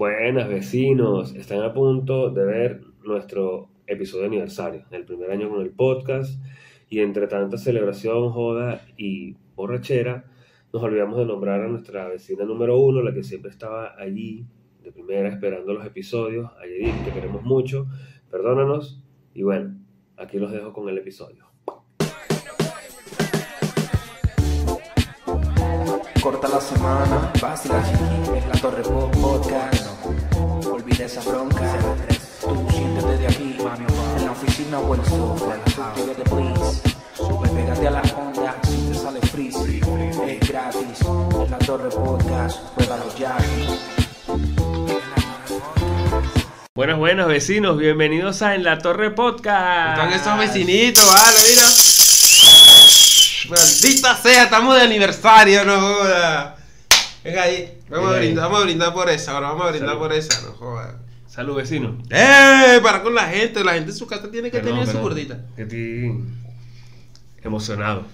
Buenas 0.00 0.48
vecinos, 0.48 1.34
están 1.34 1.60
a 1.60 1.74
punto 1.74 2.30
de 2.30 2.42
ver 2.42 2.80
nuestro 3.04 3.68
episodio 3.86 4.22
de 4.22 4.28
aniversario, 4.28 4.86
el 4.92 5.04
primer 5.04 5.30
año 5.30 5.50
con 5.50 5.60
el 5.60 5.72
podcast 5.72 6.42
y 6.88 7.00
entre 7.00 7.26
tanta 7.26 7.58
celebración, 7.58 8.30
joda 8.30 8.80
y 8.96 9.36
borrachera, 9.54 10.24
nos 10.72 10.82
olvidamos 10.82 11.18
de 11.18 11.26
nombrar 11.26 11.60
a 11.60 11.68
nuestra 11.68 12.08
vecina 12.08 12.46
número 12.46 12.80
uno, 12.80 13.02
la 13.02 13.12
que 13.12 13.22
siempre 13.22 13.50
estaba 13.50 13.94
allí 13.98 14.46
de 14.82 14.90
primera 14.90 15.28
esperando 15.28 15.74
los 15.74 15.84
episodios, 15.84 16.50
a 16.58 16.64
Yedith, 16.64 17.04
que 17.04 17.12
queremos 17.12 17.42
mucho, 17.42 17.86
perdónanos 18.30 19.04
y 19.34 19.42
bueno, 19.42 19.74
aquí 20.16 20.38
los 20.38 20.50
dejo 20.50 20.72
con 20.72 20.88
el 20.88 20.96
episodio. 20.96 21.44
Corta 26.22 26.48
la 26.48 26.60
semana, 26.60 27.32
chiqui, 27.34 28.38
es 28.38 28.46
la 28.46 28.60
Torre 28.60 28.82
Podcast. 28.82 29.89
Olvida 31.00 31.06
esa 31.06 31.30
bronca. 31.30 31.78
Tú 32.42 32.68
siéntete 32.70 33.16
de 33.16 33.26
aquí, 33.26 33.56
mami, 33.62 33.86
en 34.18 34.24
la 34.26 34.32
oficina 34.32 34.78
o 34.80 34.94
en 34.94 35.00
el 35.00 35.06
sofá. 35.06 35.94
Pégate, 35.94 36.22
please. 36.24 36.82
Sube, 37.16 37.48
pégate 37.48 37.88
a 37.88 37.90
la 37.90 38.02
onda, 38.02 38.56
si 38.64 38.76
te 38.88 38.94
sale 38.94 39.20
freeze. 39.20 39.80
Es 40.28 40.48
gratis, 40.48 41.00
es 41.42 41.50
la 41.50 41.58
Torre 41.58 41.88
Podcast. 41.88 42.58
Pruébalo 42.74 43.04
ya. 43.16 43.38
Buenas, 46.74 46.98
buenas 46.98 47.28
vecinos, 47.28 47.78
bienvenidos 47.78 48.42
a 48.42 48.54
En 48.54 48.64
la 48.64 48.78
Torre 48.78 49.10
Podcast. 49.10 49.98
Están 49.98 50.12
esos 50.12 50.38
vecinitos, 50.38 51.06
vale, 51.06 51.38
mira. 51.48 51.62
Maldita 53.48 54.16
sea, 54.16 54.44
estamos 54.44 54.76
de 54.76 54.82
aniversario, 54.82 55.64
no 55.64 55.80
joda. 55.80 56.56
Venga 57.24 57.42
ahí, 57.42 57.79
vamos 57.90 58.14
a 58.14 58.18
brindar, 58.18 58.44
vamos 58.44 58.60
a 58.60 58.64
brindar 58.64 58.94
por 58.94 59.08
esa, 59.10 59.32
ahora 59.32 59.48
vamos 59.48 59.66
a 59.66 59.70
brindar 59.70 59.88
Salud. 59.90 60.02
por 60.02 60.12
esa, 60.12 60.42
no 60.46 60.52
joda. 60.52 60.98
Salud 61.26 61.56
vecino. 61.56 61.96
¡Eh! 62.10 62.80
Para 62.82 63.02
con 63.02 63.14
la 63.14 63.28
gente, 63.28 63.62
la 63.62 63.74
gente 63.74 63.90
en 63.90 63.96
su 63.96 64.06
casa 64.06 64.30
tiene 64.30 64.50
que 64.50 64.60
tener 64.60 64.86
su 64.86 64.98
gordita. 64.98 65.40
Estoy 65.56 66.24
emocionado. 67.42 68.04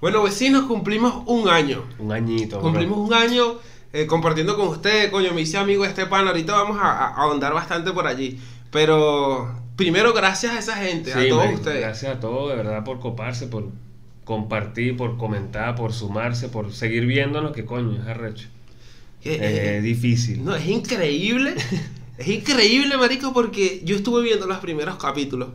Bueno, 0.00 0.22
vecinos, 0.22 0.64
cumplimos 0.64 1.22
un 1.26 1.48
año. 1.48 1.84
Un 1.98 2.12
añito. 2.12 2.60
Cumplimos 2.60 2.98
un 2.98 3.14
año 3.14 3.54
eh, 3.92 4.06
compartiendo 4.06 4.56
con 4.56 4.68
ustedes, 4.68 5.10
coño, 5.10 5.32
me 5.32 5.42
hice 5.42 5.56
amigo 5.56 5.82
de 5.84 5.90
este 5.90 6.06
pan, 6.06 6.26
ahorita 6.26 6.52
vamos 6.52 6.78
a, 6.80 6.90
a 6.90 7.14
ahondar 7.22 7.54
bastante 7.54 7.92
por 7.92 8.06
allí. 8.06 8.40
Pero 8.70 9.54
primero 9.76 10.12
gracias 10.12 10.52
a 10.54 10.58
esa 10.58 10.76
gente, 10.76 11.12
Sí, 11.12 11.26
a 11.26 11.28
todos 11.28 11.52
ustedes. 11.54 11.80
Gracias 11.80 12.16
a 12.16 12.20
todos, 12.20 12.50
de 12.50 12.56
verdad, 12.56 12.82
por 12.82 12.98
coparse, 12.98 13.46
por 13.46 13.68
compartir, 14.24 14.96
por 14.96 15.16
comentar, 15.16 15.74
por 15.74 15.92
sumarse, 15.92 16.48
por 16.48 16.72
seguir 16.72 17.06
viéndonos, 17.06 17.52
que 17.52 17.64
coño, 17.64 18.00
es 18.02 18.06
arrecho. 18.08 18.48
Que, 19.24 19.36
Es 19.36 19.40
eh, 19.40 19.80
difícil. 19.82 20.44
No, 20.44 20.54
es 20.54 20.66
increíble. 20.68 21.54
es 22.18 22.28
increíble, 22.28 22.98
marico, 22.98 23.32
porque 23.32 23.80
yo 23.82 23.96
estuve 23.96 24.22
viendo 24.22 24.46
los 24.46 24.58
primeros 24.58 24.96
capítulos. 24.96 25.48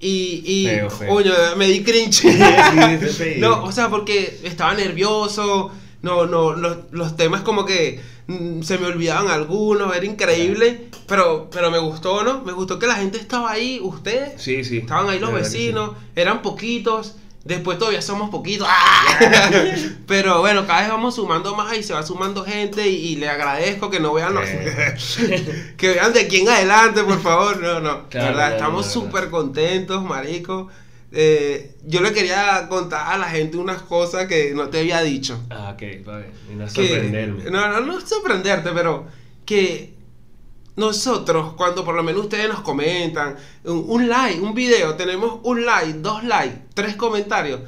Y, 0.00 0.42
y 0.46 0.66
Feo, 0.66 0.90
feo. 0.90 1.08
coño, 1.08 1.32
me 1.56 1.66
di 1.66 1.82
cringe. 1.82 2.14
Sí, 2.14 2.30
sí, 3.00 3.08
sí. 3.08 3.34
no, 3.38 3.62
o 3.62 3.72
sea, 3.72 3.90
porque 3.90 4.40
estaba 4.42 4.72
nervioso. 4.74 5.70
No, 6.00 6.26
no, 6.26 6.54
los, 6.54 6.78
los 6.92 7.16
temas 7.16 7.42
como 7.42 7.66
que 7.66 8.00
mm, 8.28 8.62
se 8.62 8.78
me 8.78 8.86
olvidaban 8.86 9.28
algunos, 9.28 9.94
era 9.94 10.06
increíble. 10.06 10.88
Pero, 11.06 11.50
pero 11.52 11.70
me 11.70 11.78
gustó, 11.78 12.24
¿no? 12.24 12.42
Me 12.42 12.52
gustó 12.52 12.78
que 12.78 12.86
la 12.86 12.94
gente 12.94 13.18
estaba 13.18 13.50
ahí, 13.50 13.80
ustedes. 13.82 14.40
Sí, 14.40 14.64
sí. 14.64 14.78
Estaban 14.78 15.10
ahí 15.10 15.18
los 15.18 15.32
vecinos, 15.34 15.90
eran 16.16 16.40
poquitos. 16.40 17.16
Después 17.44 17.78
todavía 17.78 18.02
somos 18.02 18.30
poquitos. 18.30 18.66
¡Ah! 18.70 19.50
Pero 20.06 20.40
bueno, 20.40 20.66
cada 20.66 20.80
vez 20.80 20.90
vamos 20.90 21.14
sumando 21.14 21.54
más 21.54 21.76
y 21.76 21.82
se 21.82 21.94
va 21.94 22.02
sumando 22.02 22.44
gente 22.44 22.86
y, 22.88 22.94
y 23.12 23.16
le 23.16 23.28
agradezco 23.28 23.90
que 23.90 24.00
no 24.00 24.12
vean 24.12 24.34
los... 24.34 24.44
que 25.76 25.88
vean 25.88 26.12
de 26.12 26.20
aquí 26.20 26.40
en 26.40 26.48
adelante, 26.48 27.02
por 27.04 27.20
favor. 27.22 27.58
No, 27.62 27.80
no. 27.80 28.08
Claro, 28.08 28.26
verdad, 28.28 28.32
claro, 28.34 28.54
estamos 28.56 28.86
verdad. 28.86 28.92
súper 28.92 29.30
contentos, 29.30 30.02
marico. 30.02 30.68
Eh, 31.10 31.74
yo 31.86 32.02
le 32.02 32.12
quería 32.12 32.66
contar 32.68 33.12
a 33.12 33.16
la 33.16 33.28
gente 33.30 33.56
unas 33.56 33.80
cosas 33.82 34.26
que 34.26 34.52
no 34.54 34.68
te 34.68 34.80
había 34.80 35.00
dicho. 35.00 35.40
Ah, 35.48 35.74
ok, 35.74 36.04
vale. 36.04 36.26
A 36.62 36.66
Que- 36.66 36.88
sorprenderme. 36.88 37.50
no, 37.50 37.68
no, 37.68 37.80
no 37.80 38.00
sorprenderte, 38.00 38.70
pero 38.74 39.06
que 39.46 39.94
nosotros, 40.78 41.54
cuando 41.54 41.84
por 41.84 41.94
lo 41.96 42.02
menos 42.02 42.22
ustedes 42.22 42.48
nos 42.48 42.60
comentan, 42.60 43.36
un, 43.64 43.84
un 43.88 44.08
like, 44.08 44.40
un 44.40 44.54
video, 44.54 44.94
tenemos 44.94 45.40
un 45.42 45.66
like, 45.66 45.94
dos 45.94 46.22
likes, 46.22 46.62
tres 46.72 46.94
comentarios. 46.94 47.60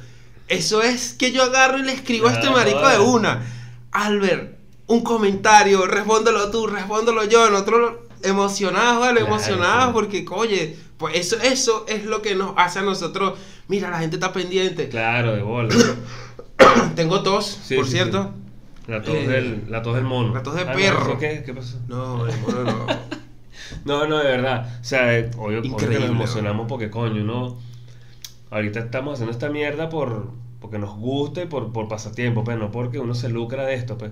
Eso 0.47 0.81
es 0.81 1.13
que 1.13 1.31
yo 1.31 1.43
agarro 1.43 1.77
y 1.77 1.83
le 1.83 1.93
escribo 1.93 2.27
a 2.27 2.33
este 2.33 2.47
Ah, 2.47 2.51
marico 2.51 2.87
de 2.87 2.99
una. 2.99 3.45
Albert, 3.91 4.57
un 4.87 5.01
comentario, 5.01 5.85
respóndelo 5.85 6.49
tú, 6.51 6.67
respóndelo 6.67 7.25
yo. 7.25 7.49
Nosotros 7.49 7.95
emocionados, 8.23 8.99
¿vale? 9.01 9.19
Claro, 9.19 9.27
emocionados 9.35 9.87
sí. 9.87 9.91
porque, 9.93 10.25
oye, 10.31 10.77
pues 10.97 11.15
eso, 11.17 11.37
eso 11.41 11.85
es 11.87 12.05
lo 12.05 12.21
que 12.21 12.35
nos 12.35 12.53
hace 12.57 12.79
a 12.79 12.81
nosotros. 12.81 13.37
Mira, 13.67 13.89
la 13.89 13.99
gente 13.99 14.15
está 14.15 14.31
pendiente. 14.31 14.87
Claro, 14.89 15.35
de 15.35 15.41
bola. 15.41 15.75
Tengo 16.95 17.23
tos, 17.23 17.59
Sí, 17.63 17.75
por 17.75 17.85
sí, 17.85 17.91
cierto. 17.91 18.33
La 18.87 19.01
tos, 19.01 19.15
Eh, 19.15 19.27
del, 19.27 19.63
la 19.69 19.81
tos 19.81 19.95
del 19.95 20.03
mono. 20.03 20.33
la 20.33 20.43
tos 20.43 20.55
de 20.55 20.61
Ah, 20.61 20.65
no, 20.65 20.73
perro. 20.75 21.01
¿eso 21.01 21.17
¿Qué? 21.19 21.43
¿Qué 21.45 21.53
pasó? 21.53 21.79
No, 21.87 22.25
el 22.27 22.39
mono 22.41 22.63
no. 22.63 22.85
No, 23.85 24.05
no, 24.07 24.17
de 24.17 24.25
verdad. 24.25 24.79
O 24.81 24.83
sea, 24.83 25.17
eh, 25.17 25.31
obvio, 25.37 25.59
obvio 25.59 25.61
que 25.61 25.67
Increíble, 25.69 25.99
nos 26.07 26.09
emocionamos 26.15 26.67
porque, 26.67 26.89
coño, 26.89 27.23
no. 27.23 27.57
Ahorita 28.49 28.79
estamos 28.79 29.13
haciendo 29.13 29.31
esta 29.31 29.49
mierda 29.49 29.89
por 29.89 30.31
porque 30.59 30.77
nos 30.77 30.95
gusta 30.95 31.41
y 31.41 31.47
por, 31.47 31.71
por 31.73 31.87
pasatiempo, 31.87 32.43
pues, 32.43 32.57
no 32.57 32.69
porque 32.71 32.99
uno 32.99 33.15
se 33.15 33.29
lucra 33.29 33.65
de 33.65 33.75
esto, 33.75 33.97
pues. 33.97 34.11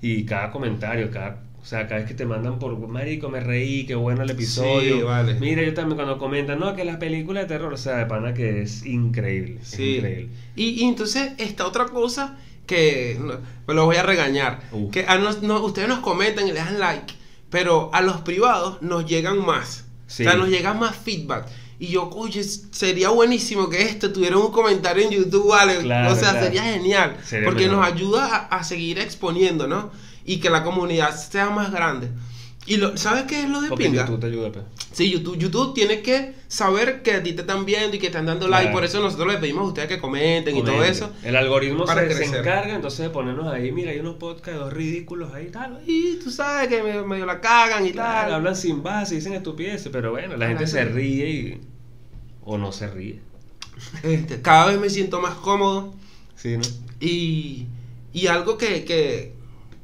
Y 0.00 0.24
cada 0.24 0.50
comentario, 0.50 1.10
cada. 1.10 1.42
O 1.60 1.64
sea, 1.64 1.86
cada 1.88 2.00
vez 2.00 2.08
que 2.08 2.14
te 2.14 2.24
mandan 2.24 2.58
por 2.58 2.74
Marico, 2.88 3.28
me 3.28 3.40
reí, 3.40 3.84
qué 3.84 3.94
bueno 3.94 4.22
el 4.22 4.30
episodio. 4.30 4.96
Sí, 4.96 5.02
vale. 5.02 5.34
Mira, 5.40 5.62
yo 5.62 5.74
también 5.74 5.96
cuando 5.96 6.16
comentan, 6.18 6.58
no, 6.58 6.74
que 6.74 6.86
la 6.86 6.98
película 6.98 7.40
de 7.40 7.46
terror, 7.46 7.70
o 7.72 7.76
sea, 7.76 7.96
de 7.98 8.06
pana 8.06 8.32
que 8.32 8.62
es 8.62 8.86
increíble. 8.86 9.58
es 9.60 9.68
Sí. 9.68 9.96
increíble. 9.96 10.28
Y, 10.56 10.68
y 10.82 10.84
entonces 10.84 11.32
esta 11.36 11.66
otra 11.66 11.84
cosa 11.86 12.38
que 12.70 13.18
me 13.66 13.74
lo 13.74 13.84
voy 13.86 13.96
a 13.96 14.02
regañar. 14.04 14.60
Uh. 14.70 14.90
Que 14.90 15.04
a 15.06 15.18
nos- 15.18 15.42
no- 15.42 15.60
ustedes 15.64 15.88
nos 15.88 15.98
comentan 15.98 16.46
y 16.46 16.52
le 16.52 16.60
dan 16.60 16.78
like, 16.78 17.12
pero 17.50 17.90
a 17.92 18.00
los 18.00 18.20
privados 18.20 18.80
nos 18.80 19.04
llegan 19.06 19.44
más. 19.44 19.84
Sí. 20.06 20.24
O 20.24 20.30
sea, 20.30 20.38
nos 20.38 20.48
llega 20.48 20.72
más 20.72 20.94
feedback. 20.96 21.46
Y 21.80 21.88
yo, 21.88 22.08
oye, 22.10 22.42
sería 22.44 23.08
buenísimo 23.08 23.68
que 23.68 23.82
este 23.82 24.08
tuviera 24.10 24.36
un 24.36 24.52
comentario 24.52 25.02
en 25.04 25.10
YouTube, 25.10 25.48
¿vale? 25.48 25.78
Claro, 25.78 26.12
o 26.12 26.14
sea, 26.14 26.30
claro. 26.30 26.46
sería 26.46 26.62
genial. 26.62 27.16
Sería 27.24 27.46
porque 27.48 27.66
mejor. 27.68 27.78
nos 27.78 27.92
ayuda 27.92 28.26
a, 28.50 28.58
a 28.58 28.64
seguir 28.64 28.98
exponiendo, 28.98 29.66
¿no? 29.66 29.90
Y 30.24 30.38
que 30.40 30.50
la 30.50 30.62
comunidad 30.62 31.16
sea 31.16 31.50
más 31.50 31.72
grande. 31.72 32.08
Y 32.70 32.76
lo, 32.76 32.96
¿sabes 32.96 33.24
qué 33.24 33.42
es 33.42 33.48
lo 33.48 33.60
de 33.60 33.68
Porque 33.68 33.86
pinga? 33.86 34.02
YouTube 34.06 34.20
te 34.20 34.26
ayuda. 34.28 34.50
Sí, 34.92 35.10
YouTube, 35.10 35.36
YouTube 35.36 35.74
tiene 35.74 36.02
que 36.02 36.34
saber 36.46 37.02
que 37.02 37.14
a 37.14 37.22
ti 37.22 37.32
te 37.32 37.40
están 37.40 37.64
viendo 37.64 37.96
y 37.96 37.98
que 37.98 38.06
están 38.06 38.26
dando 38.26 38.46
like. 38.46 38.66
Claro. 38.66 38.76
Por 38.76 38.84
eso 38.84 39.00
nosotros 39.02 39.26
les 39.28 39.38
pedimos 39.38 39.62
a 39.64 39.68
ustedes 39.68 39.88
que 39.88 39.98
comenten 39.98 40.56
y 40.56 40.62
todo 40.62 40.84
eso. 40.84 41.10
El 41.24 41.34
algoritmo 41.34 41.84
para 41.84 42.02
se, 42.02 42.10
se 42.10 42.14
crecer. 42.16 42.38
encarga 42.38 42.74
entonces 42.76 43.00
de 43.00 43.10
ponernos 43.10 43.52
ahí, 43.52 43.72
mira, 43.72 43.90
hay 43.90 43.98
unos 43.98 44.14
podcasts 44.16 44.60
dos 44.60 44.72
ridículos 44.72 45.34
ahí, 45.34 45.46
tal. 45.50 45.80
Y 45.84 46.14
tú 46.22 46.30
sabes 46.30 46.68
que 46.68 46.80
me- 46.82 47.02
medio 47.02 47.26
la 47.26 47.40
cagan 47.40 47.84
y 47.86 47.90
Claro, 47.90 48.26
tal. 48.28 48.34
hablan 48.34 48.54
sin 48.54 48.84
base, 48.84 49.16
dicen 49.16 49.32
estupideces, 49.32 49.88
pero 49.90 50.12
bueno, 50.12 50.36
la 50.36 50.46
gente 50.46 50.68
se 50.68 50.84
ríe 50.84 51.28
y... 51.28 51.60
o 52.44 52.56
no 52.56 52.70
se 52.70 52.86
ríe. 52.88 53.18
Este, 54.04 54.40
cada 54.42 54.66
vez 54.66 54.78
me 54.78 54.90
siento 54.90 55.20
más 55.20 55.34
cómodo. 55.34 55.92
Sí, 56.36 56.56
¿no? 56.56 56.62
Y, 57.00 57.66
y 58.12 58.26
algo 58.28 58.56
que, 58.58 58.84
que, 58.84 59.32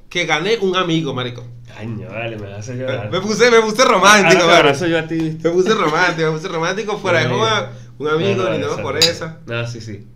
que 0.09 0.25
gané 0.27 0.59
un 0.59 0.77
amigo, 0.77 1.13
marico. 1.15 1.45
Caño, 1.77 2.09
vale, 2.09 2.37
me 2.39 2.53
hace 2.55 2.75
llorar. 2.77 3.11
Me 3.11 3.21
puse, 3.21 3.51
me 3.51 3.61
puse 3.61 3.85
romántico, 3.85 4.43
abrazo 4.45 4.87
yo 4.87 4.99
a 4.99 5.07
ti. 5.07 5.39
Me 5.43 5.51
puse 5.51 5.75
romántico, 5.75 6.33
me 6.33 6.39
puse 6.39 6.49
romántico 6.49 6.97
fuera 6.99 7.21
de 7.21 7.27
Un 7.27 7.33
joda. 7.39 7.73
Un 7.99 8.09
amigo, 8.09 8.45
No, 8.45 8.53
esa, 8.55 8.83
por 8.83 8.97
esa. 8.97 9.39
No, 9.47 9.67
sí, 9.67 9.81
sí. 9.81 10.07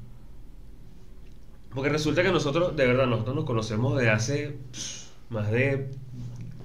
Porque 1.74 1.88
resulta 1.88 2.22
que 2.22 2.30
nosotros, 2.32 2.74
de 2.76 2.86
verdad, 2.86 3.06
nosotros 3.06 3.36
nos 3.36 3.44
conocemos 3.44 3.96
de 3.98 4.10
hace 4.10 4.56
pff, 4.72 5.04
más 5.30 5.50
de 5.50 5.88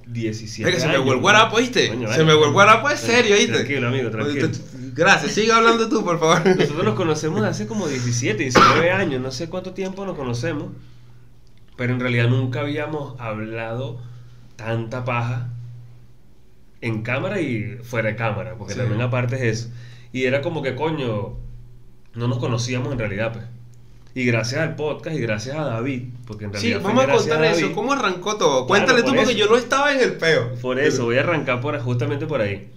17 0.07 0.69
Es 0.69 0.75
que 0.75 0.81
se 0.81 0.87
me 0.87 0.93
años. 0.93 1.05
fue 1.05 1.15
el 1.15 1.21
guarapo, 1.21 1.57
¿viste? 1.57 1.89
Coño, 1.89 2.11
se 2.11 2.23
me 2.23 2.33
fue 2.33 2.47
el 2.47 2.53
guarapo, 2.53 2.89
es 2.89 2.99
serio, 2.99 3.35
¿viste? 3.35 3.53
Tranquilo, 3.53 3.87
amigo, 3.87 4.09
tranquilo. 4.09 4.49
Gracias, 4.93 5.33
sigue 5.33 5.51
hablando 5.51 5.89
tú, 5.89 6.03
por 6.03 6.19
favor. 6.19 6.45
Nosotros 6.45 6.85
nos 6.85 6.95
conocemos 6.95 7.41
de 7.41 7.49
hace 7.49 7.67
como 7.67 7.87
17, 7.87 8.43
19 8.43 8.91
años, 8.91 9.21
no 9.21 9.31
sé 9.31 9.49
cuánto 9.49 9.73
tiempo 9.73 10.05
nos 10.05 10.15
conocemos, 10.17 10.69
pero 11.75 11.93
en 11.93 11.99
realidad 11.99 12.29
nunca 12.29 12.61
habíamos 12.61 13.19
hablado 13.19 13.99
tanta 14.55 15.03
paja 15.05 15.49
en 16.81 17.01
cámara 17.01 17.41
y 17.41 17.77
fuera 17.83 18.09
de 18.09 18.15
cámara, 18.15 18.55
porque 18.57 18.73
Sí. 18.73 18.79
también 18.79 19.01
aparte 19.01 19.35
es 19.35 19.41
eso. 19.59 19.69
Y 20.13 20.23
era 20.25 20.41
como 20.41 20.61
que, 20.61 20.75
coño, 20.75 21.33
no 22.13 22.27
nos 22.27 22.37
conocíamos 22.37 22.91
en 22.93 22.99
realidad, 22.99 23.33
pues. 23.33 23.45
Y 24.13 24.23
gracias 24.25 24.61
al 24.61 24.75
podcast 24.75 25.17
y 25.17 25.19
gracias 25.19 25.57
a 25.57 25.65
David, 25.65 26.03
porque 26.25 26.45
en 26.45 26.51
Sí, 26.53 26.69
realidad 26.73 26.81
fue 26.81 26.93
vamos 26.93 27.03
a 27.03 27.17
contar 27.17 27.43
eso. 27.45 27.73
¿Cómo 27.73 27.91
arrancó 27.93 28.37
todo? 28.37 28.49
Claro, 28.65 28.67
Cuéntale 28.67 29.01
tú 29.01 29.07
porque 29.09 29.23
eso. 29.23 29.31
yo 29.31 29.47
no 29.47 29.57
estaba 29.57 29.93
en 29.93 29.99
el 30.01 30.13
peo. 30.13 30.53
Por 30.61 30.79
eso, 30.79 31.03
voy 31.05 31.17
a 31.17 31.21
arrancar 31.21 31.59
por, 31.59 31.77
justamente 31.79 32.25
por 32.25 32.39
ahí. 32.39 32.69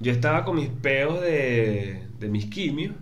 Yo 0.00 0.10
estaba 0.10 0.44
con 0.44 0.56
mis 0.56 0.68
peos 0.68 1.20
de, 1.20 2.02
de 2.18 2.28
mis 2.28 2.46
quimios 2.46 2.94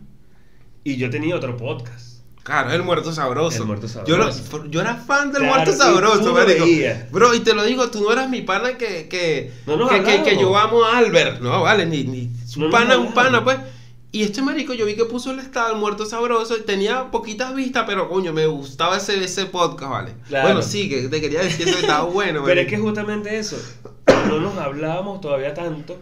y 0.85 0.97
yo 0.97 1.09
tenía 1.09 1.35
otro 1.35 1.57
podcast. 1.57 2.12
Claro, 2.43 2.73
el 2.73 2.83
muerto 2.83 3.13
sabroso. 3.13 3.59
El 3.63 3.67
muerto 3.67 3.87
Yo, 4.07 4.17
lo- 4.17 4.33
sabroso. 4.33 4.65
yo 4.69 4.81
era 4.81 4.97
fan 4.97 5.31
del 5.31 5.43
Claro, 5.43 5.55
muerto 5.57 5.73
sabroso, 5.77 6.33
marico. 6.33 6.65
Bro, 7.13 7.35
y 7.35 7.41
te 7.41 7.55
lo 7.55 7.63
digo, 7.63 7.89
tú 7.91 8.01
no 8.03 8.13
eras 8.13 8.29
mi 8.29 8.43
pana 8.43 8.77
que, 8.77 9.07
que, 9.09 9.53
No 9.67 9.77
nos 9.77 9.91
que, 9.91 10.23
que, 10.25 10.37
yo 10.39 10.57
amo 10.59 10.85
a 10.85 10.99
Albert. 10.99 11.41
No, 11.41 11.63
vale, 11.63 11.87
ni, 11.87 12.03
ni 12.05 12.27
No 12.57 12.65
nos 12.65 12.73
pana, 12.73 12.99
un 12.99 13.15
pana, 13.15 13.45
pues. 13.45 13.59
Y 14.15 14.25
este 14.25 14.43
marico, 14.43 14.75
yo 14.75 14.85
vi 14.85 14.95
que 14.95 15.07
puso 15.07 15.31
el 15.31 15.39
estado, 15.39 15.73
el 15.73 15.79
muerto 15.81 16.05
sabroso, 16.05 16.57
y 16.59 16.63
tenía 16.63 17.11
poquitas 17.11 17.55
vistas, 17.55 17.85
pero 17.87 18.09
coño, 18.11 18.33
me 18.35 18.45
gustaba 18.45 18.99
ese, 18.99 19.23
ese 19.25 19.47
podcast, 19.47 19.91
¿vale? 19.91 20.13
Claro. 20.29 20.49
Bueno, 20.49 20.63
sí, 20.63 20.89
que 20.91 21.09
te 21.09 21.21
quería 21.21 21.41
decir 21.41 21.67
eso 21.67 21.77
que 21.77 21.83
estaba 21.87 22.05
bueno, 22.11 22.43
Pero 22.45 22.61
es 22.61 22.67
que 22.67 22.77
justamente 22.77 23.39
eso, 23.39 23.57
no 24.29 24.39
nos 24.41 24.59
hablábamos 24.59 25.23
todavía 25.23 25.55
tanto 25.55 25.97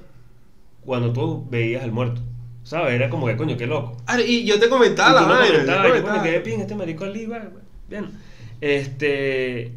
cuando 0.85 1.13
tú 1.13 1.47
veías 1.51 1.85
al 1.85 1.93
muerto. 1.93 2.21
¿Sabes? 2.63 2.95
Era 2.95 3.09
como 3.11 3.27
que, 3.27 3.37
coño, 3.37 3.57
qué 3.57 3.67
loco. 3.67 3.97
Ah, 4.07 4.21
y 4.21 4.45
yo 4.45 4.59
te 4.61 4.69
comentaba 4.69 5.21
la 5.21 5.27
me 5.27 5.33
vaina, 5.35 5.59
yo 5.65 5.91
comentaba. 5.93 6.23
quedé 6.23 6.39
bien, 6.41 6.61
este 6.61 6.75
marico 6.75 7.07
bien. 7.89 8.11
Este, 8.61 9.73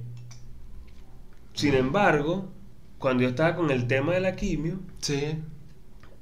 sin 1.54 1.74
embargo, 1.76 2.52
cuando 3.00 3.24
yo 3.24 3.30
estaba 3.30 3.56
con 3.56 3.72
el 3.72 3.88
tema 3.88 4.14
de 4.14 4.20
la 4.22 4.36
quimio, 4.36 4.80
Sí, 5.02 5.36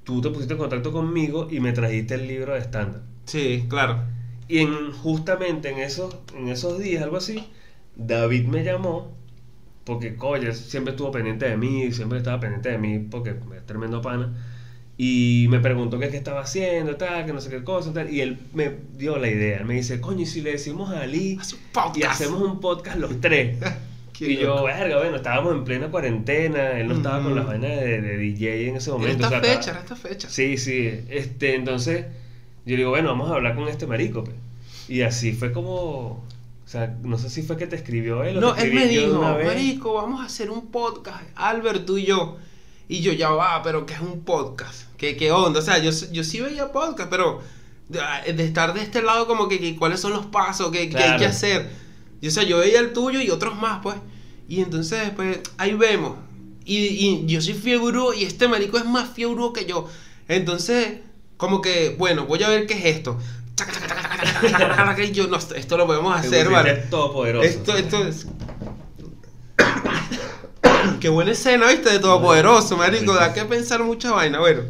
tú 0.03 0.21
te 0.21 0.29
pusiste 0.29 0.53
en 0.53 0.59
contacto 0.59 0.91
conmigo 0.91 1.47
y 1.49 1.59
me 1.59 1.71
trajiste 1.73 2.15
el 2.15 2.27
libro 2.27 2.53
de 2.53 2.59
estándar. 2.59 3.01
sí, 3.25 3.65
claro. 3.69 4.03
Y 4.47 4.59
en, 4.59 4.91
justamente 4.91 5.69
en 5.69 5.79
esos, 5.79 6.15
en 6.37 6.49
esos 6.49 6.77
días, 6.79 7.01
algo 7.03 7.17
así, 7.17 7.47
David 7.95 8.47
me 8.47 8.63
llamó, 8.63 9.15
porque 9.85 10.15
coño, 10.15 10.51
siempre 10.53 10.91
estuvo 10.91 11.11
pendiente 11.11 11.47
de 11.47 11.55
mí, 11.57 11.91
siempre 11.93 12.17
estaba 12.17 12.39
pendiente 12.39 12.69
de 12.69 12.77
mí, 12.77 12.99
porque 12.99 13.31
es 13.31 13.65
tremendo 13.65 14.01
pana, 14.01 14.33
y 15.03 15.47
me 15.49 15.59
preguntó 15.59 15.97
qué, 15.97 16.09
qué 16.09 16.17
estaba 16.17 16.41
haciendo, 16.41 16.95
tal, 16.95 17.25
que 17.25 17.33
no 17.33 17.41
sé 17.41 17.49
qué 17.49 17.63
cosa, 17.63 17.91
tal, 17.91 18.13
y 18.13 18.21
él 18.21 18.37
me 18.53 18.71
dio 18.97 19.17
la 19.17 19.29
idea, 19.29 19.57
él 19.57 19.65
me 19.65 19.73
dice, 19.73 19.99
coño, 19.99 20.21
¿y 20.21 20.25
si 20.27 20.41
le 20.41 20.51
decimos 20.51 20.91
a 20.91 21.01
Ali 21.01 21.39
y 21.95 22.03
hacemos 22.03 22.41
un 22.41 22.59
podcast 22.59 22.97
los 22.97 23.19
tres? 23.19 23.57
Y 24.23 24.37
yo, 24.37 24.63
verga, 24.63 24.99
bueno, 24.99 25.15
estábamos 25.15 25.53
en 25.55 25.63
plena 25.63 25.87
cuarentena, 25.87 26.73
él 26.79 26.87
no 26.89 26.97
estaba 26.97 27.23
con 27.23 27.33
las 27.35 27.47
vainas 27.47 27.71
de, 27.71 28.01
de 28.01 28.17
DJ 28.17 28.67
en 28.69 28.75
ese 28.75 28.91
Era 28.91 28.99
momento. 28.99 29.23
esta 29.23 29.27
o 29.27 29.29
sea, 29.31 29.39
fecha, 29.41 29.59
estaba- 29.59 29.71
era 29.79 29.79
esta 29.81 29.95
fecha. 29.95 30.29
Sí, 30.29 30.57
sí. 30.57 30.91
Este, 31.09 31.55
entonces, 31.55 32.05
yo 32.67 32.75
digo, 32.77 32.91
bueno, 32.91 33.09
vamos 33.09 33.31
a 33.31 33.33
hablar 33.33 33.55
con 33.55 33.67
este 33.67 33.87
marico, 33.87 34.23
pe. 34.23 34.33
Y 34.87 35.01
así 35.01 35.31
fue 35.33 35.51
como. 35.51 36.23
O 36.63 36.67
sea, 36.67 36.95
no 37.01 37.17
sé 37.17 37.31
si 37.31 37.41
fue 37.41 37.57
que 37.57 37.65
te 37.65 37.75
escribió 37.75 38.23
él 38.23 38.37
o 38.37 38.41
No, 38.41 38.53
te 38.53 38.65
él 38.67 38.73
me 38.75 38.85
dijo. 38.85 39.19
Marico, 39.23 39.95
vamos 39.95 40.21
a 40.21 40.25
hacer 40.25 40.51
un 40.51 40.67
podcast, 40.67 41.23
Albert, 41.33 41.85
tú 41.87 41.97
y 41.97 42.05
yo. 42.05 42.37
Y 42.91 42.99
yo, 42.99 43.13
ya 43.13 43.29
va, 43.29 43.63
pero 43.63 43.85
¿qué 43.85 43.93
es 43.93 44.01
un 44.01 44.19
podcast? 44.25 44.83
¿Qué, 44.97 45.15
qué 45.15 45.31
onda? 45.31 45.59
O 45.59 45.63
sea, 45.63 45.77
yo, 45.77 45.91
yo 46.11 46.25
sí 46.25 46.41
veía 46.41 46.73
podcast, 46.73 47.09
pero 47.09 47.39
de, 47.87 48.33
de 48.33 48.43
estar 48.43 48.73
de 48.73 48.81
este 48.81 49.01
lado 49.01 49.27
como 49.27 49.47
que, 49.47 49.61
que 49.61 49.77
cuáles 49.77 50.01
son 50.01 50.11
los 50.11 50.25
pasos, 50.25 50.71
qué, 50.71 50.89
qué 50.89 50.97
hay 50.97 51.03
Claro. 51.03 51.19
que 51.19 51.25
hacer. 51.25 51.69
Y, 52.19 52.27
o 52.27 52.31
sea, 52.31 52.43
yo 52.43 52.57
veía 52.57 52.81
el 52.81 52.91
tuyo 52.91 53.21
y 53.21 53.29
otros 53.29 53.55
más, 53.55 53.79
pues. 53.81 53.95
Y 54.49 54.59
entonces, 54.59 55.09
pues, 55.15 55.39
ahí 55.57 55.73
vemos. 55.73 56.17
Y, 56.65 56.79
y 56.79 57.25
yo 57.27 57.39
soy 57.39 57.53
fiebre 57.53 57.97
y 58.17 58.25
este 58.25 58.49
marico 58.49 58.77
es 58.77 58.83
más 58.83 59.09
fiebre 59.09 59.41
que 59.55 59.65
yo. 59.65 59.87
Entonces, 60.27 60.97
como 61.37 61.61
que, 61.61 61.95
bueno, 61.97 62.25
voy 62.25 62.43
a 62.43 62.49
ver 62.49 62.67
qué 62.67 62.73
es 62.73 62.97
esto. 62.97 63.17
Y 64.97 65.11
yo, 65.13 65.27
no, 65.27 65.37
esto 65.37 65.77
lo 65.77 65.87
podemos 65.87 66.13
hacer, 66.13 66.49
¿vale? 66.49 66.73
todopoderoso. 66.89 67.47
Esto, 67.47 67.77
esto 67.77 68.05
es. 68.05 68.27
Qué 70.99 71.09
buena 71.09 71.31
escena, 71.31 71.67
¿viste? 71.69 71.89
De 71.91 71.99
Todopoderoso, 71.99 72.77
marico. 72.77 73.13
Da 73.13 73.33
que 73.33 73.45
pensar 73.45 73.83
mucha 73.83 74.11
vaina. 74.11 74.39
Bueno. 74.39 74.61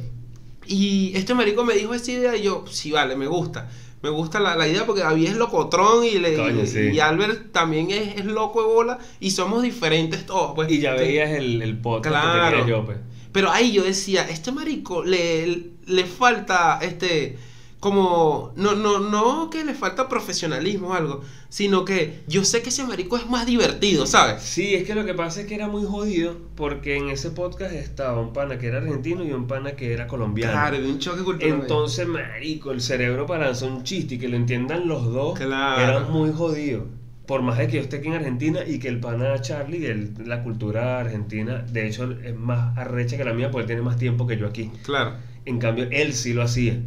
Y 0.67 1.11
este 1.15 1.33
marico 1.33 1.63
me 1.65 1.73
dijo 1.75 1.93
esa 1.93 2.11
idea 2.11 2.35
y 2.35 2.43
yo, 2.43 2.65
sí, 2.69 2.91
vale, 2.91 3.15
me 3.15 3.27
gusta. 3.27 3.69
Me 4.01 4.09
gusta 4.09 4.39
la, 4.39 4.55
la 4.55 4.67
idea 4.67 4.85
porque 4.85 5.01
David 5.01 5.27
es 5.27 5.35
locotrón 5.35 6.03
y, 6.05 6.17
le, 6.17 6.35
Coño, 6.35 6.63
y, 6.63 6.67
sí. 6.67 6.79
y 6.91 6.99
Albert 6.99 7.51
también 7.51 7.91
es, 7.91 8.17
es 8.17 8.25
loco 8.25 8.61
de 8.61 8.67
bola 8.73 8.99
y 9.19 9.31
somos 9.31 9.61
diferentes 9.63 10.25
todos. 10.25 10.53
Pues. 10.55 10.71
Y 10.71 10.79
ya 10.79 10.93
veías 10.93 11.29
el, 11.31 11.61
el 11.61 11.77
podcast 11.77 12.15
que 12.15 12.21
Claro. 12.21 12.67
yo, 12.67 12.85
pues. 12.85 12.97
Pero 13.31 13.51
ahí 13.51 13.71
yo 13.71 13.83
decía, 13.83 14.27
este 14.29 14.51
marico 14.51 15.03
le, 15.03 15.69
le 15.85 16.05
falta 16.05 16.79
este 16.81 17.37
como 17.81 18.53
no 18.55 18.75
no 18.75 18.99
no 18.99 19.49
que 19.49 19.65
le 19.65 19.73
falta 19.73 20.07
profesionalismo 20.07 20.89
o 20.89 20.93
algo, 20.93 21.21
sino 21.49 21.83
que 21.83 22.21
yo 22.27 22.45
sé 22.45 22.61
que 22.61 22.69
ese 22.69 22.85
marico 22.85 23.17
es 23.17 23.27
más 23.27 23.45
divertido, 23.47 24.05
¿sabes? 24.05 24.43
Sí, 24.43 24.75
es 24.75 24.83
que 24.85 24.93
lo 24.95 25.03
que 25.03 25.15
pasa 25.15 25.41
es 25.41 25.47
que 25.47 25.55
era 25.55 25.67
muy 25.67 25.83
jodido 25.83 26.37
porque 26.55 26.95
en 26.95 27.09
ese 27.09 27.31
podcast 27.31 27.73
estaba 27.73 28.21
un 28.21 28.33
pana 28.33 28.59
que 28.59 28.67
era 28.67 28.77
argentino 28.77 29.23
y 29.25 29.31
un 29.31 29.47
pana 29.47 29.71
que 29.73 29.93
era 29.93 30.07
colombiano. 30.07 30.53
Claro, 30.53 30.77
un 30.77 30.99
choque 30.99 31.23
cultural. 31.23 31.59
Entonces, 31.61 32.07
marico, 32.07 32.71
el 32.71 32.81
cerebro 32.81 33.25
para 33.25 33.47
lanzar 33.47 33.71
un 33.71 33.83
chiste 33.83 34.15
y 34.15 34.19
que 34.19 34.29
lo 34.29 34.37
entiendan 34.37 34.87
los 34.87 35.11
dos 35.11 35.37
Claro. 35.39 35.81
era 35.81 35.99
muy 36.01 36.31
jodido. 36.31 36.85
Por 37.25 37.41
más 37.41 37.57
de 37.57 37.67
que 37.67 37.77
yo 37.77 37.81
esté 37.81 37.97
aquí 37.97 38.09
en 38.09 38.13
Argentina 38.13 38.59
y 38.67 38.77
que 38.77 38.89
el 38.89 38.99
pana 38.99 39.41
Charlie, 39.41 39.87
el- 39.87 40.13
la 40.25 40.43
cultura 40.43 40.99
argentina, 40.99 41.65
de 41.71 41.87
hecho 41.87 42.11
es 42.23 42.35
más 42.35 42.77
arrecha 42.77 43.17
que 43.17 43.23
la 43.23 43.33
mía 43.33 43.49
porque 43.49 43.61
él 43.63 43.67
tiene 43.67 43.81
más 43.81 43.97
tiempo 43.97 44.27
que 44.27 44.37
yo 44.37 44.45
aquí. 44.45 44.69
claro. 44.83 45.13
En 45.45 45.57
cambio, 45.57 45.87
él 45.89 46.13
sí 46.13 46.33
lo 46.33 46.43
hacía. 46.43 46.79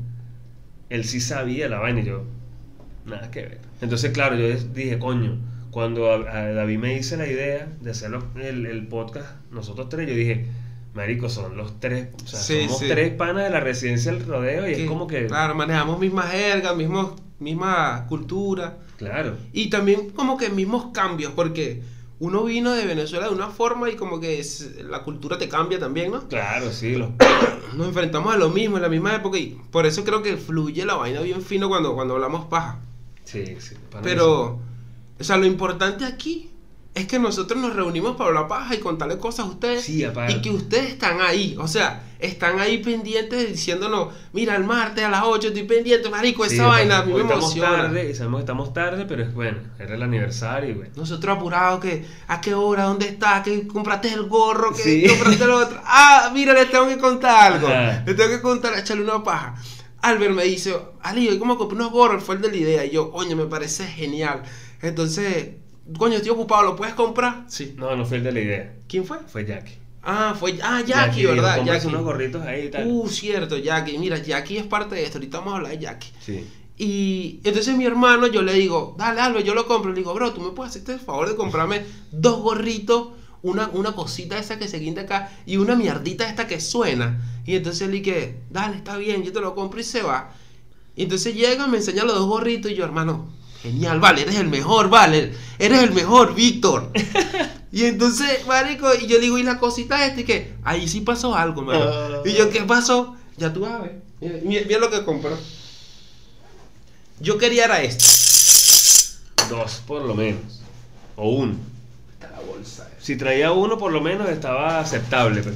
Él 0.91 1.05
sí 1.05 1.21
sabía 1.21 1.69
la 1.69 1.79
vaina 1.79 2.01
y 2.01 2.05
yo, 2.05 2.25
nada 3.07 3.31
que 3.31 3.43
ver. 3.43 3.61
Entonces, 3.81 4.13
claro, 4.13 4.37
yo 4.37 4.49
dije, 4.75 4.99
coño, 4.99 5.39
cuando 5.71 6.11
a, 6.13 6.17
a 6.39 6.53
David 6.53 6.79
me 6.79 6.97
hice 6.97 7.17
la 7.17 7.27
idea 7.27 7.69
de 7.81 7.91
hacer 7.91 8.13
el, 8.37 8.67
el 8.67 8.87
podcast, 8.87 9.29
nosotros 9.51 9.89
tres, 9.89 10.09
yo 10.09 10.15
dije, 10.15 10.47
marico, 10.95 11.29
son 11.29 11.57
los 11.57 11.81
tres, 11.81 12.09
o 12.23 12.27
sea, 12.27 12.39
Sí, 12.41 12.63
somos 12.65 12.79
sí. 12.79 12.87
tres 12.89 13.13
panas 13.15 13.45
de 13.45 13.51
la 13.51 13.61
residencia 13.61 14.13
del 14.13 14.25
rodeo 14.25 14.69
y 14.69 14.75
Que, 14.75 14.83
es 14.85 14.89
como 14.89 15.07
que, 15.07 15.27
claro, 15.27 15.55
manejamos 15.55 15.99
mismas 15.99 16.31
jergas, 16.31 16.77
mismos 16.77 17.13
misma 17.41 18.07
cultura 18.09 18.79
claro. 18.97 19.37
y 19.53 19.69
también 19.69 20.11
como 20.11 20.37
que 20.37 20.51
mismos 20.51 20.93
cambios 20.95 21.33
porque 21.33 21.83
uno 22.21 22.45
vino 22.45 22.73
de 22.73 22.87
Venezuela 22.87 23.27
de 23.29 23.35
una 23.35 23.49
forma 23.49 23.91
y 23.91 23.97
como 23.97 24.21
que 24.21 24.39
es- 24.39 24.77
la 24.85 25.03
cultura 25.03 25.37
te 25.39 25.49
cambia 25.49 25.79
también, 25.79 26.13
¿no? 26.13 26.27
Claro, 26.29 26.71
sí, 26.73 26.95
los... 26.97 27.11
nos 27.77 27.89
enfrentamos 27.89 28.33
a 28.35 28.39
lo 28.39 28.51
mismo 28.51 28.77
en 28.77 28.83
la 28.83 28.89
misma 28.89 29.15
época 29.17 29.37
y 29.39 29.59
por 29.71 29.85
eso 29.87 30.05
creo 30.05 30.23
que 30.23 30.37
fluye 30.37 30.85
la 30.85 30.95
vaina 30.95 31.21
bien 31.21 31.43
fino 31.43 31.69
cuando, 31.69 31.95
cuando 31.95 32.15
hablamos 32.15 32.47
paja. 32.47 32.81
Sí, 33.25 33.45
sí. 33.59 33.75
Pero, 34.03 34.61
o 35.19 35.25
sea, 35.25 35.37
lo 35.37 35.47
importante 35.47 36.05
aquí 36.05 36.51
es 36.95 37.07
que 37.09 37.19
nosotros 37.19 37.61
nos 37.61 37.75
reunimos 37.75 38.17
para 38.17 38.29
hablar 38.29 38.47
paja 38.49 38.75
y 38.75 38.79
contarle 38.79 39.19
cosas 39.19 39.47
a 39.47 39.49
ustedes 39.49 39.83
Sí, 39.83 40.05
aparte. 40.05 40.35
y 40.35 40.41
que 40.43 40.51
ustedes 40.51 40.91
están 40.93 41.21
ahí, 41.21 41.57
o 41.59 41.67
sea, 41.67 42.14
están 42.25 42.59
ahí 42.61 42.79
pendientes 42.79 43.49
diciéndonos, 43.49 44.13
mira, 44.33 44.57
el 44.57 44.65
martes 44.65 45.05
a 45.05 45.09
las 45.09 45.23
8 45.25 45.49
estoy 45.49 45.63
pendiente, 45.65 46.09
marico, 46.11 46.45
Sí, 46.47 46.55
esa 46.55 46.67
vaina 46.67 46.99
a 46.99 47.05
mí 47.05 47.13
hoy 47.13 47.23
me 47.23 47.33
estamos 47.33 47.57
emociona. 47.57 47.83
tarde, 47.83 48.15
sabemos 48.15 48.39
que 48.39 48.43
estamos 48.43 48.73
tarde, 48.73 49.05
pero 49.07 49.23
es 49.23 49.33
bueno, 49.35 49.59
era 49.79 49.95
el 49.95 50.03
aniversario 50.03 50.71
y 50.71 50.73
bueno. 50.75 50.93
Nosotros 50.97 51.37
apurados, 51.37 51.81
que 51.81 52.05
a 52.29 52.41
qué 52.41 52.55
hora, 52.55 52.85
dónde 52.85 53.07
está, 53.09 53.43
que 53.43 53.67
compraste 53.67 54.13
el 54.13 54.25
gorro, 54.25 54.73
que 54.75 54.83
Sí. 54.83 55.07
compraste 55.09 55.47
lo 55.47 55.59
otro. 55.59 55.81
Ah, 55.87 56.31
mira, 56.35 56.53
les 56.55 56.71
tengo 56.71 56.89
que 56.89 56.99
contar 56.99 57.53
algo. 57.53 57.69
Ajá. 57.69 58.05
Tengo 58.05 58.29
que 58.29 58.41
contar, 58.41 58.79
echarle 58.79 59.05
una 59.05 59.23
paja. 59.23 59.55
Albert 60.03 60.35
me 60.35 60.45
dice, 60.45 60.77
Ali, 61.03 61.39
como 61.39 61.57
compré 61.57 61.77
unos 61.79 61.91
gorros, 61.91 62.23
fue 62.23 62.35
el 62.35 62.43
de 62.43 62.49
la 62.51 62.57
idea. 62.57 62.85
Y 62.85 62.91
yo, 62.91 63.11
coño, 63.11 63.37
me 63.37 63.47
parece 63.47 63.87
genial. 63.87 64.43
Entonces, 64.83 65.49
coño, 65.97 66.17
estoy 66.17 66.31
ocupado, 66.31 66.63
¿lo 66.63 66.77
puedes 66.77 66.95
comprar? 66.95 67.45
Sí. 67.49 67.75
No, 67.79 67.97
no 67.97 68.05
fue 68.05 68.19
el 68.19 68.25
de 68.25 68.33
la 68.33 68.41
idea, 68.41 68.75
¿Quién 68.87 69.05
fue? 69.07 69.19
fue 69.27 69.47
Jackie. 69.47 69.79
Ah, 70.05 70.35
fue, 70.39 70.59
ah, 70.63 70.83
Jackie, 70.87 71.25
¿verdad? 71.27 71.57
"Cómprase 71.57 71.81
Jackie. 71.81 71.95
unos 71.95 72.05
gorritos 72.05 72.43
ahí 72.43 72.67
y 72.67 72.71
tal. 72.71 72.87
Uh, 72.87 73.09
cierto, 73.09 73.57
Jackie. 73.57 73.99
Mira, 73.99 74.19
Jackie 74.19 74.59
es 74.59 74.67
parte 74.67 74.95
de 74.97 75.05
esto. 75.05 75.19
Ahorita 75.19 75.39
vamos 75.39 75.55
a 75.55 75.57
hablar 75.57 75.73
de 75.73 75.79
Jackie. 75.79 76.09
Sí. 76.21 76.47
Y 76.77 77.41
entonces 77.45 77.77
mi 77.77 77.87
hermano, 77.87 78.27
yo 78.27 78.43
le 78.43 78.53
digo, 78.55 78.95
dale, 78.99 79.21
Albert, 79.21 79.47
yo 79.47 79.55
lo 79.55 79.67
compro. 79.67 79.93
Le 79.93 79.99
digo, 79.99 80.13
bro, 80.13 80.33
tú 80.33 80.41
me 80.41 80.51
puedes 80.51 80.75
hacer 80.77 80.95
el 80.95 81.01
favor 81.01 81.29
de 81.29 81.37
comprarme 81.37 81.83
dos 82.13 82.41
gorritos, 82.43 83.09
una, 83.43 83.69
una 83.73 83.93
cosita 83.93 84.39
esa 84.39 84.59
que 84.59 84.69
se 84.69 84.79
guinda 84.79 85.03
acá 85.03 85.31
y 85.47 85.57
una 85.57 85.75
mierdita 85.77 86.29
esta 86.29 86.47
que 86.47 86.61
suena. 86.61 87.21
Y 87.47 87.55
entonces 87.57 87.83
él 87.83 87.93
dice, 87.93 88.41
dale, 88.51 88.77
está 88.77 88.97
bien, 88.97 89.23
yo 89.23 89.33
te 89.33 89.41
lo 89.41 89.55
compro 89.55 89.81
y 89.81 89.85
se 89.85 90.03
va. 90.03 90.33
Y 90.97 91.03
entonces 91.05 91.35
llega, 91.35 91.67
me 91.67 91.79
enseña 91.79 92.05
los 92.05 92.15
dos 92.15 92.27
gorritos 92.27 92.71
y 92.71 92.75
yo, 92.75 92.85
hermano, 92.85 93.29
genial, 93.63 94.01
vale, 94.01 94.23
eres 94.23 94.37
el 94.37 94.49
mejor, 94.49 94.89
vale, 94.89 95.33
eres 95.59 95.83
el 95.83 95.93
mejor, 95.93 96.35
Víctor. 96.35 96.91
y 97.75 97.85
entonces, 97.87 98.47
marico, 98.47 98.95
y 98.95 99.07
yo 99.07 99.17
le 99.17 99.23
digo, 99.25 99.39
y 99.39 99.43
la 99.43 99.59
cosita 99.59 100.05
esta, 100.07 100.21
y 100.21 100.25
que 100.25 100.55
ahí 100.65 100.87
sí 100.89 101.01
pasó 101.01 101.35
algo, 101.35 101.63
mano. 101.63 101.85
Ah. 101.85 102.23
Y 102.25 102.33
yo, 102.33 102.49
¿qué 102.51 102.63
pasó? 102.63 103.17
Ya 103.37 103.53
tú 103.53 103.65
sabes. 103.65 103.93
Mira, 104.21 104.63
mira- 104.67 104.79
lo 104.81 104.91
que 104.91 105.05
compró. 105.05 105.37
Yo 107.21 107.39
quería 107.39 107.65
era 107.65 107.83
esto. 107.83 108.05
Dos 109.51 109.83
por 109.87 110.03
lo 110.03 110.15
menos. 110.15 110.61
O 111.17 111.31
uno. 111.31 111.55
La 112.21 112.41
bolsa. 112.41 112.89
Si 113.01 113.17
traía 113.17 113.53
uno 113.53 113.77
por 113.79 113.93
lo 113.93 114.01
menos 114.01 114.29
estaba 114.29 114.81
aceptable. 114.81 115.43
pues. 115.43 115.55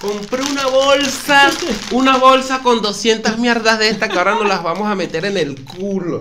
Compré 0.00 0.42
una 0.42 0.66
bolsa, 0.66 1.50
una 1.92 2.16
bolsa 2.18 2.60
con 2.60 2.82
200 2.82 3.38
mierdas 3.38 3.78
de 3.78 3.88
estas 3.88 4.08
que 4.10 4.18
ahora 4.18 4.34
nos 4.34 4.48
las 4.48 4.62
vamos 4.62 4.88
a 4.88 4.94
meter 4.96 5.24
en 5.24 5.36
el 5.36 5.64
culo. 5.64 6.20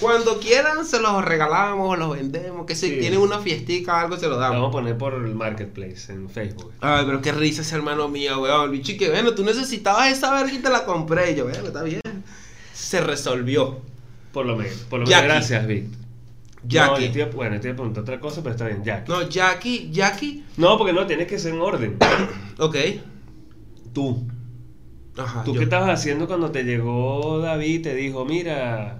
Cuando 0.00 0.38
quieran 0.40 0.84
se 0.86 0.98
los 1.00 1.22
regalamos, 1.24 1.98
los 1.98 2.16
vendemos, 2.16 2.64
que 2.66 2.74
si 2.74 2.88
Sí. 2.88 2.96
tienen 3.00 3.20
una 3.20 3.38
fiestica 3.38 3.92
o 3.94 3.96
algo 3.96 4.16
se 4.16 4.28
los 4.28 4.38
La 4.38 4.48
vamos 4.48 4.56
damos. 4.56 4.68
a 4.68 4.72
poner 4.72 4.96
por 4.98 5.14
el 5.14 5.34
marketplace 5.34 6.12
en 6.12 6.28
Facebook. 6.30 6.72
Ay, 6.80 7.04
pero 7.06 7.20
qué 7.20 7.32
risa 7.32 7.60
ese 7.62 7.74
hermano 7.76 8.08
mío, 8.08 8.40
weón. 8.40 8.70
Bicho 8.70 8.94
que, 8.98 9.10
bueno, 9.10 9.34
tú 9.34 9.44
necesitabas 9.44 10.10
esa 10.10 10.32
verga 10.32 10.52
y 10.52 10.58
te 10.58 10.70
la 10.70 10.84
compré. 10.86 11.32
Y 11.32 11.36
yo, 11.36 11.44
bueno, 11.44 11.66
está 11.66 11.82
bien. 11.82 12.00
Se 12.72 13.00
resolvió. 13.02 13.80
Por 14.32 14.46
lo 14.46 14.56
menos. 14.56 14.74
Por 14.88 15.00
lo 15.00 15.06
menos. 15.06 15.22
Gracias, 15.22 15.66
Víctor. 15.66 15.98
No, 16.62 16.68
Jackie. 16.68 17.08
te 17.08 17.18
iba- 17.20 17.28
bueno, 17.30 17.58
te 17.60 17.68
iba 17.68 17.72
a 17.72 17.76
preguntar 17.76 18.02
otra 18.02 18.20
cosa, 18.20 18.42
pero 18.42 18.54
está 18.54 18.66
bien, 18.66 18.82
Jackie. 18.84 19.10
No, 19.10 19.28
Jackie, 19.28 19.90
Jackie. 19.90 20.44
No, 20.56 20.76
porque 20.78 20.92
no, 20.92 21.06
tienes 21.06 21.26
que 21.26 21.38
ser 21.38 21.54
en 21.54 21.60
orden. 21.60 21.96
Ok. 22.58 22.76
Tú. 23.92 24.26
Ajá. 25.16 25.42
¿Tú 25.44 25.52
yo- 25.54 25.58
qué 25.58 25.64
estabas 25.64 25.90
haciendo 25.90 26.26
cuando 26.26 26.50
te 26.50 26.62
llegó 26.64 27.38
David 27.40 27.74
y 27.74 27.78
te 27.80 27.94
dijo, 27.94 28.24
mira, 28.24 28.99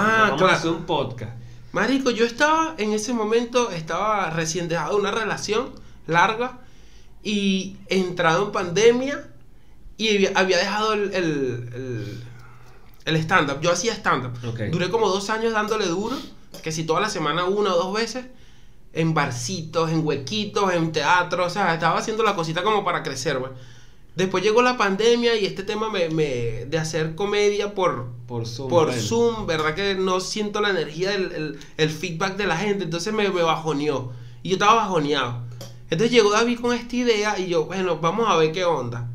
Ah, 0.00 0.18
vamos 0.22 0.38
claro. 0.38 0.52
a 0.52 0.56
hacer 0.56 0.70
un 0.70 0.84
podcast? 0.86 1.32
Marico, 1.72 2.10
yo 2.10 2.24
estaba 2.24 2.74
en 2.78 2.92
ese 2.92 3.12
momento, 3.12 3.70
estaba 3.70 4.30
recién 4.30 4.68
dejado 4.68 4.94
de 4.94 5.00
una 5.00 5.10
relación 5.10 5.70
larga 6.06 6.58
y 7.22 7.76
entrado 7.88 8.46
en 8.46 8.52
pandemia 8.52 9.28
y 9.96 10.26
había- 10.34 10.58
dejado 10.58 10.92
el, 10.94 11.12
el, 11.14 11.70
el- 11.74 12.24
el 13.04 13.16
stand-up. 13.16 13.60
Yo 13.60 13.72
hacía 13.72 13.92
stand-up. 13.94 14.32
Ok. 14.46 14.60
Duré 14.70 14.90
como 14.90 15.08
dos 15.08 15.28
años 15.30 15.52
dándole 15.52 15.86
duro, 15.86 16.16
que 16.62 16.72
si 16.72 16.84
toda 16.84 17.00
la 17.00 17.08
semana 17.10 17.44
una 17.44 17.74
o 17.74 17.76
dos 17.78 17.94
veces, 17.94 18.26
en 18.92 19.12
barcitos, 19.14 19.90
en 19.90 20.04
huequitos, 20.06 20.72
en 20.72 20.92
teatro, 20.92 21.44
o 21.46 21.50
sea, 21.50 21.74
estaba 21.74 21.98
haciendo 21.98 22.22
la 22.22 22.34
cosita 22.34 22.62
como 22.62 22.84
para 22.84 23.02
crecer, 23.02 23.38
güey. 23.38 23.52
Después 24.16 24.42
llegó 24.42 24.62
la 24.62 24.76
pandemia 24.76 25.36
y 25.36 25.46
este 25.46 25.62
tema 25.62 25.90
me, 25.90 26.08
me- 26.10 26.64
de 26.66 26.78
hacer 26.78 27.14
comedia 27.14 27.74
por, 27.74 28.08
Por 28.26 28.46
Zoom. 28.46 28.68
por 28.68 28.86
bueno. 28.88 29.00
Zoom, 29.00 29.46
¿verdad? 29.46 29.74
Que 29.74 29.94
no 29.94 30.18
siento 30.20 30.60
la 30.60 30.70
energía, 30.70 31.14
el, 31.14 31.30
el- 31.32 31.58
el 31.76 31.90
feedback 31.90 32.36
de 32.36 32.46
la 32.46 32.56
gente, 32.56 32.84
entonces 32.84 33.12
me, 33.14 33.28
me 33.28 33.42
bajoneó. 33.42 34.10
Y 34.42 34.50
yo 34.50 34.54
estaba 34.56 34.74
bajoneado. 34.74 35.42
Entonces 35.90 36.10
llegó 36.10 36.30
David 36.32 36.58
con 36.60 36.74
esta 36.74 36.96
idea 36.96 37.38
y 37.38 37.46
yo, 37.48 37.64
bueno, 37.66 37.98
vamos 37.98 38.28
a 38.28 38.36
ver 38.36 38.50
qué 38.52 38.64
onda. 38.64 39.08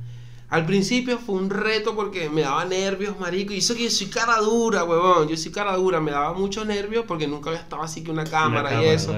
Al 0.50 0.66
principio 0.66 1.18
fue 1.18 1.36
un 1.36 1.50
reto 1.50 1.96
porque 1.96 2.30
me 2.30 2.42
daba 2.42 2.64
nervios, 2.66 3.20
marico. 3.20 3.54
Y 3.54 3.58
eso 3.58 3.76
que 3.76 3.84
yo 3.86 3.90
soy 3.90 4.08
cara 4.08 4.38
dura, 4.38 4.84
huevón. 4.84 5.28
Yo 5.28 5.36
soy 5.36 5.52
cara 5.52 5.76
dura, 5.76 6.00
me 6.00 6.12
daba 6.12 6.34
mucho 6.34 6.64
nervios 6.64 7.06
porque 7.08 7.28
nunca 7.28 7.50
había 7.50 7.62
estado 7.62 7.82
así 7.82 8.04
que 8.04 8.12
una 8.12 8.22
Una 8.22 8.32
cámara, 8.32 8.84
y 8.84 8.88
eso. 8.88 9.16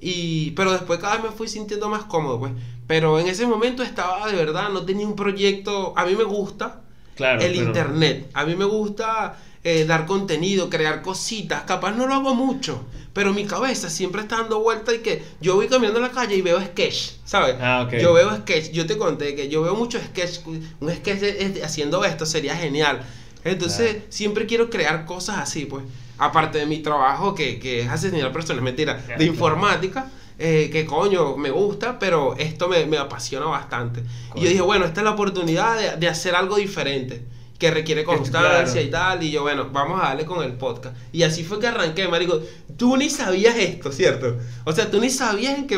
Y, 0.00 0.50
pero 0.52 0.72
después 0.72 0.98
cada 0.98 1.16
vez 1.16 1.24
me 1.24 1.30
fui 1.36 1.48
sintiendo 1.48 1.88
más 1.88 2.04
cómodo, 2.04 2.38
pues. 2.38 2.52
Pero 2.86 3.18
en 3.18 3.26
ese 3.28 3.46
momento 3.46 3.82
estaba 3.82 4.26
de 4.30 4.36
verdad, 4.36 4.68
no 4.70 4.84
tenía 4.84 5.06
un 5.06 5.16
proyecto. 5.16 5.92
A 5.96 6.04
mí 6.06 6.14
me 6.14 6.24
gusta 6.24 6.82
Claro. 7.16 7.40
el 7.40 7.52
pero- 7.52 7.64
internet. 7.66 8.30
A 8.34 8.44
mí 8.44 8.54
me 8.54 8.64
gusta 8.66 9.38
eh, 9.64 9.84
dar 9.84 10.06
contenido, 10.06 10.70
crear 10.70 11.02
cositas. 11.02 11.64
Capaz 11.64 11.90
no 11.92 12.06
lo 12.06 12.14
hago 12.14 12.34
mucho, 12.36 12.84
pero 13.12 13.32
mi 13.32 13.46
cabeza 13.46 13.90
siempre 13.90 14.22
está 14.22 14.36
dando 14.36 14.60
vuelta 14.60 14.94
y 14.94 14.98
que 14.98 15.24
yo 15.40 15.56
voy 15.56 15.66
caminando 15.66 15.98
en 15.98 16.04
la 16.04 16.12
calle 16.12 16.36
y 16.36 16.42
veo 16.42 16.60
sketch, 16.60 17.14
¿sabes? 17.24 17.56
Ah, 17.60 17.82
ok. 17.84 17.94
Yo 18.00 18.12
veo 18.12 18.32
sketch. 18.36 18.70
Yo 18.70 18.86
te 18.86 18.96
conté 18.96 19.34
que 19.34 19.48
yo 19.48 19.62
veo 19.62 19.74
mucho 19.74 19.98
sketch. 19.98 20.46
Un 20.46 20.94
sketch 20.94 21.60
haciendo 21.64 22.04
esto 22.04 22.26
sería 22.26 22.54
genial. 22.54 23.02
Entonces, 23.42 23.90
Claro. 23.94 24.06
siempre 24.10 24.46
quiero 24.46 24.70
crear 24.70 25.04
cosas 25.04 25.38
así, 25.38 25.64
pues. 25.66 25.82
Aparte 26.18 26.58
de 26.58 26.66
mi 26.66 26.78
trabajo, 26.78 27.34
que, 27.34 27.58
que 27.58 27.80
es 27.82 27.88
asesinar 27.88 28.32
personas, 28.32 28.62
mentira, 28.62 28.94
de 29.18 29.24
informática, 29.24 30.10
eh, 30.38 30.68
que 30.72 30.84
coño, 30.86 31.36
me 31.36 31.50
gusta, 31.50 31.98
pero 31.98 32.34
esto 32.36 32.68
me, 32.68 32.86
me 32.86 32.98
apasiona 32.98 33.46
bastante. 33.46 34.02
Y 34.34 34.40
yo 34.42 34.48
dije, 34.48 34.60
bueno, 34.62 34.84
esta 34.86 35.00
es 35.00 35.04
la 35.04 35.10
oportunidad 35.12 35.78
de, 35.78 35.96
de 35.96 36.08
hacer 36.08 36.34
algo 36.34 36.56
diferente, 36.56 37.22
que 37.58 37.70
requiere 37.70 38.04
constancia 38.04 38.64
claro. 38.64 38.80
y 38.80 38.90
tal. 38.90 39.22
Y 39.22 39.30
yo, 39.30 39.42
bueno, 39.42 39.70
vamos 39.72 39.98
a 40.02 40.08
darle 40.08 40.24
con 40.26 40.42
el 40.44 40.52
podcast. 40.54 40.94
Y 41.12 41.22
así 41.22 41.42
fue 41.44 41.58
que 41.58 41.66
arranqué, 41.68 42.06
marico. 42.08 42.40
Tú 42.76 42.96
ni 42.98 43.08
sabías 43.08 43.56
esto, 43.56 43.92
¿cierto? 43.92 44.36
O 44.64 44.72
sea, 44.72 44.90
tú 44.90 45.00
ni 45.00 45.08
sabías 45.10 45.58
en 45.58 45.66
que... 45.66 45.76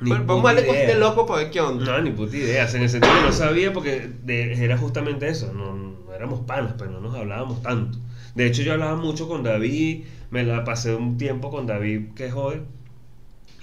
Ni 0.00 0.10
Bueno, 0.10 0.24
vamos 0.24 0.44
a 0.44 0.54
darle 0.54 0.66
con 0.66 0.76
este 0.76 0.94
loco 0.94 1.26
para 1.26 1.42
ver 1.42 1.50
qué 1.50 1.60
onda. 1.60 1.84
No, 1.84 2.00
ni 2.00 2.10
puta 2.10 2.36
idea. 2.36 2.68
En 2.70 2.82
el 2.82 2.88
sentido 2.88 3.12
que 3.12 3.20
no 3.22 3.32
sabía 3.32 3.72
porque 3.72 4.08
de- 4.22 4.64
era 4.64 4.78
justamente 4.78 5.28
eso. 5.28 5.52
No, 5.52 5.74
no 5.74 6.14
éramos 6.14 6.40
panas, 6.46 6.74
pero 6.78 6.90
no 6.90 7.00
nos 7.00 7.14
hablábamos 7.14 7.60
tanto. 7.60 7.98
De 8.34 8.46
hecho, 8.46 8.62
yo 8.62 8.72
hablaba 8.72 8.96
mucho 8.96 9.28
con 9.28 9.42
David. 9.42 10.04
Me 10.30 10.44
la 10.44 10.64
pasé 10.64 10.94
un 10.94 11.18
tiempo 11.18 11.50
con 11.50 11.66
David, 11.66 12.10
que 12.14 12.30
jode. 12.30 12.62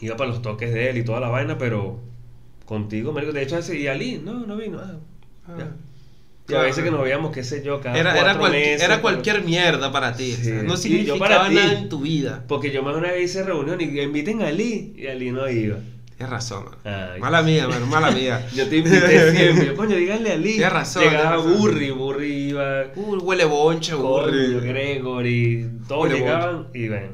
Iba 0.01 0.15
para 0.17 0.29
los 0.29 0.41
toques 0.41 0.73
de 0.73 0.89
él 0.89 0.97
y 0.97 1.03
toda 1.03 1.19
la 1.19 1.29
vaina, 1.29 1.57
pero 1.57 1.99
contigo, 2.65 3.13
marico. 3.13 3.31
De 3.33 3.43
hecho, 3.43 3.57
ese 3.57 3.79
y 3.79 3.87
Ali, 3.87 4.21
no, 4.23 4.45
no 4.45 4.55
vino. 4.57 4.79
Ah, 4.79 4.97
ya. 5.57 5.63
Ah. 5.65 5.75
Y 6.49 6.53
a 6.53 6.61
veces 6.61 6.81
que 6.83 6.91
nos 6.91 7.01
veíamos, 7.03 7.33
qué 7.33 7.43
sé 7.43 7.61
yo, 7.61 7.81
cada 7.81 7.97
Era, 7.97 8.11
era, 8.11 8.21
cuatro 8.21 8.39
cual- 8.39 8.51
meses, 8.53 8.81
era 8.81 8.87
pero- 8.95 9.01
cualquier 9.01 9.43
mierda 9.43 9.91
para 9.91 10.15
ti. 10.15 10.31
o 10.31 10.35
sea, 10.35 10.43
Sí. 10.45 10.51
no 10.51 10.63
Y 10.63 10.67
yo 10.67 10.77
significaba 10.77 11.19
para 11.27 11.49
ti. 11.49 11.55
nada 11.55 11.73
en 11.79 11.89
tu 11.89 11.99
vida. 12.01 12.45
Porque 12.47 12.71
yo 12.71 12.83
más 12.83 12.95
una 12.95 13.11
vez 13.11 13.25
hice 13.31 13.43
reunión 13.43 13.81
y 13.81 13.99
inviten 13.99 14.41
a 14.41 14.47
Ali. 14.47 14.93
Y 14.97 15.07
Ali 15.07 15.31
no 15.31 15.49
iba. 15.49 15.77
Tienes 16.17 16.31
razón. 16.31 16.65
Ay. 16.83 17.19
Mala 17.19 17.43
mía, 17.43 17.67
man, 17.67 17.87
mala 17.89 18.09
mía. 18.11 18.47
Yo 18.55 18.67
te 18.67 18.77
invité 18.77 19.31
siempre. 19.35 19.75
Coño, 19.75 19.95
díganle 19.95 20.31
a 20.31 20.33
Ali. 20.33 20.53
Tienes 20.53 20.73
razón, 20.73 21.03
Llegaba 21.03 21.35
tienes 21.37 21.45
razón. 21.45 21.61
Burry, 21.61 21.91
Burry 21.91 22.33
iba. 22.49 22.83
Uh, 22.95 23.17
huele 23.17 23.45
bonche, 23.45 23.93
burri. 23.93 24.59
Gregory, 24.59 25.69
todos 25.87 26.03
Huele 26.03 26.19
llegaban 26.19 26.67
y 26.73 26.87
bueno. 26.87 27.07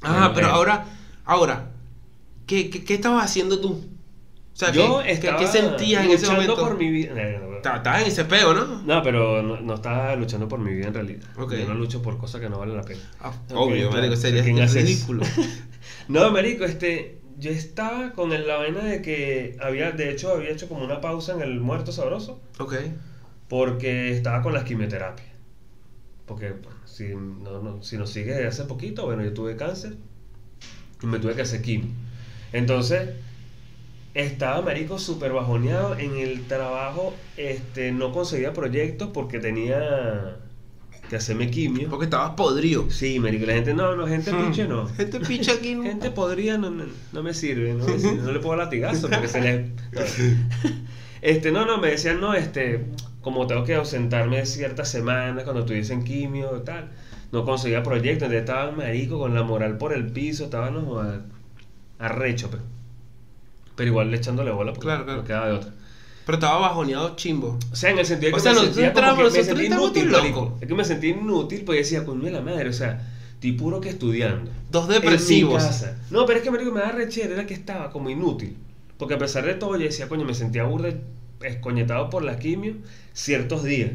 Ah, 0.00 0.08
Bueno, 0.12 0.32
pero 0.34 0.46
bueno. 0.46 0.56
ahora, 0.56 0.84
ahora, 1.26 1.70
¿qué, 2.46 2.70
qué, 2.70 2.84
qué 2.84 2.94
estabas 2.94 3.24
haciendo 3.24 3.60
tú? 3.60 3.72
O 3.72 4.56
sea, 4.56 4.70
yo 4.70 5.00
¿qué, 5.02 5.12
estaba 5.12 5.38
qué 5.38 5.46
sentías 5.46 6.04
en 6.04 6.12
ese 6.12 6.28
momento? 6.30 6.56
por 6.56 6.78
mi 6.78 6.88
vida. 6.90 7.12
No, 7.14 7.38
no, 7.38 7.50
no. 7.54 7.58
Ta- 7.58 7.76
Estabas 7.76 8.02
en 8.02 8.08
ese 8.08 8.24
peo, 8.24 8.54
¿no? 8.54 8.82
No, 8.82 9.02
pero 9.02 9.42
no, 9.42 9.74
estaba 9.74 10.14
luchando 10.16 10.46
por 10.48 10.58
mi 10.60 10.72
vida 10.74 10.86
en 10.88 10.94
realidad. 10.94 11.24
Yo 11.36 11.68
no 11.68 11.74
lucho 11.74 12.00
por 12.00 12.16
cosas 12.18 12.40
que 12.40 12.48
no 12.48 12.58
valen 12.60 12.76
la 12.76 12.82
pena. 12.84 13.00
Ah, 13.20 13.32
obvio, 13.54 13.90
marico, 13.90 14.16
sería 14.16 14.42
ridículo. 14.42 15.22
No, 16.08 16.30
marico, 16.30 16.64
este, 16.64 17.18
yo 17.38 17.50
estaba 17.50 18.12
con 18.12 18.32
el- 18.32 18.46
la 18.46 18.56
vaina 18.56 18.84
de 18.84 19.02
que 19.02 19.56
había, 19.60 19.92
de 19.92 20.10
hecho, 20.10 20.32
había 20.32 20.50
hecho 20.50 20.68
como 20.68 20.84
una 20.84 21.00
pausa 21.00 21.34
en 21.34 21.42
el 21.42 21.60
muerto 21.60 21.92
sabroso 21.92 22.40
ok. 22.58 22.74
porque 23.48 24.10
estaba 24.12 24.42
con 24.42 24.54
las 24.54 24.64
quimioterapias. 24.64 25.28
Porque 26.26 26.50
bueno, 26.52 26.78
si, 26.86 27.08
no, 27.14 27.60
no- 27.62 27.82
si 27.82 27.98
nos 27.98 28.10
sigue 28.10 28.32
desde 28.32 28.46
hace 28.46 28.64
poquito, 28.64 29.04
bueno, 29.06 29.22
yo 29.22 29.32
tuve 29.34 29.56
cáncer 29.56 29.94
y 31.02 31.06
me 31.06 31.18
tuve 31.18 31.34
que 31.34 31.42
hacer 31.42 31.60
quimio. 31.62 31.90
Entonces, 32.52 33.10
estaba, 34.14 34.62
marico, 34.62 34.98
súper 34.98 35.32
bajoneado 35.32 35.96
en 35.98 36.16
el 36.16 36.46
trabajo, 36.46 37.14
este, 37.36 37.90
no 37.92 38.12
conseguía 38.12 38.52
proyectos 38.52 39.10
porque 39.12 39.40
tenía 39.40 40.36
que 41.08 41.16
hacerme 41.16 41.50
quimio. 41.50 41.88
Porque 41.90 42.04
estabas 42.04 42.30
podrido. 42.36 42.90
Sí, 42.90 43.18
marico, 43.20 43.46
la 43.46 43.52
gente, 43.54 43.74
no, 43.74 43.94
no, 43.96 44.06
gente 44.06 44.32
Hmm. 44.32 44.42
pinche 44.42 44.66
no. 44.66 44.86
Gente 44.88 45.20
picha 45.20 45.52
aquí, 45.52 45.74
¿no? 45.74 45.82
Gente 45.90 46.10
podría 46.10 46.56
no, 46.58 46.70
no, 46.70 46.84
no 47.12 47.22
me 47.22 47.34
sirve, 47.34 47.74
no, 47.74 47.86
me 47.86 47.98
sirve, 47.98 48.22
no 48.22 48.32
le 48.32 48.40
puedo 48.40 48.56
latigazo 48.56 49.08
porque 49.10 49.28
se 49.28 49.40
le... 49.40 49.70
Este, 51.22 51.52
no, 51.52 51.64
no, 51.64 51.78
me 51.78 51.88
decían, 51.90 52.20
no, 52.20 52.34
este, 52.34 52.84
como 53.22 53.46
tengo 53.46 53.64
que 53.64 53.74
ausentarme 53.74 54.44
ciertas 54.44 54.90
semanas 54.90 55.44
cuando 55.44 55.60
estuviesen 55.60 56.04
quimio 56.04 56.58
y 56.60 56.64
tal, 56.64 56.90
no 57.32 57.44
conseguía 57.46 57.82
proyectos, 57.82 58.26
entonces 58.26 58.40
estaba 58.40 58.70
marico 58.72 59.18
con 59.18 59.34
la 59.34 59.42
moral 59.42 59.78
por 59.78 59.94
el 59.94 60.06
piso, 60.12 60.44
estaba 60.44 60.70
no, 60.70 61.00
a- 61.00 61.20
arrecho, 61.98 62.50
pero, 62.50 62.62
pero 63.74 63.88
igual 63.88 64.10
le 64.10 64.18
echándole 64.18 64.50
bola 64.50 64.72
porque 64.72 64.86
Claro, 64.86 65.04
claro. 65.06 65.20
no 65.22 65.26
quedaba 65.26 65.46
de 65.46 65.52
otra. 65.54 65.70
Pero 66.26 66.36
estaba 66.36 66.58
bajoneado 66.58 67.16
chimbo. 67.16 67.58
O 67.70 67.76
sea, 67.76 67.90
en 67.90 67.98
el 67.98 68.06
sentido 68.06 68.30
de 68.30 68.34
O 68.34 68.36
que 68.36 68.42
sea, 68.42 68.52
me 68.52 68.56
nosotros 68.60 68.76
sentía 68.76 68.92
como 68.94 69.16
que 69.16 69.22
me 69.24 69.44
sentí 69.44 69.66
inútil, 69.66 70.10
loco. 70.10 70.58
Es 70.60 70.68
que 70.68 70.74
me 70.74 70.84
sentí 70.84 71.08
inútil 71.08 71.62
porque 71.64 71.80
decía, 71.80 72.04
coño 72.04 72.24
de 72.24 72.30
la 72.30 72.40
madre, 72.40 72.68
o 72.68 72.72
sea, 72.72 73.06
estoy 73.34 73.52
puro 73.52 73.80
que 73.80 73.90
estudiando. 73.90 74.50
Dos 74.70 74.84
En 74.84 74.88
mi 74.88 74.94
depresivos. 74.94 75.62
casa. 75.62 75.98
No, 76.10 76.24
pero 76.24 76.38
es 76.38 76.44
que 76.44 76.50
marico, 76.50 76.72
me 76.72 76.80
da 76.80 76.92
rechera, 76.92 77.34
era 77.34 77.46
que 77.46 77.54
estaba 77.54 77.90
como 77.90 78.08
inútil. 78.10 78.56
Porque 78.96 79.14
a 79.14 79.18
pesar 79.18 79.44
de 79.44 79.54
todo, 79.54 79.76
yo 79.76 79.84
decía, 79.84 80.08
coño, 80.08 80.24
me 80.24 80.34
sentía 80.34 80.64
burda, 80.64 80.94
escoñetado 81.42 82.08
por 82.10 82.22
la 82.24 82.38
quimio 82.38 82.76
ciertos 83.12 83.62
días. 83.64 83.90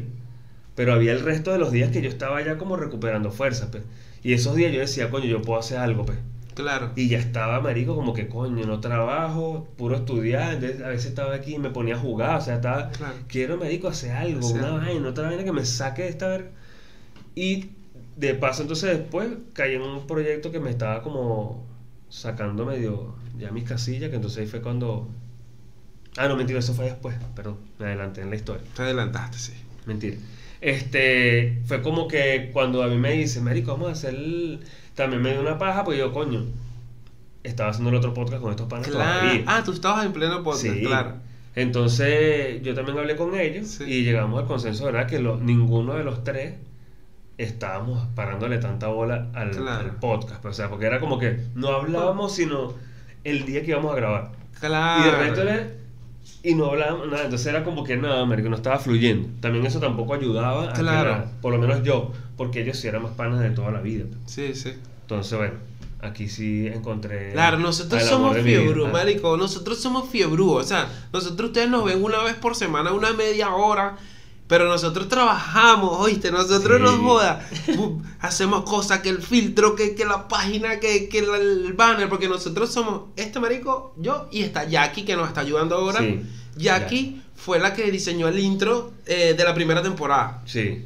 Pero 0.76 0.92
había 0.94 1.12
el 1.12 1.20
resto 1.20 1.52
de 1.52 1.58
los 1.58 1.72
días 1.72 1.90
que 1.90 2.00
yo 2.00 2.08
estaba 2.08 2.42
ya 2.44 2.58
como 2.58 2.76
recuperando 2.76 3.30
fuerzas, 3.32 3.68
pues. 3.72 3.82
Y 4.22 4.34
esos 4.34 4.54
días 4.54 4.72
yo 4.72 4.80
decía, 4.80 5.10
coño, 5.10 5.24
yo 5.24 5.42
puedo 5.42 5.58
hacer 5.58 5.78
algo, 5.78 6.06
pues. 6.06 6.18
Claro. 6.60 6.92
Y 6.96 7.08
ya 7.08 7.18
estaba, 7.18 7.60
marico, 7.60 7.94
como 7.94 8.12
que, 8.14 8.28
coño, 8.28 8.66
no 8.66 8.80
trabajo, 8.80 9.68
puro 9.76 9.96
estudiar. 9.96 10.54
Entonces, 10.54 10.82
a 10.82 10.88
veces 10.88 11.06
estaba 11.06 11.34
aquí 11.34 11.54
y 11.54 11.58
me 11.58 11.70
ponía 11.70 11.94
a 11.96 11.98
jugar, 11.98 12.38
o 12.38 12.40
sea, 12.40 12.56
estaba, 12.56 12.90
Claro. 12.90 13.14
quiero, 13.28 13.56
marico, 13.56 13.88
hacer 13.88 14.12
algo, 14.12 14.40
Hacer 14.40 14.58
una 14.58 14.66
algo. 14.68 14.78
vaina, 14.78 15.08
otra 15.08 15.26
vaina 15.28 15.44
que 15.44 15.52
me 15.52 15.64
saque 15.64 16.02
de 16.02 16.08
esta 16.08 16.28
verga. 16.28 16.50
Y 17.34 17.70
de 18.16 18.34
paso, 18.34 18.62
entonces 18.62 18.98
después 18.98 19.28
caí 19.54 19.74
en 19.74 19.82
un 19.82 20.06
proyecto 20.06 20.50
que 20.52 20.60
me 20.60 20.70
estaba 20.70 21.02
como 21.02 21.64
sacando 22.08 22.66
medio 22.66 23.14
ya 23.38 23.50
mis 23.52 23.64
casillas, 23.64 24.10
que 24.10 24.16
entonces 24.16 24.38
ahí 24.40 24.46
fue 24.46 24.60
cuando... 24.60 25.08
Ah, 26.16 26.26
no, 26.28 26.36
mentira, 26.36 26.58
eso 26.58 26.74
fue 26.74 26.86
después, 26.86 27.16
perdón, 27.36 27.56
me 27.78 27.86
adelanté 27.86 28.20
en 28.20 28.30
la 28.30 28.36
historia. 28.36 28.64
Te 28.74 28.82
adelantaste, 28.82 29.38
sí. 29.38 29.52
Mentira. 29.86 30.16
Este, 30.60 31.60
fue 31.64 31.80
como 31.82 32.06
que 32.08 32.50
cuando 32.52 32.82
a 32.82 32.88
mí 32.88 32.96
me 32.96 33.12
dice, 33.12 33.40
Marico, 33.40 33.72
vamos 33.72 33.88
a 33.88 33.92
hacer. 33.92 34.14
el-". 34.14 34.60
También 34.94 35.22
me 35.22 35.32
dio 35.32 35.40
una 35.40 35.58
paja, 35.58 35.84
pues 35.84 35.98
yo, 35.98 36.12
coño, 36.12 36.44
estaba 37.42 37.70
haciendo 37.70 37.90
el 37.90 37.96
otro 37.96 38.12
podcast 38.12 38.42
con 38.42 38.50
estos 38.50 38.66
panas 38.68 38.88
Claro. 38.88 39.20
todavía. 39.20 39.44
Ah, 39.46 39.62
tú 39.64 39.72
estabas 39.72 40.04
en 40.04 40.12
pleno 40.12 40.42
podcast, 40.42 40.74
Sí. 40.74 40.82
claro. 40.84 41.14
Entonces, 41.56 42.62
yo 42.62 42.74
también 42.74 42.98
hablé 42.98 43.16
con 43.16 43.34
ellos 43.38 43.66
Sí. 43.68 43.84
y 43.84 44.04
llegamos 44.04 44.40
al 44.40 44.46
consenso, 44.46 44.84
¿verdad? 44.84 45.06
Que 45.06 45.18
lo- 45.18 45.38
ninguno 45.38 45.94
de 45.94 46.04
los 46.04 46.22
tres 46.22 46.54
estábamos 47.38 48.06
parándole 48.14 48.58
tanta 48.58 48.88
bola 48.88 49.28
al, 49.34 49.50
Claro. 49.52 49.80
al 49.90 49.96
podcast. 49.96 50.42
pues, 50.42 50.54
O 50.54 50.56
sea, 50.56 50.68
porque 50.68 50.86
era 50.86 51.00
como 51.00 51.18
que 51.18 51.40
no 51.54 51.68
hablábamos, 51.68 52.34
sino 52.34 52.74
el 53.24 53.46
día 53.46 53.62
que 53.62 53.70
íbamos 53.70 53.92
a 53.92 53.96
grabar. 53.96 54.32
Claro. 54.60 55.00
Y 55.00 55.04
de 55.10 55.16
repente 55.16 55.79
Y 56.42 56.54
no 56.54 56.66
hablábamos 56.70 57.08
nada, 57.08 57.24
entonces 57.24 57.46
era 57.48 57.64
como 57.64 57.84
que 57.84 57.96
nada, 57.96 58.24
marico, 58.24 58.48
no 58.48 58.56
estaba 58.56 58.78
fluyendo. 58.78 59.28
También 59.40 59.66
eso 59.66 59.78
tampoco 59.78 60.14
ayudaba 60.14 60.70
a 60.70 60.72
que 60.72 60.80
Claro. 60.80 61.10
la- 61.10 61.24
por 61.42 61.52
lo 61.52 61.58
menos 61.58 61.82
yo, 61.82 62.12
porque 62.36 62.62
ellos 62.62 62.78
sí 62.78 62.88
eran 62.88 63.02
más 63.02 63.12
panas 63.12 63.40
de 63.40 63.50
toda 63.50 63.70
la 63.70 63.80
vida. 63.80 64.06
Sí, 64.26 64.54
sí. 64.54 64.72
Entonces, 65.02 65.36
bueno, 65.36 65.54
aquí 66.00 66.28
sí 66.28 66.66
encontré. 66.68 67.32
Claro, 67.32 67.58
nosotros 67.58 68.02
somos 68.04 68.38
fiebrú, 68.38 68.86
Ah, 68.86 68.90
marico. 68.92 69.36
Nosotros 69.36 69.78
somos 69.80 70.08
fiebrú. 70.08 70.52
O 70.52 70.62
sea, 70.62 70.88
nosotros 71.12 71.48
ustedes 71.50 71.68
nos 71.68 71.84
ven 71.84 72.02
una 72.02 72.22
vez 72.22 72.34
por 72.36 72.54
semana, 72.54 72.92
una 72.92 73.12
media 73.12 73.54
hora. 73.54 73.96
Pero 74.50 74.68
nosotros 74.68 75.08
trabajamos, 75.08 75.96
oíste, 76.00 76.30
nosotros 76.30 76.76
Sí. 76.78 76.84
no 76.84 76.98
joda. 77.02 77.48
Hacemos 78.20 78.64
cosas 78.64 78.98
que 79.00 79.08
el 79.08 79.22
filtro, 79.22 79.74
que, 79.76 79.94
que 79.94 80.04
la 80.04 80.26
página, 80.28 80.78
que, 80.80 81.08
que 81.08 81.22
la- 81.22 81.38
el 81.38 81.72
banner, 81.72 82.08
porque 82.10 82.28
nosotros 82.28 82.70
somos 82.70 83.02
este 83.16 83.38
marico, 83.40 83.94
yo 83.96 84.28
y 84.32 84.42
está 84.42 84.64
Jackie 84.68 85.04
que 85.04 85.14
nos 85.16 85.28
está 85.28 85.40
ayudando 85.42 85.76
ahora. 85.76 86.00
Sí. 86.00 86.20
Jackie 86.56 87.22
fue 87.36 87.58
la 87.60 87.72
que 87.72 87.90
diseñó 87.90 88.26
el 88.28 88.38
intro 88.40 88.92
eh, 89.06 89.34
de 89.38 89.44
la 89.44 89.54
primera 89.54 89.82
temporada. 89.82 90.42
Sí. 90.46 90.84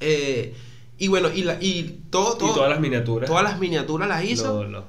Eh, 0.00 0.54
y 0.96 1.08
bueno, 1.08 1.28
y, 1.34 1.42
la, 1.42 1.58
y 1.60 2.02
todo, 2.10 2.36
todo- 2.36 2.52
y 2.52 2.54
todas 2.54 2.70
las 2.70 2.80
miniaturas. 2.80 3.28
todas 3.28 3.42
las 3.42 3.58
miniaturas 3.58 4.08
las 4.08 4.24
hizo. 4.24 4.62
Los, 4.62 4.70
los. 4.70 4.84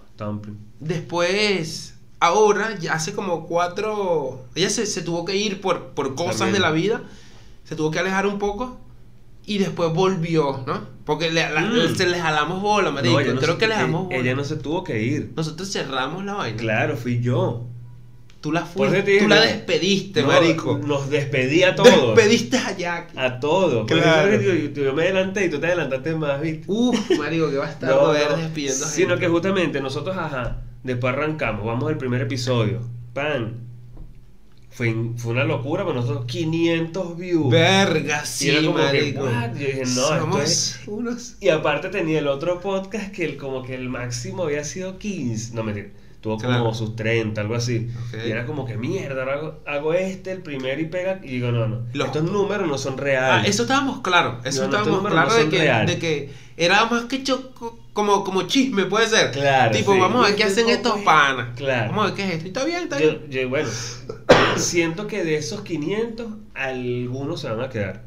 Después, 0.80 1.96
ahora, 2.20 2.78
ya 2.80 2.94
hace 2.94 3.14
como 3.14 3.48
cuatro. 3.48 4.44
Ella 4.56 4.70
se, 4.70 4.86
se 4.86 5.02
tuvo 5.02 5.26
que 5.26 5.36
ir 5.36 5.60
por, 5.62 5.88
por 5.96 6.14
cosas 6.16 6.38
También. 6.38 6.54
de 6.54 6.60
la 6.60 6.72
vida. 6.72 7.02
Se 7.64 7.76
tuvo 7.76 7.92
que 7.92 8.00
alejar 8.00 8.28
un 8.28 8.40
poco. 8.40 8.80
Y 9.46 9.58
después 9.58 9.92
volvió, 9.94 10.64
¿no? 10.66 10.82
Porque 11.06 11.30
le, 11.32 11.50
la- 11.54 11.62
Mm. 11.62 11.96
se 11.96 12.08
le 12.08 12.18
jalamos 12.20 12.62
bola, 12.62 12.92
marico. 12.92 13.16
No, 13.16 13.20
ella 13.20 13.34
no 13.34 13.42
Creo 13.42 13.54
se- 13.54 13.60
que 13.60 13.68
le 13.68 13.76
jalamos 13.76 14.06
bola. 14.06 14.18
Ella 14.18 14.36
no 14.36 14.44
se 14.46 14.56
tuvo 14.56 14.84
que 14.86 15.02
ir. 15.04 15.34
Nosotros 15.36 15.70
cerramos 15.72 16.24
la 16.24 16.36
vaina. 16.36 16.58
Claro, 16.58 16.96
fui 16.96 17.20
yo. 17.20 17.66
Tú 18.40 18.52
la 18.52 18.66
Por 18.66 18.90
fuiste, 18.90 19.20
tú 19.20 19.28
la 19.30 19.40
despediste, 19.42 20.22
No, 20.22 20.28
marico. 20.28 20.78
Nos 20.78 21.10
despedí 21.10 21.64
a 21.64 21.76
todos. 21.76 22.16
Despediste 22.16 22.58
a 22.58 22.76
Jackie. 22.76 23.18
A 23.18 23.40
todos. 23.40 23.86
Claro. 23.88 24.42
yo, 24.42 24.54
yo 24.54 24.94
me 24.94 25.04
adelanté 25.04 25.46
y 25.46 25.50
tú 25.50 25.60
te 25.60 25.68
adelantaste 25.68 26.14
más, 26.16 26.42
¿viste? 26.42 26.66
Uf, 26.68 27.18
marico, 27.18 27.50
que 27.50 27.58
va 27.58 27.68
a 27.68 27.72
estar 27.72 27.90
No, 27.90 28.10
ver 28.10 28.32
no. 28.32 28.38
despidiendo 28.38 28.86
Sino 28.86 29.10
gente. 29.12 29.22
que 29.26 29.28
justamente 29.32 29.80
nosotros, 29.82 30.18
ajá, 30.18 30.58
después 30.84 31.14
arrancamos, 31.14 31.66
vamos 31.66 31.90
al 31.90 31.98
primer 31.98 32.22
episodio. 32.22 32.82
Pan. 33.14 33.60
Fue, 34.74 34.96
fue 35.18 35.34
una 35.34 35.44
locura, 35.44 35.84
pero 35.86 35.96
nosotros 36.00 36.26
500 36.26 37.18
views. 37.18 37.50
Verga, 37.52 38.22
Y 38.24 38.28
sí, 38.28 38.50
era 38.50 38.62
como 38.62 38.76
que, 38.78 38.84
marico. 38.84 39.24
"What?". 39.24 39.54
Yo 39.54 39.60
dije, 39.68 39.82
no, 39.82 39.84
esto 39.92 40.20
Somos 40.20 40.42
es- 40.44 40.80
unos. 40.88 41.36
Y 41.40 41.50
aparte 41.50 41.90
tenía 41.90 42.20
el 42.20 42.28
otro 42.28 42.60
podcast 42.60 43.12
que 43.12 43.26
el, 43.26 43.38
como 43.38 43.64
que 43.64 43.76
el 43.76 43.90
máximo 43.90 44.44
había 44.44 44.64
sido 44.64 44.98
15. 44.98 45.54
No, 45.54 45.64
mentira. 45.64 45.90
Tuvo 46.22 46.38
como 46.38 46.48
Claro. 46.48 46.74
sus 46.74 46.96
30, 46.96 47.42
algo 47.42 47.54
así. 47.56 47.90
Y 48.26 48.30
era 48.32 48.46
como 48.46 48.66
que 48.66 48.78
mierda, 48.78 49.24
ahora 49.24 49.34
hago, 49.34 49.60
hago 49.68 49.94
este, 49.94 50.32
el 50.32 50.42
primero 50.42 50.80
y 50.82 50.86
pega. 50.86 51.20
Y 51.22 51.28
digo, 51.28 51.52
no, 51.52 51.68
no. 51.68 51.82
Los- 51.94 52.08
Estos 52.08 52.24
números 52.24 52.66
no 52.68 52.78
son 52.78 52.94
Ah, 52.94 53.02
reales. 53.02 53.50
eso 53.50 53.64
estábamos 53.64 54.00
claros. 54.00 54.36
Eso 54.46 54.62
No, 54.64 54.70
no, 54.70 54.78
estábamos 54.78 55.04
no 55.14 55.34
de, 55.36 55.50
que, 55.50 55.60
de 55.62 56.00
que 56.00 56.30
era 56.56 56.86
más 56.86 57.04
que 57.06 57.24
cho- 57.24 57.52
como, 57.92 58.24
como 58.24 58.44
chisme, 58.44 58.86
puede 58.86 59.08
ser. 59.08 59.32
Claro, 59.32 59.76
Tipo, 59.76 59.94
sí. 59.94 60.00
vamos 60.00 60.24
a 60.26 60.30
ver 60.30 60.38
qué 60.38 60.46
hacen 60.46 60.70
estos 60.70 60.98
es- 61.00 61.04
panas. 61.04 61.58
Claro. 61.58 61.90
Vamos 61.92 62.06
a 62.06 62.08
ver 62.08 62.16
qué 62.16 62.24
es 62.24 62.32
esto. 62.36 62.46
Y 62.46 62.48
está 62.48 62.64
bien, 62.64 62.84
está 62.84 62.98
bien. 63.00 63.22
Yo, 63.30 63.42
yo, 63.42 63.50
bueno, 63.50 63.70
siento 64.60 65.08
que 65.08 65.24
de 65.24 65.36
esos 65.38 65.62
500, 65.62 66.28
algunos 66.54 67.42
se 67.42 67.50
van 67.50 67.62
a 67.62 67.70
quedar. 67.70 68.04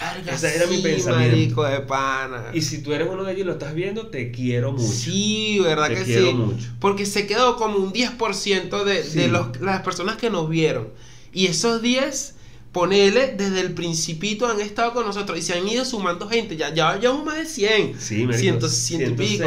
Verga, 0.00 0.34
ese 0.34 0.56
era 0.56 0.66
mi 0.66 0.76
sí, 0.76 0.82
pensamiento. 0.82 1.36
marico 1.36 1.64
de 1.64 1.80
pana. 1.80 2.46
Y 2.54 2.62
si 2.62 2.82
tú 2.82 2.92
eres 2.94 3.08
uno 3.10 3.24
de 3.24 3.32
ellos 3.32 3.42
y 3.42 3.44
lo 3.44 3.52
estás 3.52 3.74
viendo, 3.74 4.06
te 4.08 4.30
quiero 4.30 4.72
mucho. 4.72 4.86
Sí, 4.90 5.58
verdad 5.62 5.88
Te 5.88 5.96
que 5.96 6.04
quiero 6.04 6.28
sí. 6.28 6.34
mucho. 6.34 6.68
Porque 6.80 7.04
se 7.06 7.26
quedó 7.26 7.56
como 7.56 7.76
un 7.76 7.92
10% 7.92 8.84
de, 8.84 9.04
Sí. 9.04 9.18
de 9.18 9.28
los- 9.28 9.60
las 9.60 9.82
personas 9.82 10.16
que 10.16 10.30
nos 10.30 10.48
vieron. 10.48 10.88
Y 11.32 11.46
esos 11.46 11.82
10, 11.82 12.34
ponele, 12.72 13.34
desde 13.36 13.60
el 13.60 13.74
principito 13.74 14.46
han 14.46 14.60
estado 14.60 14.94
con 14.94 15.04
nosotros 15.04 15.38
y 15.38 15.42
se 15.42 15.52
han 15.52 15.68
ido 15.68 15.84
sumando 15.84 16.26
gente. 16.26 16.56
Ya, 16.56 16.72
ya 16.74 16.98
llevamos 16.98 17.26
más 17.26 17.36
de 17.36 17.44
100. 17.46 17.94
Sí, 18.00 18.26
me 18.26 18.36
Ciento- 18.36 18.68
ciento 18.70 19.22
y 19.22 19.26
pico. 19.26 19.44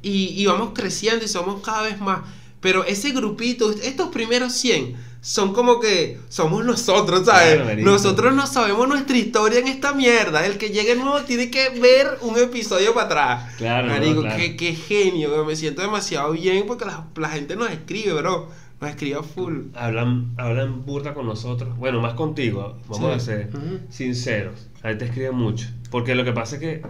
Y, 0.00 0.40
y 0.40 0.46
vamos 0.46 0.70
creciendo 0.74 1.24
y 1.24 1.28
somos 1.28 1.60
cada 1.60 1.82
vez 1.82 2.00
más. 2.00 2.20
Pero 2.60 2.84
ese 2.84 3.10
grupito, 3.10 3.72
estos 3.72 4.08
primeros 4.10 4.52
100, 4.52 4.94
son 5.24 5.52
como 5.54 5.78
que 5.78 6.18
somos 6.28 6.64
nosotros, 6.64 7.24
¿sabes? 7.24 7.62
Claro, 7.62 7.80
nosotros 7.82 8.34
no 8.34 8.44
sabemos 8.46 8.88
nuestra 8.88 9.16
historia 9.16 9.60
en 9.60 9.68
esta 9.68 9.94
mierda. 9.94 10.44
El 10.44 10.58
que 10.58 10.70
llegue 10.70 10.96
nuevo 10.96 11.20
tiene 11.22 11.48
que 11.48 11.70
ver 11.80 12.18
un 12.22 12.36
episodio 12.38 12.92
para 12.92 13.06
atrás. 13.06 13.54
Claro, 13.56 13.86
Marico, 13.88 14.22
claro. 14.22 14.36
qué, 14.36 14.56
qué 14.56 14.74
genio, 14.74 15.44
me 15.44 15.54
siento 15.54 15.80
demasiado 15.80 16.32
bien 16.32 16.64
porque 16.66 16.84
la, 16.86 17.06
la 17.16 17.28
gente 17.28 17.54
nos 17.56 17.70
escribe, 17.70 18.12
bro. 18.14 18.48
Nos 18.80 18.90
escribe 18.90 19.20
a 19.20 19.22
full. 19.22 19.66
Hablan, 19.74 20.32
hablan 20.38 20.84
burda 20.84 21.14
con 21.14 21.26
nosotros. 21.26 21.78
Bueno, 21.78 22.00
más 22.00 22.14
contigo. 22.14 22.76
Vamos 22.88 23.10
Sí. 23.10 23.14
a 23.16 23.20
ser 23.20 23.48
sinceros. 23.90 24.66
Ahí 24.82 24.98
te 24.98 25.04
escriben 25.04 25.36
mucho. 25.36 25.68
Porque 25.92 26.16
lo 26.16 26.24
que 26.24 26.32
pasa 26.32 26.56
es 26.56 26.60
que, 26.60 26.82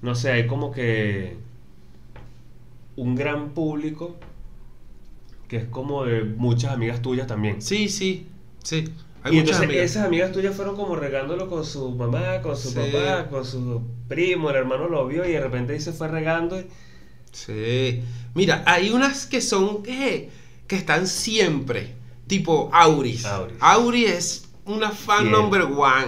no 0.00 0.14
sé, 0.14 0.30
hay 0.30 0.46
como 0.46 0.70
que 0.70 1.36
un 2.94 3.16
gran 3.16 3.50
público 3.50 4.16
que 5.50 5.56
es 5.56 5.64
como 5.64 6.04
de 6.04 6.22
muchas 6.22 6.72
amigas 6.72 7.02
tuyas 7.02 7.26
también. 7.26 7.60
Sí, 7.60 7.88
sí, 7.88 8.28
sí. 8.62 8.84
Hay 9.24 9.32
y 9.32 9.40
muchas 9.40 9.56
entonces 9.56 9.62
amigas. 9.64 9.84
esas 9.90 10.06
amigas 10.06 10.32
tuyas 10.32 10.54
fueron 10.54 10.76
como 10.76 10.94
regándolo 10.94 11.48
con 11.48 11.64
su 11.64 11.90
mamá, 11.90 12.40
con 12.40 12.56
su 12.56 12.70
Sí. 12.70 12.76
papá, 12.76 13.28
con 13.28 13.44
su 13.44 13.82
primo, 14.08 14.48
el 14.50 14.56
hermano 14.56 14.88
lo 14.88 15.06
vio 15.08 15.28
y 15.28 15.32
de 15.32 15.40
repente 15.40 15.72
ahí 15.74 15.80
se 15.80 15.92
fue 15.92 16.06
regando. 16.08 16.58
y- 16.60 16.66
Sí. 17.32 18.02
Mira, 18.34 18.62
hay 18.66 18.90
unas 18.90 19.26
que 19.26 19.40
son 19.40 19.82
que, 19.82 20.30
que 20.68 20.76
están 20.76 21.06
siempre. 21.08 21.94
Tipo 22.28 22.70
Auris. 22.72 23.24
Auris. 23.26 23.56
Auris 23.60 24.08
es 24.10 24.48
una 24.64 24.90
fan 24.92 25.22
Fiel. 25.26 25.32
number 25.32 25.62
one. 25.62 26.06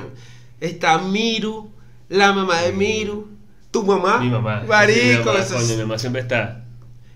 Está 0.61 0.99
Miru, 0.99 1.71
la 2.09 2.33
mamá 2.33 2.61
de. 2.63 2.73
Miru, 2.73 3.29
tu 3.73 3.83
mamá. 3.83 4.19
Mi 4.21 4.31
mamá. 4.31 4.63
Marico, 4.69 5.01
Sí, 5.03 5.19
mi 5.19 5.25
mamá, 5.25 5.45
coño, 5.49 5.75
mi 5.75 5.83
mamá 5.83 5.99
siempre 5.99 6.23
está. 6.23 6.62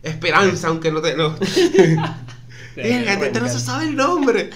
Esperanza, 0.06 0.68
aunque 0.68 0.90
no 0.90 1.00
te. 1.00 1.14
No. 1.16 1.36
Este 2.76 3.40
no 3.40 3.48
se 3.48 3.58
sabe 3.58 3.86
el 3.86 3.96
nombre. 3.96 4.50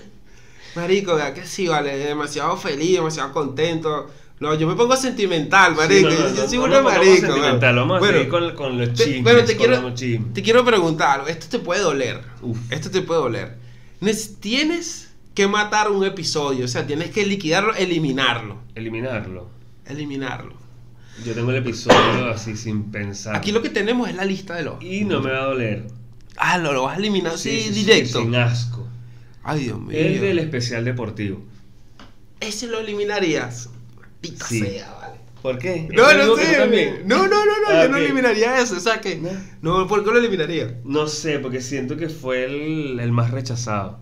Marico, 0.74 1.14
vea 1.16 1.32
que 1.32 1.46
sí, 1.46 1.66
vale. 1.68 1.96
Demasiado 1.96 2.56
feliz, 2.56 2.92
demasiado 2.96 3.32
contento. 3.32 4.10
No, 4.40 4.54
yo 4.54 4.66
me 4.66 4.74
pongo 4.74 4.94
sentimental, 4.96 5.74
marico. 5.74 6.10
Sí, 6.10 6.16
no, 6.18 6.28
no, 6.28 6.34
yo 6.34 6.42
no, 6.42 6.48
soy 6.48 6.58
no 6.58 6.64
una 6.64 6.82
marico. 6.82 7.26
sentimental, 7.26 7.74
bueno. 7.74 7.80
Vamos 7.80 7.96
a 7.96 7.98
Bueno, 8.00 8.14
seguir 8.18 8.28
con, 8.30 8.54
con 8.54 8.78
los 8.78 8.88
te- 8.94 9.04
chismes. 9.04 9.22
bueno, 9.22 9.44
te 9.44 9.56
quiero-. 9.56 9.94
Te 9.94 10.42
quiero 10.42 10.64
preguntar. 10.64 11.24
Esto 11.28 11.46
te 11.48 11.58
puede 11.60 11.80
doler. 11.80 12.20
Uf. 12.42 12.58
Esto 12.70 12.90
te 12.90 13.00
puede 13.02 13.20
doler. 13.20 13.56
Nes- 14.02 14.38
Tienes 14.38 15.10
que 15.34 15.46
matar 15.48 15.90
un 15.90 16.04
episodio. 16.04 16.66
O 16.66 16.68
sea, 16.68 16.86
tienes 16.86 17.10
que 17.10 17.24
liquidarlo, 17.26 17.74
eliminarlo. 17.74 18.58
Eliminarlo. 18.74 19.48
Eliminarlo. 19.86 20.54
Yo 21.24 21.35
tengo 21.35 21.50
el 21.50 21.56
episodio 21.59 22.30
así 22.30 22.56
sin 22.56 22.90
pensar. 22.90 23.37
Aquí 23.37 23.52
lo 23.52 23.61
que 23.62 23.68
tenemos 23.68 24.09
es 24.09 24.14
la 24.16 24.24
lista 24.24 24.54
de 24.56 24.62
los. 24.62 24.83
Y 24.83 25.04
no 25.04 25.20
me 25.20 25.30
va 25.30 25.38
a 25.42 25.44
doler. 25.46 25.87
Ah, 26.37 26.56
lo, 26.59 26.72
lo 26.72 26.85
vas 26.85 26.96
a 26.96 26.98
eliminar 26.98 27.35
así 27.35 27.61
Sí, 27.61 27.70
directo. 27.70 28.22
sin 28.22 28.35
asco. 28.35 28.87
Ay, 29.42 29.64
Dios 29.64 29.80
mío. 29.80 29.96
El 29.98 30.20
del 30.20 30.38
especial 30.38 30.85
deportivo. 30.85 31.42
Ese 32.40 32.66
lo 32.68 32.78
eliminarías. 32.80 33.68
Maldita 33.98 34.46
Sí. 34.46 34.61
sea, 34.61 34.92
vale. 34.94 35.20
¿Por 35.42 35.59
qué? 35.59 35.88
No, 35.92 36.09
¿Es 36.11 36.26
no 36.26 36.37
sé. 36.37 37.02
No, 37.06 37.18
no, 37.18 37.28
no, 37.28 37.44
no. 37.44 37.68
Ah, 37.68 37.83
yo 37.85 37.88
no 37.90 37.96
eliminaría 37.98 38.61
eso. 38.61 38.76
O 38.76 38.80
sea 38.80 39.00
que. 39.00 39.16
No. 39.16 39.30
No, 39.80 39.87
¿por 39.88 40.04
qué 40.04 40.11
lo 40.11 40.18
eliminaría? 40.18 40.78
No 40.85 41.06
sé, 41.06 41.38
porque 41.38 41.61
siento 41.61 41.96
que 41.96 42.09
fue 42.09 42.44
el, 42.44 43.00
el 43.00 43.12
más 43.12 43.30
rechazado. 43.30 43.98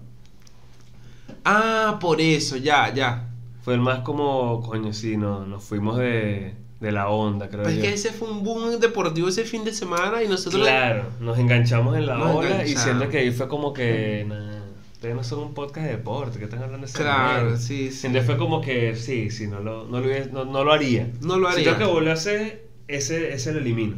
Ah, 1.44 1.98
por 2.00 2.20
eso, 2.20 2.56
ya, 2.56 2.92
ya. 2.92 3.28
Fue 3.62 3.74
el 3.74 3.80
más 3.80 4.00
como, 4.00 4.62
coño, 4.62 4.92
sí, 4.92 5.16
no, 5.16 5.46
nos 5.46 5.64
fuimos 5.64 5.98
de, 5.98 6.54
de 6.80 6.92
la 6.92 7.08
onda, 7.08 7.48
creo 7.48 7.62
Pues 7.64 7.74
es 7.76 7.82
yo. 7.82 7.88
que 7.88 7.94
ese 7.94 8.12
fue 8.12 8.30
un 8.30 8.44
boom 8.44 8.78
deportivo 8.78 9.28
ese 9.28 9.44
fin 9.44 9.64
de 9.64 9.72
semana 9.72 10.22
y 10.22 10.28
nosotros. 10.28 10.62
Claro, 10.62 11.04
nos 11.20 11.38
enganchamos 11.38 11.96
en 11.96 12.06
la 12.06 12.16
Nos 12.16 12.36
ola 12.36 12.64
y 12.64 12.76
siento 12.76 13.08
que 13.08 13.18
ahí 13.18 13.32
fue 13.32 13.48
como 13.48 13.72
que, 13.72 14.24
nah, 14.28 14.60
ustedes 14.92 15.14
no 15.16 15.24
son 15.24 15.40
un 15.40 15.54
podcast 15.54 15.86
de 15.86 15.92
deporte, 15.96 16.38
que 16.38 16.44
están 16.44 16.62
hablando 16.62 16.86
de 16.86 16.92
Claro, 16.92 17.42
mierda? 17.46 17.58
sí, 17.58 17.90
sí. 17.90 18.06
Entonces 18.06 18.26
fue 18.26 18.36
como 18.38 18.60
que, 18.60 18.94
sí, 18.94 19.30
sí, 19.30 19.48
no 19.48 19.58
lo, 19.60 19.86
no 19.86 20.00
lo, 20.00 20.06
no, 20.32 20.44
no 20.44 20.62
lo 20.64 20.72
haría. 20.72 21.10
No 21.20 21.36
lo 21.38 21.48
Si 21.48 21.54
haría. 21.54 21.64
tengo 21.76 21.78
que 21.78 21.92
volver 21.94 22.10
a 22.10 22.14
hacer, 22.14 22.68
ese, 22.86 23.32
ese 23.32 23.52
lo 23.52 23.58
elimino. 23.58 23.96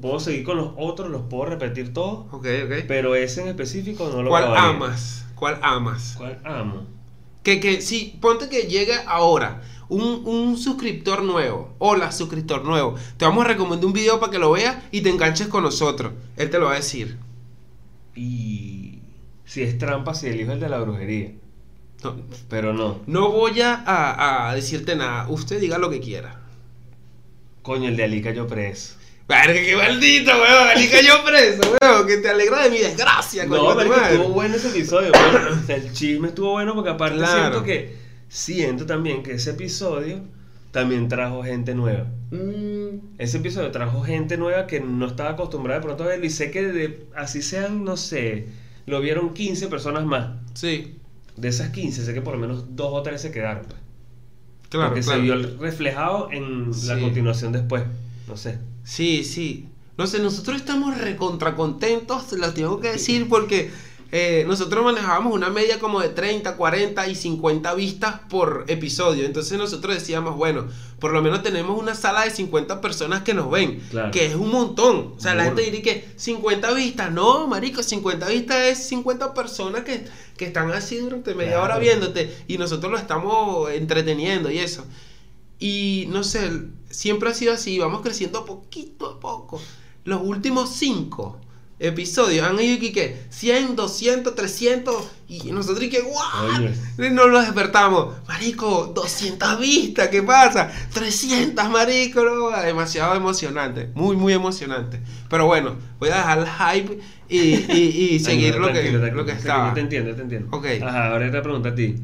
Puedo 0.00 0.18
seguir 0.18 0.42
con 0.42 0.56
los 0.56 0.70
otros, 0.76 1.10
los 1.10 1.22
puedo 1.22 1.44
repetir 1.46 1.92
todos, 1.92 2.26
Ok, 2.32 2.46
ok. 2.64 2.72
pero 2.88 3.14
ese 3.14 3.42
en 3.42 3.48
específico 3.48 4.10
no 4.12 4.22
lo 4.22 4.30
¿Cuál 4.30 4.56
amas? 4.56 5.26
¿Cuál 5.36 5.58
amas? 5.62 6.14
¿Cuál 6.16 6.40
amo? 6.44 6.86
Que, 7.44 7.60
que, 7.60 7.80
sí, 7.82 8.18
ponte 8.22 8.48
que 8.48 8.62
llegue 8.62 8.94
ahora 9.06 9.60
un, 9.88 10.22
un 10.24 10.56
suscriptor 10.58 11.22
nuevo. 11.22 11.74
Hola, 11.78 12.12
suscriptor 12.12 12.64
nuevo. 12.64 12.94
Te 13.16 13.24
vamos 13.24 13.44
a 13.44 13.48
recomendar 13.48 13.86
un 13.86 13.92
video 13.92 14.18
para 14.20 14.32
que 14.32 14.38
lo 14.38 14.52
veas 14.52 14.76
y 14.90 15.00
te 15.02 15.10
enganches 15.10 15.48
con 15.48 15.62
nosotros. 15.64 16.12
Él 16.36 16.50
te 16.50 16.58
lo 16.58 16.66
va 16.66 16.72
a 16.72 16.76
decir. 16.76 17.16
Y 18.14 18.98
si 19.44 19.62
es 19.62 19.78
trampa, 19.78 20.14
si 20.14 20.28
elijo 20.28 20.52
el 20.52 20.60
de 20.60 20.68
la 20.68 20.78
brujería. 20.78 21.32
No, 22.02 22.16
Pero 22.48 22.72
no. 22.72 23.00
no 23.06 23.30
voy 23.30 23.60
a, 23.62 23.74
a- 23.74 24.50
a 24.50 24.54
decirte 24.54 24.94
nada. 24.94 25.26
Usted 25.28 25.60
diga 25.60 25.78
lo 25.78 25.90
que 25.90 26.00
quiera. 26.00 26.40
Coño, 27.62 27.88
el 27.88 27.96
de 27.96 28.04
Ali 28.04 28.20
cayó 28.22 28.46
preso. 28.46 28.96
Verga, 29.26 29.54
qué 29.54 29.74
maldito, 29.74 30.30
weón. 30.32 30.68
Ahí 30.76 30.86
cayó 30.88 31.24
preso, 31.24 31.62
weón. 31.80 32.06
Que 32.06 32.18
te 32.18 32.28
alegra 32.28 32.64
de 32.64 32.70
mi 32.70 32.78
desgracia, 32.78 33.46
coño. 33.48 33.62
No, 33.74 33.86
madre. 33.88 34.14
estuvo 34.16 34.28
bueno 34.34 34.54
ese 34.56 34.68
episodio. 34.68 35.12
o 35.12 35.66
sea, 35.66 35.76
el 35.76 35.92
chisme 35.94 36.28
estuvo 36.28 36.50
bueno 36.52 36.74
porque 36.74 36.90
aparte 36.90 37.16
Claro. 37.16 37.40
siento 37.40 37.62
que 37.64 38.03
siento 38.34 38.84
también 38.84 39.22
que 39.22 39.32
ese 39.34 39.50
episodio 39.50 40.18
también 40.72 41.06
trajo 41.08 41.44
gente 41.44 41.72
nueva. 41.74 42.06
Mm, 42.32 43.14
Ese 43.18 43.36
episodio 43.38 43.70
trajo 43.70 44.02
gente 44.02 44.36
nueva 44.36 44.66
que 44.66 44.80
no 44.80 45.06
estaba 45.06 45.30
acostumbrada 45.30 45.78
de 45.78 45.84
pronto 45.86 46.02
a 46.02 46.08
verlo 46.08 46.24
y 46.26 46.30
sé 46.30 46.50
que 46.50 46.62
de- 46.64 47.06
así 47.14 47.42
sean, 47.42 47.84
no 47.84 47.96
sé, 47.96 48.48
lo 48.86 49.00
vieron 49.00 49.34
15 49.34 49.68
personas 49.68 50.04
más. 50.04 50.30
sí, 50.54 50.96
De 51.36 51.48
esas 51.48 51.70
15 51.70 52.04
sé 52.04 52.12
que 52.14 52.22
por 52.22 52.34
lo 52.34 52.40
menos 52.40 52.76
dos 52.76 52.88
o 52.92 53.02
tres 53.02 53.20
se 53.20 53.30
quedaron. 53.30 53.64
pues. 53.66 53.76
claro, 54.68 54.88
porque 54.88 55.02
claro. 55.02 55.18
se 55.20 55.22
vio 55.24 55.56
reflejado 55.60 56.28
en 56.32 56.70
la 56.70 56.96
Sí. 56.96 57.00
continuación 57.00 57.52
después. 57.52 57.84
No 58.26 58.36
sé. 58.36 58.58
Sí, 58.82 59.22
sí. 59.22 59.68
No 59.96 60.08
sé, 60.08 60.18
nosotros 60.20 60.56
estamos 60.56 60.98
recontra 60.98 61.54
contentos, 61.54 62.32
lo 62.32 62.52
tengo 62.52 62.80
que 62.80 62.90
decir, 62.92 63.28
porque 63.28 63.70
eh, 64.16 64.44
nosotros 64.46 64.84
manejábamos 64.84 65.34
una 65.34 65.50
media 65.50 65.80
como 65.80 65.98
de 66.00 66.08
30, 66.08 66.56
40 66.56 67.08
y 67.08 67.16
50 67.16 67.74
vistas 67.74 68.20
por 68.30 68.64
episodio. 68.68 69.24
Entonces 69.26 69.58
nosotros 69.58 69.92
decíamos, 69.92 70.36
bueno, 70.36 70.68
por 71.00 71.12
lo 71.12 71.20
menos 71.20 71.42
tenemos 71.42 71.76
una 71.76 71.96
sala 71.96 72.22
de 72.22 72.30
50 72.30 72.80
personas 72.80 73.22
que 73.24 73.34
nos 73.34 73.50
ven, 73.50 73.80
Claro. 73.90 74.12
que 74.12 74.26
es 74.26 74.36
un 74.36 74.52
montón. 74.52 75.14
O 75.16 75.20
sea, 75.20 75.34
la 75.34 75.42
gente 75.46 75.62
diría 75.62 75.82
que 75.82 76.08
50 76.14 76.72
vistas, 76.74 77.10
no, 77.10 77.48
marico, 77.48 77.82
50 77.82 78.28
vistas 78.28 78.56
es 78.66 78.86
50 78.86 79.34
personas 79.34 79.82
que, 79.82 80.04
que 80.36 80.44
están 80.44 80.70
así 80.70 80.98
durante 80.98 81.34
media 81.34 81.54
Claro. 81.54 81.64
hora 81.64 81.78
viéndote 81.78 82.32
y 82.46 82.56
nosotros 82.56 82.92
lo 82.92 82.98
estamos 82.98 83.68
entreteniendo 83.72 84.48
y 84.48 84.58
eso. 84.60 84.86
Y 85.58 86.06
no 86.10 86.22
sé, 86.22 86.50
siempre 86.88 87.30
ha 87.30 87.34
sido 87.34 87.52
así, 87.52 87.80
vamos 87.80 88.00
creciendo 88.02 88.44
poquito 88.44 89.06
a 89.10 89.18
poco. 89.18 89.60
Los 90.04 90.22
últimos 90.22 90.70
cinco 90.70 91.40
episodios 91.78 92.46
han 92.46 92.58
ido 92.60 92.84
y 92.84 92.92
que 92.92 93.16
100, 93.30 93.76
200, 93.76 94.34
300 94.34 95.04
y 95.28 95.50
nosotros 95.50 95.82
y 95.84 95.90
que 95.90 96.00
¡guau! 96.02 96.68
Nos 96.98 97.28
los 97.30 97.44
despertamos. 97.44 98.14
Marico, 98.28 98.92
200 98.94 99.58
vistas, 99.58 100.08
¿qué 100.08 100.22
pasa? 100.22 100.70
300, 100.92 101.68
marico, 101.70 102.22
no, 102.24 102.50
demasiado 102.62 103.14
emocionante, 103.14 103.88
muy, 103.94 104.16
muy 104.16 104.32
emocionante. 104.32 105.00
Pero 105.28 105.46
bueno, 105.46 105.76
voy 105.98 106.10
a 106.10 106.16
dejar 106.16 106.38
el 106.38 106.46
hype 106.46 106.98
y, 107.28 107.38
y- 107.72 108.08
y 108.14 108.18
seguir 108.20 108.54
Ay, 108.54 108.60
no, 108.60 108.66
lo, 108.68 108.72
que, 108.72 108.92
lo 108.92 109.24
que 109.26 109.32
estaba. 109.32 109.74
Te 109.74 109.80
entiendo, 109.80 110.14
te 110.14 110.22
entiendo. 110.22 110.56
Ok. 110.56 110.66
Ajá, 110.82 111.08
ahora 111.12 111.30
te 111.30 111.40
pregunto 111.42 111.70
a 111.70 111.74
ti. 111.74 111.96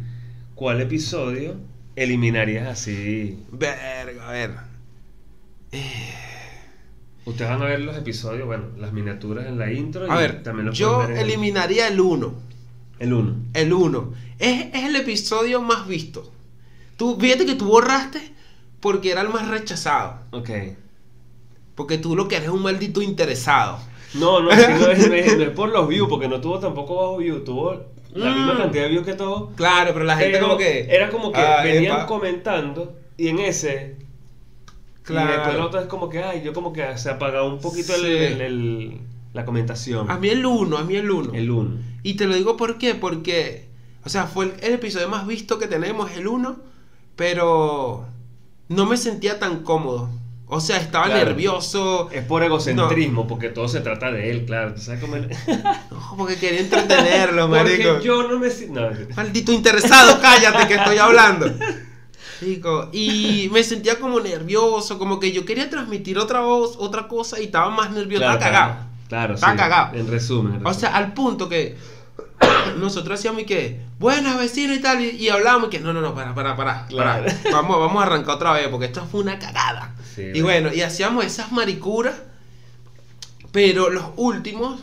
¿Cuál 0.55 0.81
episodio 0.81 1.57
eliminarías 1.97 2.67
así? 2.69 3.39
Verga, 3.53 4.29
a 4.29 4.33
ver. 4.33 4.51
Ustedes 7.31 7.51
van 7.51 7.63
a 7.63 7.67
ver 7.67 7.81
los 7.81 7.97
episodios, 7.97 8.47
bueno, 8.47 8.65
las 8.79 8.93
miniaturas 8.93 9.47
en 9.47 9.59
la 9.59 9.73
intro. 9.73 10.07
y 10.07 10.11
A 10.11 10.15
ver, 10.17 10.43
también 10.43 10.67
los 10.67 10.77
yo 10.79 10.99
ver 10.99 11.11
en 11.13 11.17
eliminaría 11.19 11.89
el 11.89 12.01
1. 12.01 12.35
El 12.99 13.13
1. 13.13 13.35
El 13.55 13.73
1. 13.73 14.13
Es, 14.39 14.67
es 14.75 14.85
el 14.85 14.97
episodio 14.97 15.61
más 15.63 15.87
visto. 15.87 16.31
Tú, 16.97 17.17
fíjate 17.19 17.47
que 17.47 17.55
tú 17.55 17.67
borraste 17.67 18.21
porque 18.81 19.11
era 19.13 19.23
el 19.23 19.29
más 19.31 19.49
rechazado. 19.49 20.21
Ok. 20.33 20.51
Porque 21.75 21.99
tú 21.99 22.15
lo 22.17 22.29
que 22.29 22.37
eres 22.37 22.49
es 22.49 22.55
un 22.55 22.63
maldito 22.63 23.01
interesado. 23.03 23.79
No, 24.15 24.41
no, 24.41 24.51
es, 24.51 24.69
no 24.81 24.91
es- 24.91 25.09
no 25.09 25.15
es 25.45 25.51
por 25.55 25.69
los 25.71 25.89
views, 25.89 26.09
porque 26.09 26.29
no 26.29 26.41
tuvo 26.41 26.59
tampoco 26.59 26.97
bajo 26.97 27.17
views, 27.19 27.45
tuvo 27.45 27.75
la 28.13 28.31
Mm. 28.31 28.35
misma 28.39 28.59
cantidad 28.59 28.83
de 28.85 28.91
views 28.91 29.07
que 29.07 29.15
todo. 29.15 29.51
Claro, 29.55 29.93
pero 29.93 30.05
la 30.05 30.17
gente 30.17 30.33
pero 30.33 30.47
como 30.47 30.59
que. 30.59 30.87
Era 30.91 31.09
como 31.11 31.31
que 31.33 31.41
ah, 31.41 31.63
venían 31.63 31.95
epa. 31.97 32.07
comentando 32.07 32.97
y 33.17 33.29
en 33.29 33.39
ese. 33.39 33.97
Claro. 35.11 35.29
Y 35.31 35.33
después 35.35 35.55
el 35.57 35.61
otro 35.63 35.81
es 35.81 35.87
como 35.87 36.09
que, 36.09 36.23
ay, 36.23 36.43
yo 36.45 36.53
como 36.53 36.73
que 36.73 36.97
se 36.99 37.11
apagaba 37.11 37.45
un 37.45 37.61
poquito 37.61 37.95
el- 37.95 38.01
Sí. 38.03 38.07
el- 38.09 38.41
el- 38.41 39.01
la 39.33 39.45
comentación. 39.45 40.11
A 40.11 40.19
mí 40.19 40.29
el 40.29 40.45
1, 40.45 40.77
a 40.77 40.85
mí 40.85 40.97
el 40.97 41.11
1. 41.11 41.33
El 41.35 41.51
1. 41.51 41.77
Y 42.03 42.15
te 42.15 42.27
lo 42.27 42.35
digo 42.35 42.57
por 42.57 42.79
qué, 42.79 42.95
porque, 42.95 43.69
o 44.05 44.09
sea, 44.09 44.27
fue 44.27 44.47
el, 44.47 44.53
el 44.63 44.73
episodio 44.75 45.09
más 45.09 45.27
visto 45.27 45.59
que 45.59 45.67
tenemos, 45.69 46.11
el 46.13 46.27
1, 46.27 46.57
pero 47.17 48.07
no 48.69 48.87
me 48.87 48.97
sentía 48.97 49.39
tan 49.39 49.63
cómodo. 49.63 50.11
O 50.53 50.59
sea, 50.61 50.79
estaba 50.79 51.05
Claro. 51.05 51.27
nervioso. 51.27 52.09
Es 52.11 52.25
por 52.25 52.43
egocentrismo, 52.43 53.29
porque 53.29 53.51
todo 53.51 53.69
se 53.69 53.81
trata 53.83 54.11
de 54.11 54.31
él, 54.33 54.47
claro. 54.47 54.75
¿Tú 54.75 54.81
sabes 54.81 55.01
cómo 55.01 55.15
él- 55.15 55.29
No, 55.93 56.15
porque 56.17 56.35
quería 56.37 56.59
entretenerlo, 56.61 57.47
marico. 57.49 57.89
Porque 57.93 58.05
yo 58.07 58.27
no 58.27 58.39
me... 58.41 58.49
No, 58.69 58.89
Maldito 59.15 59.53
interesado, 59.53 60.19
cállate 60.21 60.67
que 60.67 60.75
estoy 60.75 60.99
hablando. 60.99 61.47
Y 62.93 63.49
me 63.53 63.63
sentía 63.63 63.99
como 63.99 64.21
nervioso, 64.21 64.99
como 64.99 65.21
que 65.21 65.33
yo 65.33 65.45
quería 65.45 65.69
transmitir 65.71 66.19
otra 66.19 66.41
voz, 66.41 66.77
otra 66.79 67.09
cosa 67.09 67.41
y 67.41 67.45
estaba 67.45 67.71
más 67.71 67.91
nervioso, 67.91 68.23
claro, 68.25 68.39
estaba 68.39 68.53
cagado. 68.53 68.91
Claro, 69.09 69.35
Estaba 69.35 69.53
sí. 69.53 69.59
cagado. 69.59 69.97
En 69.99 70.09
resumen. 70.09 70.55
en 70.55 70.67
O 70.67 70.73
sea, 70.75 70.95
al 70.97 71.13
punto 71.15 71.49
que 71.49 71.77
nosotros 72.79 73.19
hacíamos 73.19 73.43
y 73.43 73.45
que, 73.45 73.81
buenas 73.99 74.39
vecinos 74.39 74.77
y 74.77 74.81
tal, 74.81 75.01
y, 75.01 75.11
y 75.11 75.29
hablábamos 75.29 75.69
y 75.69 75.71
que, 75.71 75.81
no, 75.81 75.93
no, 75.93 76.01
no, 76.01 76.15
para, 76.15 76.35
para, 76.35 76.57
para, 76.57 76.87
Claro. 76.87 77.25
para. 77.27 77.39
Vamos, 77.53 77.79
vamos 77.79 78.03
a 78.03 78.07
arrancar 78.07 78.37
otra 78.37 78.53
vez 78.53 78.69
porque 78.69 78.87
esto 78.87 79.05
fue 79.11 79.21
una 79.21 79.39
cagada. 79.39 79.95
Sí, 80.15 80.23
y 80.35 80.41
bueno, 80.41 80.73
y 80.73 80.83
hacíamos 80.83 81.25
esas 81.25 81.53
maricuras, 81.53 82.15
pero 83.53 83.91
los 83.91 84.05
últimos, 84.17 84.81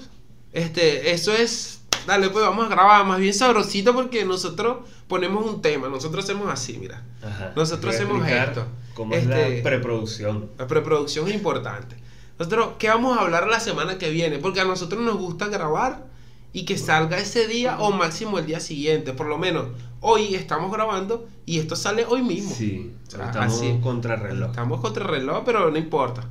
este, 0.53 1.11
eso 1.11 1.33
es, 1.33 1.81
dale, 2.05 2.29
pues 2.29 2.43
vamos 2.45 2.65
a 2.65 2.69
grabar 2.69 3.05
más 3.05 3.19
bien 3.19 3.33
sabrosito 3.33 3.93
porque 3.93 4.25
nosotros 4.25 4.77
ponemos 5.07 5.45
un 5.45 5.61
tema, 5.61 5.87
nosotros 5.89 6.23
hacemos 6.25 6.49
así, 6.51 6.77
mira. 6.77 7.01
Ajá. 7.23 7.53
nosotros 7.55 7.95
hacemos 7.95 8.27
esto. 8.27 8.65
¿Cómo 8.93 9.13
es 9.13 9.23
Este- 9.23 9.57
la 9.57 9.63
preproducción? 9.63 10.49
La 10.57 10.67
preproducción 10.67 11.27
es 11.27 11.35
importante. 11.35 11.95
Nosotros, 12.39 12.69
¿qué 12.79 12.89
vamos 12.89 13.17
a 13.17 13.21
hablar 13.21 13.47
la 13.47 13.59
semana 13.59 13.97
que 13.97 14.09
viene? 14.09 14.37
Porque 14.39 14.59
a 14.61 14.65
nosotros 14.65 15.01
nos 15.01 15.17
gusta 15.17 15.47
grabar 15.47 16.05
y 16.53 16.65
que 16.65 16.77
salga 16.77 17.17
ese 17.17 17.47
día 17.47 17.79
o 17.79 17.91
máximo 17.91 18.37
el 18.39 18.45
día 18.45 18.59
siguiente. 18.59 19.13
Por 19.13 19.27
lo 19.27 19.37
menos 19.37 19.67
hoy 20.01 20.35
estamos 20.35 20.71
grabando 20.71 21.27
y 21.45 21.59
esto 21.59 21.75
sale 21.75 22.05
hoy 22.05 22.21
mismo. 22.21 22.53
Sí, 22.55 22.93
O 23.07 23.11
sea, 23.11 23.25
estamos 23.27 23.53
así. 23.55 23.79
contra 23.81 24.15
reloj. 24.15 24.49
Estamos 24.51 24.81
contra 24.81 25.03
el 25.05 25.09
reloj, 25.09 25.43
pero 25.45 25.69
no 25.71 25.77
importa. 25.77 26.23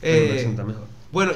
Pero 0.00 0.34
Eh, 0.34 0.54
mejor. 0.64 0.86
bueno, 1.12 1.32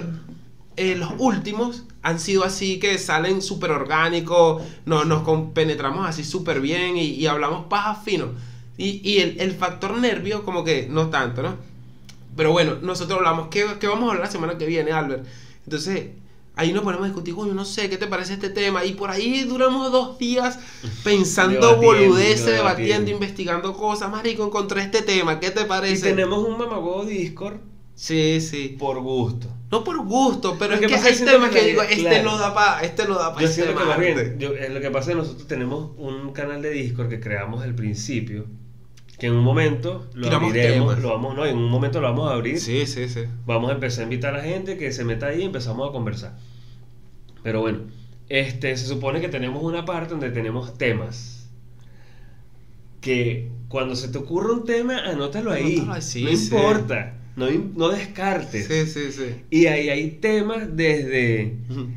eh, 0.77 0.95
los 0.97 1.13
últimos 1.19 1.85
han 2.03 2.19
sido 2.19 2.45
así 2.45 2.79
que 2.81 2.99
salen 2.99 3.43
súper 3.43 3.71
orgánicos, 3.71 4.63
nos, 4.87 5.07
nos 5.07 5.23
compenetramos 5.23 6.07
así 6.09 6.25
súper 6.25 6.61
bien 6.61 6.97
y, 6.97 7.07
y 7.11 7.27
hablamos 7.27 7.67
paja 7.67 7.95
fino. 7.97 8.31
Y, 8.77 9.01
y 9.09 9.19
el, 9.19 9.41
el 9.41 9.53
factor 9.53 9.97
nervio 9.99 10.45
como 10.45 10.65
que 10.65 10.89
no 10.91 11.11
tanto, 11.11 11.43
¿no? 11.43 11.57
Pero 12.37 12.53
bueno, 12.53 12.77
nosotros 12.83 13.19
hablamos, 13.19 13.49
¿qué, 13.51 13.67
qué 13.79 13.87
vamos 13.87 14.05
a 14.09 14.13
hablar 14.13 14.27
la 14.27 14.31
semana 14.33 14.59
que 14.59 14.67
viene, 14.67 14.93
Albert? 14.93 15.27
Entonces, 15.65 16.11
ahí 16.57 16.73
nos 16.73 16.83
ponemos 16.83 17.05
a 17.05 17.09
discutir, 17.09 17.35
coño, 17.35 17.55
no 17.55 17.65
sé, 17.65 17.91
¿qué 17.91 17.99
te 17.99 18.07
parece 18.07 18.35
este 18.35 18.51
tema? 18.51 18.85
Y 18.85 18.95
por 18.95 19.11
ahí 19.11 19.45
duramos 19.45 19.93
dos 19.93 20.19
días 20.19 20.59
pensando 21.05 21.77
Debatiendo, 21.77 21.77
boludeces, 21.77 22.55
debatiendo, 22.55 23.11
debatiendo. 23.11 23.11
investigando 23.11 23.75
cosas. 23.75 24.11
Marico, 24.11 24.45
encontré 24.47 24.83
este 24.83 25.03
tema, 25.03 25.41
¿qué 25.41 25.51
te 25.51 25.67
Y 25.87 25.97
parece? 25.97 25.99
tenemos 25.99 26.45
un 26.45 26.59
mamagogo 26.59 27.05
Discord 27.05 27.61
Sí, 27.95 28.41
sí. 28.41 28.77
por 28.79 29.01
gusto. 29.01 29.49
No 29.71 29.85
por 29.85 30.05
gusto, 30.05 30.57
pero 30.59 30.75
Lo 30.77 30.81
es 30.81 30.87
que 30.87 30.95
hay 30.95 31.17
temas 31.25 31.51
que 31.51 31.61
que 31.61 31.67
digo, 31.69 31.83
este 31.83 32.23
no 32.23 32.37
da 32.39 32.53
para, 32.55 32.83
este 32.83 33.07
no 33.07 33.15
da 33.15 33.31
para 33.31 33.41
Yo 33.41 33.49
este 33.49 33.63
siento 33.63 33.79
que 33.81 33.85
más 33.87 33.99
bien, 33.99 34.15
martes. 34.17 34.39
yo- 34.39 34.55
eh, 34.55 34.69
lo 34.71 34.81
que 34.81 34.91
pasa 34.91 35.11
es 35.11 35.17
que 35.17 35.23
nosotros 35.23 35.47
tenemos 35.49 35.91
un 35.97 36.33
canal 36.33 36.61
de 36.63 36.71
Discord 36.71 37.09
que 37.09 37.21
creamos 37.21 37.63
al 37.63 37.75
principio, 37.75 38.47
que 39.19 39.29
en 39.29 39.35
un 39.35 39.45
momento 39.45 40.09
lo 40.15 40.25
Tiramos 40.29 40.49
abriremos, 40.51 40.89
temas. 40.91 41.03
lo 41.03 41.09
vamos, 41.11 41.37
no, 41.37 41.47
en 41.47 41.57
un 41.57 41.71
momento 41.71 42.01
lo 42.01 42.09
vamos 42.09 42.31
a 42.31 42.35
abrir, 42.35 42.59
Sí, 42.61 42.87
sí, 42.87 43.09
sí. 43.09 43.21
vamos 43.47 43.71
a 43.71 43.75
empezar 43.75 44.01
a 44.01 44.05
invitar 44.05 44.35
a 44.35 44.39
la 44.39 44.45
gente 44.45 44.77
que 44.77 44.93
se 44.93 45.05
meta 45.05 45.27
ahí 45.29 45.41
y 45.43 45.45
empezamos 45.45 45.89
a 45.89 45.93
conversar. 45.93 46.37
Pero 47.43 47.61
bueno, 47.61 47.81
este, 48.29 48.77
se 48.77 48.87
supone 48.87 49.21
que 49.21 49.29
tenemos 49.29 49.63
una 49.63 49.85
parte 49.85 50.11
donde 50.11 50.31
tenemos 50.31 50.77
temas. 50.77 51.49
Que 53.01 53.51
cuando 53.69 53.97
se 53.97 54.09
te 54.09 54.19
ocurra 54.19 54.53
un 54.53 54.65
tema, 54.65 54.99
anótalo 54.99 55.51
ahí. 55.51 55.77
Anótalo 55.79 55.95
no 55.97 56.01
sí. 56.03 56.27
importa, 56.29 57.15
no, 57.37 57.47
no 57.77 57.89
descartes. 57.89 58.67
Sí, 58.67 58.87
sí, 58.87 59.13
sí. 59.13 59.35
Y 59.51 59.67
ahí 59.67 59.89
hay 59.89 60.11
temas 60.13 60.77
desde 60.77 61.57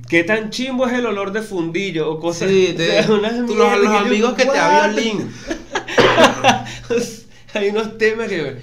qué 0.10 0.24
tan 0.24 0.50
chimbo 0.50 0.88
es 0.88 0.94
el 0.94 1.06
olor 1.06 1.32
de 1.34 1.42
fundillo 1.42 2.10
o 2.10 2.20
cosas 2.20 2.50
Sí, 2.50 2.70
o 2.74 2.78
te- 2.78 2.88
sea, 3.04 3.12
unas 3.12 3.46
tú, 3.46 3.56
los, 3.56 3.72
los 3.80 3.84
yo, 3.84 3.98
amigos 3.98 4.34
que 4.34 4.44
te 4.44 4.50
"What?". 4.50 4.58
habían 4.58 4.96
link. 4.96 5.22
hay 7.54 7.70
unos 7.70 7.98
temas 7.98 8.28
que 8.28 8.50
es, 8.50 8.56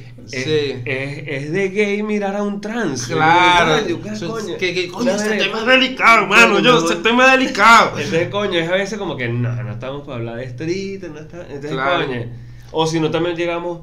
Sí. 0.45 0.75
es, 0.85 1.25
es 1.27 1.53
de 1.53 1.69
gay 1.71 2.03
mirar 2.03 2.37
a 2.37 2.43
un 2.45 2.61
trans. 2.61 3.07
Claro. 3.09 3.87
Yo, 3.89 4.01
¿qué 4.01 4.11
coño? 4.27 4.57
que, 4.57 4.73
que, 4.73 4.89
coño, 4.89 5.11
ese 5.11 5.37
tema 5.37 5.61
es 5.61 5.67
delicado, 5.67 6.23
hermano. 6.23 6.61
Yo, 6.61 6.87
ese 6.87 6.97
tema 7.03 7.27
es 7.27 7.33
delicado. 7.41 7.99
Entonces, 7.99 8.29
coño, 8.29 8.59
es 8.59 8.69
a 8.69 8.73
veces 8.75 8.99
como 8.99 9.17
que 9.17 9.29
no, 9.29 9.53
no 9.63 9.73
estamos 9.73 10.03
para 10.07 10.19
hablar 10.19 10.37
de 10.37 10.45
estrito, 10.45 11.09
no 11.09 11.19
está. 11.19 11.41
Entonces, 11.43 11.73
Claro. 11.73 12.07
coño. 12.07 12.27
O 12.71 12.87
si 12.87 13.01
no, 13.01 13.11
también 13.11 13.37
llegamos 13.37 13.81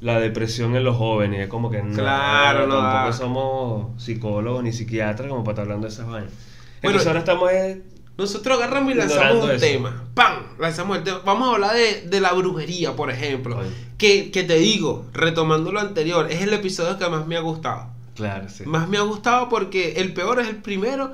la 0.00 0.20
depresión 0.20 0.76
en 0.76 0.84
los 0.84 0.96
jóvenes. 0.96 1.40
Es 1.40 1.48
como 1.48 1.70
que 1.70 1.82
no, 1.82 1.94
Claro, 1.94 2.66
no 2.66 2.76
tampoco 2.78 3.12
somos 3.12 4.02
psicólogos 4.02 4.62
ni 4.62 4.72
psiquiatras 4.72 5.28
como 5.28 5.42
para 5.44 5.52
estar 5.54 5.62
hablando 5.64 5.86
de 5.86 5.92
esas 5.92 6.06
vainas. 6.06 6.32
Bueno, 6.32 6.98
Entonces 6.98 7.06
ahora 7.06 7.18
estamos 7.20 7.50
eh, 7.52 7.82
Nosotros 8.18 8.56
agarramos 8.58 8.92
y 8.92 8.96
lanzamos 8.96 9.44
un 9.44 9.50
eso. 9.50 9.60
tema. 9.60 10.04
¡Pam! 10.14 10.34
Lanzamos 10.58 10.98
el 10.98 11.04
tema. 11.04 11.20
Vamos 11.24 11.48
a 11.48 11.52
hablar 11.54 11.74
de, 11.74 12.02
de 12.02 12.20
la 12.20 12.32
brujería, 12.32 12.94
por 12.94 13.10
ejemplo. 13.10 13.58
Que, 13.98 14.30
que 14.30 14.42
te 14.44 14.56
digo, 14.58 15.06
retomando 15.14 15.72
lo 15.72 15.80
anterior, 15.80 16.30
es 16.30 16.42
el 16.42 16.52
episodio 16.52 16.98
que 16.98 17.08
más 17.08 17.26
me 17.26 17.36
ha 17.36 17.40
gustado. 17.40 17.88
Claro, 18.14 18.48
sí. 18.48 18.64
Más 18.66 18.88
me 18.88 18.98
ha 18.98 19.02
gustado 19.02 19.48
porque 19.48 19.94
el 19.96 20.12
peor 20.14 20.40
es 20.40 20.48
el 20.48 20.56
primero 20.56 21.12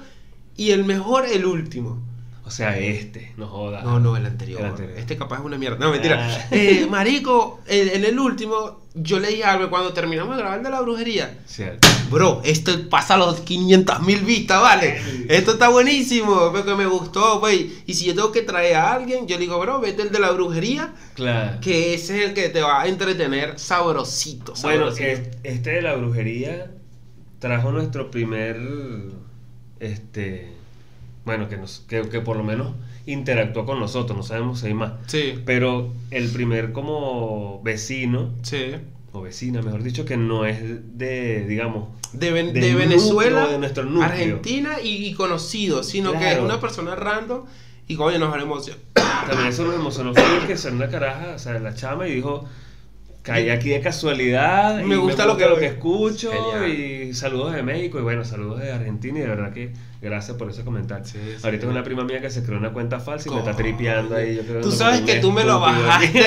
y 0.57 0.71
el 0.73 0.85
mejor 0.85 1.25
el 1.27 1.47
último. 1.47 2.01
O 2.45 2.51
sea, 2.51 2.77
este, 2.77 3.33
no 3.37 3.47
jodas. 3.47 3.85
No, 3.85 4.01
no, 4.01 4.17
el 4.17 4.27
anterior. 4.27 4.61
El 4.61 4.67
anterior. 4.67 4.99
Este 4.99 5.17
capaz 5.17 5.39
es 5.39 5.45
una 5.45 5.57
mierda. 5.59 5.79
No, 5.79 5.91
mentira. 5.93 6.29
Ah. 6.29 6.47
Eh, 6.51 6.87
marico, 6.91 7.61
en, 7.67 7.89
en 7.89 8.05
el 8.05 8.19
último, 8.19 8.83
yo 8.95 9.21
leí 9.21 9.43
algo 9.43 9.71
cuando 9.71 9.93
terminamos 9.93 10.35
de 10.37 10.43
grabar 10.43 10.59
el 10.59 10.65
de 10.65 10.71
la 10.71 10.81
brujería. 10.81 11.39
Cierto. 11.47 11.87
Bro, 12.11 12.43
esto 12.45 12.73
pasa 12.91 13.15
a 13.15 13.17
los 13.17 13.41
500 13.41 14.01
mil 14.03 14.21
vistas, 14.21 14.61
¿vale? 14.61 15.01
Esto 15.29 15.53
está 15.53 15.69
buenísimo, 15.69 16.51
porque 16.53 16.75
me 16.75 16.85
gustó, 16.87 17.39
güey. 17.39 17.73
Y 17.87 17.95
si 17.95 18.07
yo 18.07 18.15
tengo 18.15 18.33
que 18.33 18.43
traer 18.43 18.75
a 18.77 18.93
alguien, 18.93 19.27
yo 19.29 19.37
le 19.37 19.43
digo, 19.43 19.59
bro, 19.61 19.81
vete 19.81 20.03
el 20.03 20.11
de 20.11 20.19
la 20.19 20.33
brujería, 20.33 20.93
Claro. 21.15 21.61
que 21.61 21.95
ese 21.95 22.19
es 22.23 22.29
el 22.31 22.35
que 22.35 22.49
te 22.49 22.61
va 22.61 22.83
a 22.83 22.89
entretener 22.89 23.59
sabrosito. 23.59 24.53
Bueno, 24.63 24.91
sabrosito. 24.91 25.09
es- 25.09 25.21
este 25.45 25.71
de 25.71 25.83
la 25.83 25.95
brujería 25.95 26.73
trajo 27.39 27.71
nuestro 27.73 28.11
primer, 28.11 28.57
este, 29.81 30.53
bueno, 31.25 31.49
que, 31.49 31.57
nos, 31.57 31.81
que, 31.89 32.09
que 32.09 32.21
por 32.21 32.37
lo 32.37 32.45
menos 32.45 32.75
interactuó 33.07 33.65
con 33.67 33.81
nosotros, 33.81 34.17
no 34.17 34.23
sabemos 34.23 34.61
si 34.61 34.67
hay 34.69 34.75
más. 34.75 34.93
Sí, 35.07 35.35
Pero 35.45 35.93
el 36.11 36.29
primer 36.31 36.73
como 36.73 37.61
vecino, 37.63 38.31
sí. 38.43 38.75
o 39.13 39.23
vecina, 39.23 39.63
mejor 39.63 39.83
dicho, 39.83 40.05
que 40.05 40.17
no 40.17 40.45
es 40.47 40.59
de, 40.99 41.45
digamos, 41.47 41.89
De, 42.13 42.31
de 42.33 42.75
Venezuela, 42.75 43.47
de 43.49 43.59
nuestro 43.59 43.85
núcleo. 43.85 44.05
Argentina 44.05 44.81
y, 44.83 45.07
y 45.07 45.15
conocido, 45.15 45.83
sino 45.83 46.13
que 46.13 46.19
es 46.19 46.23
Claro. 46.33 46.45
una 46.45 46.61
persona 46.61 46.95
random 46.95 47.45
y 47.89 47.97
coño, 47.97 48.19
nos 48.19 48.33
emoción. 48.43 48.77
también 48.95 49.49
eso 49.49 49.65
nos 49.65 49.75
emocionó 49.75 50.15
fue 50.15 50.47
que 50.47 50.57
ser 50.57 50.73
una 50.73 50.89
caraja, 50.89 51.33
o 51.35 51.39
sea, 51.39 51.59
la 51.59 51.75
chama 51.75 52.07
y 52.09 52.15
dijo, 52.15 52.45
caí 53.23 53.51
aquí 53.51 53.69
de 53.71 53.81
casualidad, 53.81 54.81
y 54.81 54.85
Me 54.85 54.97
gusta 54.97 55.27
lo 55.27 55.37
que- 55.37 55.47
lo 55.47 55.57
que 55.57 55.67
escucho, 55.67 56.31
Genial. 56.33 56.69
y 56.71 57.15
saludos 57.15 57.55
de 57.55 57.63
México, 57.63 57.99
y 57.99 58.03
bueno, 58.03 58.25
saludos 58.25 58.61
de 58.61 58.73
Argentina, 58.73 59.19
y 59.19 59.23
de 59.23 59.29
verdad 59.29 59.53
que 59.53 59.73
gracias 60.01 60.37
por 60.37 60.51
ese 60.51 60.65
comentario. 60.65 61.05
Sí, 61.05 61.19
sí. 61.25 61.41
Ahorita 61.45 61.67
es 61.67 61.71
una 61.71 61.85
prima 61.85 62.03
mía 62.03 62.21
que 62.21 62.31
se 62.31 62.43
creó 62.45 62.59
una 62.59 62.73
cuenta 62.73 62.99
falsa 62.99 63.29
y 63.29 63.33
me 63.33 63.39
está 63.39 63.55
tripeando 63.55 64.17
ahí. 64.17 64.35
Yo 64.35 64.43
creo 64.43 64.61
Tú 64.61 64.73
sabes 64.73 65.03
que 65.03 65.21
tú 65.21 65.31
me 65.31 65.45
lo 65.45 65.61
bajaste. 65.61 66.25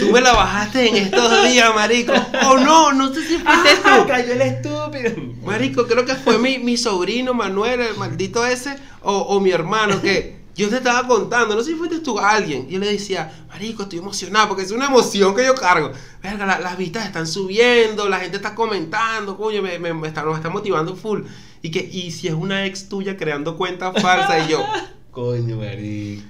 tú 0.00 0.10
me 0.10 0.20
la 0.20 0.32
bajaste 0.32 0.88
en 0.88 0.96
estos 0.96 1.44
días, 1.48 1.72
marico. 1.74 2.12
Oh 2.46 2.58
no, 2.58 2.92
no 2.92 3.14
sé 3.14 3.20
si 3.22 3.38
fuiste 3.38 3.70
tú. 3.84 4.06
cayó 4.08 4.32
el 4.32 4.42
estúpido. 4.42 5.12
Marico, 5.44 5.86
creo 5.86 6.04
que 6.04 6.16
fue 6.16 6.38
mi, 6.38 6.58
mi 6.58 6.76
sobrino 6.76 7.32
Manuel, 7.34 7.80
el 7.80 7.96
maldito 7.96 8.44
ese, 8.44 8.74
o, 9.02 9.12
o 9.16 9.40
mi 9.40 9.52
hermano, 9.52 10.00
que 10.02 10.39
yo 10.56 10.68
te 10.68 10.76
estaba 10.76 11.06
contando, 11.08 11.54
no 11.54 11.62
sé 11.62 11.70
si 11.72 11.76
fuiste 11.76 12.00
tú 12.00 12.18
alguien. 12.18 12.68
Yo 12.68 12.78
le 12.78 12.92
decía, 12.92 13.30
Marico, 13.48 13.84
estoy 13.84 13.98
emocionado, 14.00 14.48
porque 14.48 14.62
es 14.64 14.70
una 14.72 14.86
emoción 14.86 15.34
que 15.34 15.44
yo 15.46 15.54
cargo. 15.54 15.92
Verga, 16.22 16.44
la- 16.46 16.58
las 16.60 16.76
vistas 16.76 17.06
están 17.06 17.26
subiendo, 17.26 18.08
la 18.08 18.20
gente 18.20 18.36
está 18.36 18.54
comentando, 18.54 19.36
coño, 19.36 19.62
me, 19.62 19.78
me- 19.78 19.94
me 19.94 20.08
está, 20.08 20.22
nos 20.22 20.36
está 20.36 20.50
motivando 20.50 20.96
full. 20.96 21.22
Y 21.62 21.70
que, 21.70 21.80
y 21.80 22.10
si 22.10 22.28
es 22.28 22.34
una 22.34 22.66
ex 22.66 22.88
tuya 22.88 23.16
creando 23.16 23.56
cuentas 23.56 24.00
falsas, 24.02 24.46
y 24.48 24.52
yo, 24.52 24.64
Coño, 25.10 25.56
marico. 25.56 26.22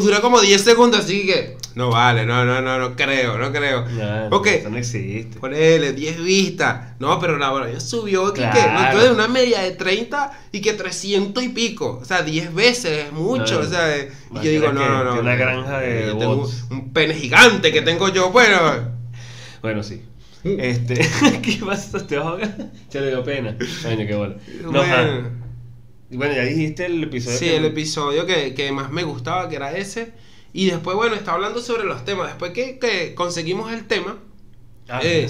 dura 0.00 0.20
como 0.20 0.40
10 0.40 0.62
segundos, 0.62 1.00
así 1.00 1.26
que, 1.26 1.56
no 1.74 1.90
vale, 1.90 2.24
no, 2.24 2.44
no, 2.44 2.60
no, 2.62 2.78
no 2.78 2.94
creo, 2.94 3.36
no 3.36 3.50
creo. 3.52 3.84
No, 3.88 4.36
ok, 4.36 4.46
Eso 4.46 4.70
no 4.70 4.78
existe. 4.78 5.38
Ponele 5.40 5.92
10 5.92 6.22
vistas. 6.22 6.94
No, 7.00 7.18
pero 7.18 7.36
la 7.36 7.52
verdad 7.52 7.80
subió 7.80 8.32
que, 8.32 8.42
que 8.42 8.48
Claro. 8.50 8.86
entonces 8.86 9.10
una 9.10 9.26
media 9.28 9.60
de 9.62 9.72
30 9.72 10.40
y 10.52 10.60
que 10.60 10.72
300 10.72 11.42
y 11.42 11.48
pico. 11.48 11.98
O 12.00 12.04
sea, 12.04 12.22
10 12.22 12.54
veces 12.54 13.06
es 13.06 13.12
mucho. 13.12 13.60
No, 13.60 13.66
o 13.66 13.70
sea, 13.70 13.96
eh, 13.96 14.10
y 14.32 14.36
yo 14.36 14.50
digo, 14.50 14.72
no, 14.72 14.80
que 14.80 14.88
no, 14.88 15.04
no. 15.04 15.20
una 15.20 15.34
granja 15.34 15.78
de 15.80 16.06
yo 16.06 16.16
tengo 16.18 16.36
bots. 16.36 16.66
un, 16.70 16.76
un 16.76 16.92
pene 16.92 17.14
gigante 17.14 17.72
que 17.72 17.82
tengo 17.82 18.08
yo. 18.08 18.30
Bueno, 18.30 18.56
Bueno, 19.62 19.82
sí. 19.82 20.02
Este, 20.44 20.94
¿qué 21.42 21.58
pasa? 21.66 22.06
¿Te 22.06 22.16
vas 22.16 22.26
a 22.26 22.30
ahogar? 22.30 22.56
Se 22.88 23.00
le 23.00 23.08
dio 23.08 23.24
pena. 23.24 23.56
Coño, 23.82 24.06
qué 24.06 24.14
bola. 24.14 24.36
No, 24.62 24.70
bueno. 24.70 25.37
Y 26.10 26.16
bueno, 26.16 26.34
ya 26.34 26.42
dijiste 26.42 26.86
el 26.86 27.02
episodio. 27.04 27.38
Sí, 27.38 27.44
que- 27.46 27.56
el 27.56 27.64
episodio 27.66 28.26
que, 28.26 28.54
que 28.54 28.72
más 28.72 28.90
me 28.90 29.04
gustaba, 29.04 29.48
que 29.48 29.56
era 29.56 29.76
ese. 29.76 30.12
Y 30.52 30.66
después, 30.70 30.96
bueno, 30.96 31.14
está 31.14 31.32
hablando 31.32 31.60
sobre 31.60 31.84
los 31.84 32.04
temas. 32.04 32.28
Después 32.28 32.52
que, 32.52 32.78
que 32.78 33.14
conseguimos 33.14 33.72
el 33.72 33.86
tema, 33.86 34.18
Ah, 34.90 35.00
Eh, 35.02 35.28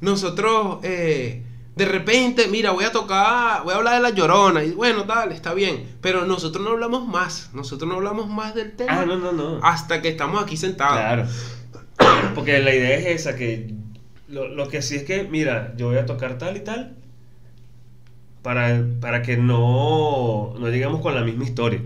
nosotros 0.00 0.78
eh, 0.84 1.42
de 1.74 1.84
repente, 1.84 2.46
mira, 2.46 2.70
voy 2.70 2.84
a 2.84 2.92
tocar, 2.92 3.64
voy 3.64 3.74
a 3.74 3.78
hablar 3.78 3.94
de 3.96 4.00
la 4.02 4.10
llorona. 4.10 4.62
Y 4.62 4.70
bueno, 4.70 5.02
dale, 5.02 5.34
está 5.34 5.52
bien. 5.52 5.96
Pero 6.00 6.24
nosotros 6.26 6.64
no 6.64 6.70
hablamos 6.70 7.08
más. 7.08 7.50
Nosotros 7.52 7.88
no 7.88 7.96
hablamos 7.96 8.28
más 8.28 8.54
del 8.54 8.76
tema 8.76 9.00
Ah, 9.00 9.04
no, 9.06 9.16
no, 9.16 9.32
no. 9.32 9.58
hasta 9.64 10.00
que 10.00 10.08
estamos 10.10 10.40
aquí 10.40 10.56
sentados. 10.56 10.96
Claro. 10.96 11.26
Porque 12.36 12.60
la 12.60 12.72
idea 12.74 12.98
es 12.98 13.06
esa, 13.22 13.34
que 13.36 13.74
lo, 14.28 14.46
lo 14.48 14.68
que 14.68 14.80
sí 14.80 14.94
es 14.96 15.02
que, 15.02 15.24
mira, 15.24 15.74
yo 15.76 15.88
voy 15.88 15.98
a 15.98 16.06
tocar 16.06 16.38
tal 16.38 16.56
y 16.56 16.60
tal 16.60 16.96
para, 18.42 18.84
para 19.00 19.22
que 19.22 19.36
no, 19.36 20.54
no 20.58 20.68
lleguemos 20.70 21.00
con 21.00 21.14
la 21.14 21.22
misma 21.22 21.44
historia. 21.44 21.82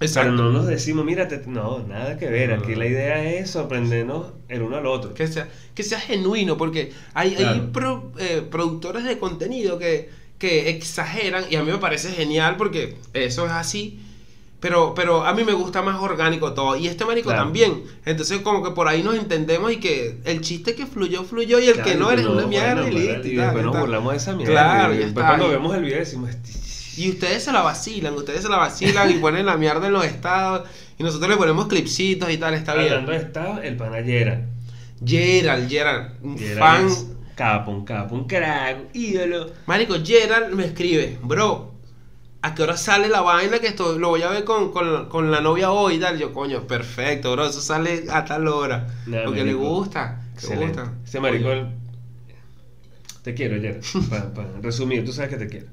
Exacto. 0.00 0.30
Pero 0.32 0.42
no 0.42 0.50
nos 0.50 0.66
decimos, 0.66 1.04
mira, 1.04 1.28
no, 1.46 1.80
nada 1.86 2.18
que 2.18 2.26
ver. 2.28 2.52
Aquí 2.52 2.74
la 2.74 2.86
idea 2.86 3.22
es 3.24 3.50
sorprendernos 3.50 4.32
el 4.48 4.62
uno 4.62 4.76
al 4.76 4.86
otro. 4.86 5.14
Que 5.14 5.26
sea, 5.28 5.48
que 5.74 5.82
sea 5.82 6.00
genuino, 6.00 6.56
porque 6.56 6.92
hay, 7.14 7.34
hay 7.36 7.70
pro- 7.72 8.12
eh, 8.18 8.42
productores 8.50 9.04
de 9.04 9.18
contenido 9.18 9.78
que, 9.78 10.10
que 10.38 10.68
exageran 10.70 11.44
y 11.50 11.56
a 11.56 11.62
mí 11.62 11.70
me 11.70 11.78
parece 11.78 12.10
genial 12.10 12.56
porque 12.56 12.96
eso 13.14 13.46
es 13.46 13.52
así. 13.52 14.00
Pero, 14.64 14.94
pero 14.94 15.26
a 15.26 15.34
mí 15.34 15.44
me 15.44 15.52
gusta 15.52 15.82
más 15.82 16.00
orgánico 16.00 16.54
todo. 16.54 16.74
Y 16.74 16.88
este 16.88 17.04
marico 17.04 17.28
Claro. 17.28 17.42
también. 17.44 17.82
Entonces 18.06 18.40
como 18.40 18.64
que 18.64 18.70
por 18.70 18.88
ahí 18.88 19.02
nos 19.02 19.14
entendemos 19.14 19.70
y 19.70 19.76
que 19.76 20.20
el 20.24 20.40
chiste 20.40 20.74
que 20.74 20.86
fluyó, 20.86 21.22
fluyó 21.24 21.58
y 21.58 21.66
el 21.68 21.74
que 21.76 21.82
Claro, 21.82 21.98
no 21.98 22.10
eres 22.10 22.24
no, 22.24 22.32
una 22.32 22.46
mierda 22.46 22.80
bueno, 22.80 22.88
y 22.88 23.00
listo, 23.02 23.28
y 23.28 23.36
después 23.36 23.62
nos 23.62 23.78
burlamos 23.78 24.12
de 24.12 24.16
esa 24.16 24.32
mierda. 24.32 24.52
Claro, 24.54 24.94
y 24.94 24.96
después 24.96 25.26
cuando 25.26 25.48
vemos 25.50 25.76
el 25.76 25.82
video 25.84 25.98
decimos, 25.98 26.30
"Este- 26.30 26.64
Y 26.96 27.10
ustedes 27.10 27.42
se 27.44 27.52
la 27.52 27.60
vacilan, 27.60 28.14
ustedes 28.14 28.40
se 28.40 28.48
la 28.48 28.56
vacilan 28.56 29.10
y 29.10 29.14
ponen 29.14 29.44
la 29.44 29.58
mierda 29.58 29.86
en 29.86 29.92
los 29.92 30.06
estados. 30.06 30.66
Y 30.98 31.02
nosotros 31.02 31.28
le 31.28 31.36
ponemos 31.36 31.66
clipsitos 31.66 32.30
y 32.30 32.38
tal, 32.38 32.54
está 32.54 32.72
hablando 32.72 32.94
bien. 32.94 33.06
de 33.06 33.16
esta, 33.16 33.62
el 33.62 33.76
panallera. 33.76 34.46
Gerald, 35.04 35.68
Gerald, 35.68 36.12
un 36.22 36.38
Gerald 36.38 36.58
fan. 36.58 36.86
es 36.86 37.06
Capo, 37.34 37.70
un 37.72 37.84
capo, 37.84 38.14
un 38.14 38.26
crack, 38.28 38.76
un 38.78 38.88
ídolo. 38.94 39.50
Marico, 39.66 39.96
Gerald 40.02 40.54
me 40.54 40.64
escribe, 40.66 41.18
bro, 41.20 41.73
¿a 42.44 42.54
qué 42.54 42.62
hora 42.62 42.76
sale 42.76 43.08
la 43.08 43.22
vaina 43.22 43.58
que 43.58 43.68
esto 43.68 43.98
lo 43.98 44.10
voy 44.10 44.22
a 44.22 44.28
ver 44.28 44.44
con, 44.44 44.70
con, 44.72 44.92
la- 44.92 45.08
con 45.08 45.30
la 45.30 45.40
novia 45.40 45.70
hoy 45.72 45.94
y 45.94 45.98
tal? 46.00 46.18
Yo, 46.18 46.32
coño, 46.32 46.66
perfecto, 46.66 47.32
bro, 47.32 47.46
eso 47.46 47.60
sale 47.60 48.04
a 48.10 48.24
tal 48.24 48.46
hora. 48.48 48.86
Nah, 49.06 49.24
porque 49.24 49.44
le 49.44 49.54
gusta, 49.54 50.20
le 50.50 50.56
gusta. 50.66 50.92
Ese 51.06 51.20
marico, 51.20 51.50
el- 51.50 51.66
te 53.22 53.34
quiero, 53.34 53.60
Gerald. 53.60 53.84
Para 54.34 54.60
resumir, 54.60 55.04
tú 55.04 55.12
sabes 55.12 55.30
que 55.30 55.36
te 55.38 55.48
quiero. 55.48 55.66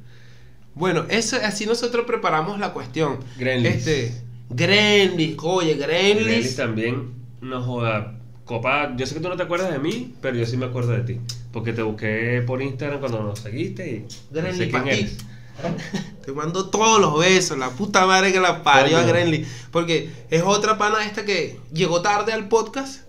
Bueno, 0.74 1.06
eso, 1.10 1.38
así 1.44 1.66
nosotros 1.66 2.06
preparamos 2.06 2.58
la 2.60 2.72
cuestión. 2.72 3.18
Grenlis. 3.38 3.76
Este, 3.76 4.22
Grenlis, 4.50 5.36
oye, 5.44 5.74
Grenlis. 5.76 6.56
también 6.56 7.10
nos 7.42 7.66
joda. 7.66 8.18
Copa, 8.46 8.96
yo 8.98 9.06
sé 9.06 9.16
que 9.16 9.20
tú 9.22 9.30
no 9.30 9.36
te 9.38 9.44
acuerdas 9.44 9.72
de 9.72 9.80
mí, 9.80 10.14
pero 10.22 10.36
yo 10.38 10.46
sí 10.46 10.58
me 10.58 10.66
acuerdo 10.66 10.92
de 10.92 11.02
ti. 11.02 11.20
Porque 11.52 11.74
te 11.74 11.82
busqué 11.82 12.42
por 12.48 12.62
Instagram 12.62 13.00
cuando 13.00 13.22
nos 13.24 13.40
seguiste 13.40 13.90
y 13.90 14.06
Grenlis 14.34 14.58
sé 14.58 14.70
quién 14.70 14.88
eres. 14.88 15.18
Te 16.26 16.32
mando 16.32 16.70
todos 16.70 17.00
los 17.02 17.18
besos, 17.20 17.58
la 17.58 17.70
puta 17.70 18.06
madre 18.06 18.32
que 18.32 18.40
la 18.40 18.64
parió 18.64 18.98
a. 18.98 19.04
Grenly. 19.04 19.46
Porque 19.72 20.10
es 20.30 20.44
otra 20.44 20.78
pana 20.78 21.04
esta 21.06 21.26
que 21.26 21.60
llegó 21.74 22.02
tarde 22.02 22.34
al 22.34 22.48
podcast, 22.48 23.02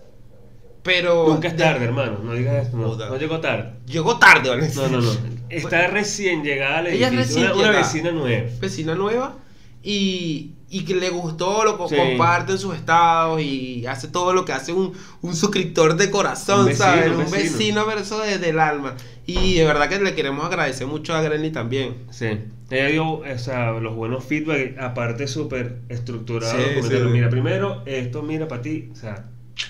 pero. 0.81 1.27
Nunca 1.27 1.47
es 1.49 1.57
tarde, 1.57 1.85
hermano. 1.85 2.19
No 2.23 2.33
digas 2.33 2.67
eso. 2.67 2.77
No, 2.77 3.17
llegó 3.17 3.39
tarde. 3.39 3.73
Llegó 3.85 4.17
tarde, 4.17 4.49
¿vale? 4.49 4.71
No, 4.75 4.87
no, 4.87 5.01
no. 5.01 5.11
Está 5.49 5.87
recién 5.87 6.43
llegada 6.43 6.89
Ella 6.89 7.09
es 7.09 7.15
recién 7.15 7.51
una, 7.51 7.55
una 7.55 7.71
vecina 7.71 8.11
nueva. 8.11 8.49
Vecina 8.59 8.95
nueva 8.95 9.35
y, 9.83 10.53
y 10.69 10.85
que 10.85 10.95
le 10.95 11.09
gustó, 11.09 11.63
lo 11.65 11.87
Sí. 11.87 11.95
comparte 11.95 12.53
en 12.53 12.57
sus 12.57 12.73
estados 12.73 13.41
y 13.41 13.85
hace 13.85 14.07
todo 14.07 14.33
lo 14.33 14.45
que 14.45 14.53
hace 14.53 14.71
un, 14.71 14.93
un 15.21 15.35
suscriptor 15.35 15.95
de 15.97 16.09
corazón, 16.09 16.61
Un 16.61 16.65
vecino, 16.67 16.85
¿sabes? 16.85 17.11
un 17.11 17.29
vecino. 17.31 17.91
eso 17.91 18.19
desde 18.19 18.49
el 18.49 18.59
alma. 18.59 18.95
Y 19.25 19.55
de 19.55 19.65
verdad 19.65 19.89
que 19.89 19.99
le 19.99 20.15
queremos 20.15 20.45
agradecer 20.45 20.87
mucho 20.87 21.13
a 21.15 21.21
Grenly 21.21 21.51
también. 21.51 21.95
Sí. 22.11 22.27
Ella 22.69 22.87
dio, 22.87 23.07
o 23.19 23.37
sea, 23.37 23.71
los 23.71 23.95
buenos 23.95 24.23
feedback, 24.25 24.77
aparte 24.79 25.27
súper 25.27 25.77
estructurado. 25.89 26.53
Sí. 26.57 26.93
Mira, 27.11 27.29
primero, 27.29 27.83
esto, 27.85 28.21
mira 28.23 28.47
para 28.47 28.61
ti. 28.61 28.89
O 28.91 28.95
sea, 28.95 29.25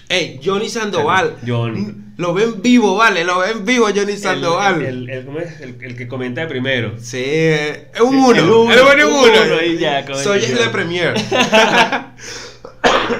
Ey, 0.09 0.39
Johnny 0.43 0.69
Sandoval. 0.69 1.37
Johnny. 1.45 1.93
Lo 2.17 2.33
ven 2.33 2.61
vivo, 2.61 2.95
vale, 2.95 3.23
lo 3.23 3.39
ven 3.39 3.65
vivo 3.65 3.87
Johnny 3.93 4.15
Sandoval. 4.17 4.81
el, 4.83 5.09
el, 5.09 5.95
que 5.97 6.07
comenta 6.07 6.41
de 6.41 6.47
primero. 6.47 6.93
Sí, 6.99 7.23
es 7.25 7.99
un 7.99 8.13
El 8.15 8.19
uno. 8.43 8.61
uno, 8.63 8.73
El 8.73 8.81
bueno 8.83 8.99
es 8.99 9.05
un 9.05 9.13
uno. 9.13 9.55
uno, 9.55 9.61
y 9.63 9.77
ya, 9.79 10.05
coño, 10.05 10.17
Soy 10.17 10.43
el 10.43 10.55
de 10.55 10.69
Premier. 10.69 11.13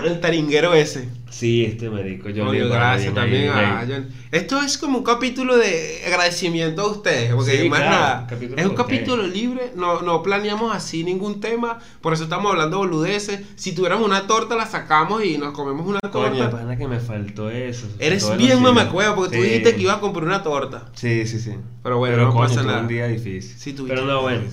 el 0.06 0.20
taringuero 0.20 0.74
ese. 0.74 1.08
Sí, 1.44 1.66
este 1.66 1.90
marico, 1.90 2.30
yo 2.30 2.46
Coño, 2.46 2.70
gracias 2.70 3.14
también 3.14 3.50
a 3.50 3.86
John. 3.86 4.08
Esto 4.32 4.62
es 4.62 4.78
como 4.78 5.00
un 5.00 5.04
capítulo 5.04 5.58
de 5.58 6.02
agradecimiento 6.08 6.84
a 6.84 6.88
ustedes, 6.90 7.36
porque 7.36 7.64
Sí, 7.64 7.68
más 7.68 7.82
claro, 7.82 7.96
nada, 7.98 8.28
capítulo 8.30 8.62
es 8.62 8.66
un 8.66 8.76
capítulo 8.76 9.28
libre, 9.28 9.74
no, 9.76 10.02
no 10.04 10.24
planeamos 10.24 10.74
así 10.74 11.04
ningún 11.04 11.42
tema, 11.42 11.80
por 12.00 12.14
eso 12.14 12.24
estamos 12.24 12.50
hablando 12.50 12.78
boludeces. 12.78 13.42
Si 13.58 13.76
tuviéramos 13.76 14.08
una 14.08 14.26
torta, 14.26 14.56
la 14.56 14.66
sacamos 14.68 15.26
y 15.26 15.38
nos 15.38 15.52
comemos 15.52 15.86
una 15.86 16.00
Coño, 16.00 16.30
torta. 16.30 16.50
pana 16.50 16.78
que 16.78 16.88
me 16.88 17.02
faltó 17.02 17.50
eso. 17.50 17.88
Eres 18.00 18.38
bien 18.38 18.62
mamacueva, 18.62 19.14
porque 19.14 19.36
tú 19.36 19.44
dijiste 19.44 19.76
que 19.76 19.82
ibas 19.82 19.98
a 19.98 20.00
comprar 20.00 20.24
una 20.24 20.44
torta. 20.44 20.92
Sí, 20.94 21.28
sí, 21.28 21.42
sí. 21.42 21.56
Pero 21.84 21.98
bueno, 21.98 22.16
no 22.24 22.32
coño, 22.32 22.48
pasa 22.48 22.64
nada. 22.64 22.80
un 22.80 22.88
día 22.88 23.08
difícil. 23.08 23.54
Sí, 23.58 23.76
Pero 23.86 24.06
no, 24.06 24.22
bueno. 24.22 24.44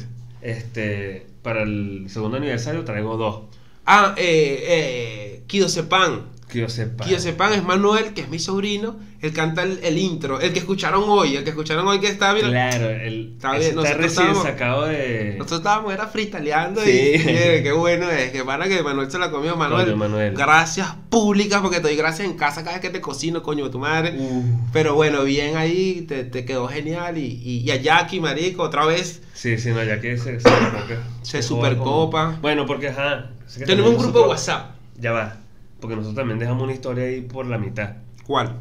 Este, 0.42 1.28
para 1.42 1.62
el 1.62 2.06
segundo 2.08 2.38
aniversario 2.38 2.82
traigo 2.84 3.16
dos. 3.16 3.42
Ah, 3.86 4.12
eh, 4.16 4.64
eh, 4.66 5.42
Kido 5.46 5.68
Sepan. 5.68 6.39
Que 6.50 6.58
yo 6.60 6.68
sepa. 6.68 7.04
Kido 7.04 7.18
Sepan 7.20 7.52
es 7.52 7.62
Manuel, 7.62 8.12
que 8.12 8.22
es 8.22 8.28
mi 8.28 8.38
sobrino. 8.38 8.96
Él 9.20 9.32
canta 9.32 9.62
el, 9.62 9.78
el 9.82 9.98
intro, 9.98 10.40
el 10.40 10.52
que 10.52 10.58
escucharon 10.60 11.04
hoy, 11.06 11.36
el 11.36 11.44
que 11.44 11.50
escucharon 11.50 11.86
hoy 11.86 12.00
que 12.00 12.08
está 12.08 12.32
bien. 12.32 12.48
Claro, 12.48 12.88
el, 12.88 13.34
Está 13.36 13.52
bien, 13.52 13.78
está 13.78 13.94
recién 13.94 14.04
estábamos- 14.28 14.42
sacado 14.42 14.86
de. 14.86 15.34
Nosotros 15.36 15.60
estábamos 15.60 15.92
era 15.92 16.06
freestyleando 16.08 16.80
Sí. 16.82 16.90
y 17.14 17.62
qué 17.62 17.72
bueno 17.76 18.10
es, 18.10 18.30
que 18.32 18.42
para 18.44 18.66
que 18.68 18.82
Manuel 18.82 19.10
se 19.10 19.18
la 19.18 19.30
comió 19.30 19.56
Manuel. 19.56 19.84
Coño, 19.84 19.96
Manuel. 19.96 20.34
Gracias 20.34 20.94
públicas 21.10 21.60
porque 21.60 21.76
te 21.76 21.82
doy 21.82 21.96
gracias 21.96 22.26
en 22.28 22.36
casa 22.36 22.62
cada 22.62 22.72
vez 22.76 22.80
que 22.80 22.90
te 22.90 23.00
cocino, 23.00 23.42
coño 23.42 23.64
de 23.66 23.70
tu 23.70 23.78
madre. 23.78 24.14
Uh, 24.18 24.42
Pero 24.72 24.94
bueno, 24.94 25.22
bien 25.24 25.56
ahí, 25.56 26.06
te, 26.08 26.24
te 26.24 26.44
quedó 26.44 26.66
genial 26.68 27.18
y, 27.18 27.26
y, 27.44 27.58
y 27.58 27.70
a 27.70 27.76
Jackie, 27.76 28.20
marico, 28.20 28.62
otra 28.62 28.86
vez. 28.86 29.22
sí, 29.34 29.58
sí, 29.58 29.68
no, 29.70 29.76
que 30.00 30.16
se, 30.16 30.40
se, 30.40 30.40
supercopa. 30.40 30.96
Se 31.22 31.42
supercopa. 31.42 32.38
Bueno, 32.40 32.64
porque 32.66 32.88
ajá. 32.88 33.30
Tenemos 33.66 33.90
un 33.90 33.98
grupo 33.98 34.20
de 34.22 34.28
WhatsApp. 34.28 34.70
Ya 34.98 35.12
va. 35.12 35.36
Porque 35.80 35.96
nosotros 35.96 36.16
también 36.16 36.38
dejamos 36.38 36.62
una 36.62 36.72
historia 36.72 37.04
ahí 37.04 37.22
por 37.22 37.46
la 37.46 37.58
mitad. 37.58 37.96
¿Cuál? 38.26 38.60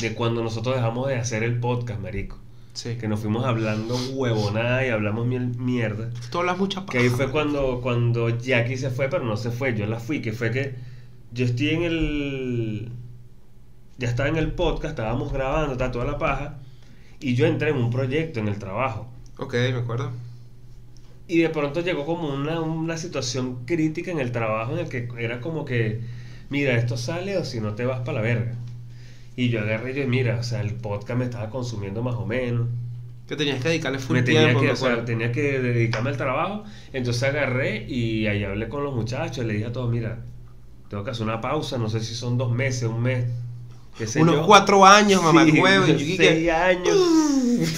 De 0.00 0.14
cuando 0.14 0.42
nosotros 0.42 0.76
dejamos 0.76 1.08
de 1.08 1.16
hacer 1.16 1.42
el 1.42 1.58
podcast, 1.60 2.00
marico. 2.00 2.38
Sí. 2.74 2.96
Que 2.96 3.08
nos 3.08 3.20
fuimos 3.20 3.44
hablando 3.46 3.96
huevonada 4.12 4.86
y 4.86 4.90
hablamos 4.90 5.26
mierda. 5.26 6.10
Tú 6.30 6.40
hablas 6.40 6.58
mucha 6.58 6.84
Que 6.84 6.98
ahí 6.98 7.04
paja, 7.08 7.16
fue 7.16 7.30
cuando, 7.30 7.80
cuando 7.80 8.28
Jackie 8.28 8.76
se 8.76 8.90
fue, 8.90 9.08
pero 9.08 9.24
no 9.24 9.36
se 9.36 9.50
fue, 9.50 9.74
yo 9.74 9.86
la 9.86 9.98
fui, 9.98 10.20
que 10.20 10.32
fue 10.32 10.50
que 10.50 10.74
yo 11.32 11.44
estoy 11.44 11.70
en 11.70 11.82
el... 11.82 12.92
Ya 13.98 14.08
estaba 14.08 14.28
en 14.28 14.36
el 14.36 14.52
podcast, 14.52 14.90
estábamos 14.90 15.32
grabando, 15.32 15.72
está 15.72 15.90
toda 15.90 16.04
la 16.04 16.18
paja, 16.18 16.58
y 17.18 17.34
yo 17.34 17.46
entré 17.46 17.70
en 17.70 17.76
un 17.76 17.90
proyecto 17.90 18.40
en 18.40 18.48
el 18.48 18.58
trabajo. 18.58 19.08
Ok, 19.38 19.54
me 19.54 19.78
acuerdo. 19.78 20.12
Y 21.28 21.38
de 21.38 21.48
pronto 21.48 21.80
llegó 21.80 22.04
como 22.04 22.28
una, 22.28 22.60
una 22.60 22.96
situación 22.96 23.64
crítica 23.64 24.10
en 24.10 24.20
el 24.20 24.32
trabajo 24.32 24.72
en 24.72 24.80
el 24.80 24.88
que 24.88 25.08
era 25.18 25.40
como 25.40 25.64
que, 25.64 26.02
mira, 26.50 26.74
esto 26.76 26.96
sale 26.96 27.36
o 27.38 27.44
si 27.44 27.60
no 27.60 27.74
te 27.74 27.84
vas 27.84 28.00
para 28.00 28.14
la 28.14 28.20
verga. 28.22 28.54
Y 29.36 29.50
yo 29.50 29.60
agarré 29.60 29.92
y 29.92 29.94
yo, 30.02 30.08
mira, 30.08 30.38
o 30.38 30.42
sea, 30.42 30.60
el 30.62 30.74
podcast 30.74 31.18
me 31.18 31.24
estaba 31.26 31.50
consumiendo 31.50 32.02
más 32.02 32.14
o 32.14 32.24
menos. 32.26 32.68
Que 33.28 33.34
tenías 33.36 33.60
que 33.62 33.68
dedicarle 33.70 33.98
full 33.98 34.16
me 34.16 34.22
tenía 34.22 34.42
tiempo, 34.44 34.60
que, 34.60 34.70
o 34.70 34.76
sea, 34.76 35.04
tenía 35.04 35.32
que 35.32 35.58
dedicarme 35.60 36.10
al 36.10 36.16
trabajo. 36.16 36.64
Entonces 36.92 37.22
agarré 37.24 37.84
y 37.88 38.26
ahí 38.28 38.44
hablé 38.44 38.68
con 38.68 38.84
los 38.84 38.94
muchachos. 38.94 39.44
Le 39.44 39.54
dije 39.54 39.66
a 39.66 39.72
todos, 39.72 39.90
mira, 39.90 40.20
tengo 40.88 41.02
que 41.04 41.10
hacer 41.10 41.24
una 41.24 41.40
pausa. 41.40 41.76
No 41.76 41.88
sé 41.90 42.00
si 42.00 42.14
son 42.14 42.38
dos 42.38 42.52
meses, 42.52 42.84
un 42.84 43.02
mes. 43.02 43.24
qué 43.98 44.06
sé 44.06 44.22
Unos 44.22 44.36
yo. 44.36 44.46
cuatro 44.46 44.86
años, 44.86 45.22
mamá 45.22 45.44
Sí, 45.44 45.58
huevo. 45.60 45.86
y 45.88 46.16
seis 46.16 46.50
años. 46.50 46.96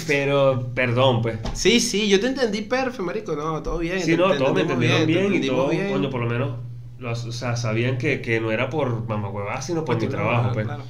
Pero, 0.07 0.69
perdón, 0.75 1.23
pues. 1.23 1.39
Sí, 1.55 1.81
sí, 1.81 2.09
yo 2.09 2.21
te 2.21 2.27
entendí 2.27 2.63
perfecto, 2.63 3.03
marico. 3.03 3.35
No, 3.35 3.63
todo 3.63 3.79
bien. 3.79 4.01
Sí, 4.03 4.17
no, 4.17 4.33
todos 4.37 4.55
me 4.55 4.61
entendieron 4.63 5.07
bien, 5.07 5.31
te 5.33 5.37
y 5.39 5.49
todo, 5.49 5.69
bien. 5.71 5.91
coño, 5.91 6.11
por 6.11 6.21
lo 6.21 6.27
menos, 6.29 6.57
o 7.03 7.15
sea, 7.33 7.57
sabían 7.57 7.99
que, 7.99 8.21
que 8.21 8.41
no 8.41 8.51
era 8.51 8.69
por 8.71 9.07
mamacuevas, 9.09 9.65
sino 9.67 9.85
por 9.85 9.97
Pues 9.97 10.09
mi 10.09 10.11
trabajo, 10.11 10.41
claro, 10.41 10.55
pues. 10.55 10.67
claro. 10.67 10.83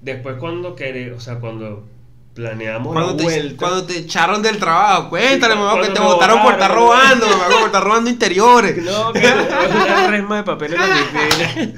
Después 0.00 0.36
cuando 0.38 0.74
queré, 0.74 1.12
o 1.12 1.20
sea, 1.20 1.36
cuando 1.38 1.84
planeamos 2.34 2.92
Cuando 2.94 3.10
la 3.12 3.16
te, 3.18 3.22
vuelta, 3.24 3.56
cuando 3.58 3.84
te 3.84 3.98
echaron 3.98 4.40
del 4.42 4.58
trabajo, 4.58 5.10
cuéntale, 5.10 5.52
Sí, 5.54 5.60
mamá, 5.60 5.80
que 5.82 5.88
te 5.90 6.00
me 6.00 6.06
botaron 6.06 6.42
por 6.42 6.52
estar 6.54 6.74
robando, 6.74 7.26
mamá, 7.28 7.44
por 7.58 7.66
estar 7.66 7.84
robando 7.84 8.10
interiores. 8.10 8.82
no, 8.82 9.12
que 9.12 9.20
una 9.20 10.06
resma 10.08 10.36
de 10.38 10.42
papel 10.42 10.72
en 10.74 10.80
la 10.80 10.86
oficina. 10.96 11.74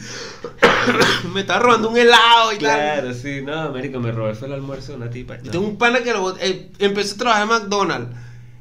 Me 1.33 1.41
estaba 1.41 1.59
robando 1.61 1.91
un 1.91 1.97
helado 1.97 2.53
y 2.53 2.59
tal. 2.59 2.61
Claro, 2.61 3.15
sí, 3.15 3.43
no, 3.43 3.59
Américo, 3.61 3.99
me 4.01 4.13
robé 4.13 4.35
fue 4.35 4.49
el 4.49 4.55
almuerzo 4.55 4.93
de 4.93 4.99
una 4.99 5.11
tipa. 5.11 5.37
No. 5.43 5.51
Tengo 5.51 5.67
un 5.67 5.77
pana 5.77 6.01
que 6.03 6.13
lo, 6.13 6.37
eh, 6.39 6.71
empezó 6.79 7.15
a 7.15 7.19
trabajar 7.19 7.43
en 7.43 7.49
McDonald's. 7.49 8.17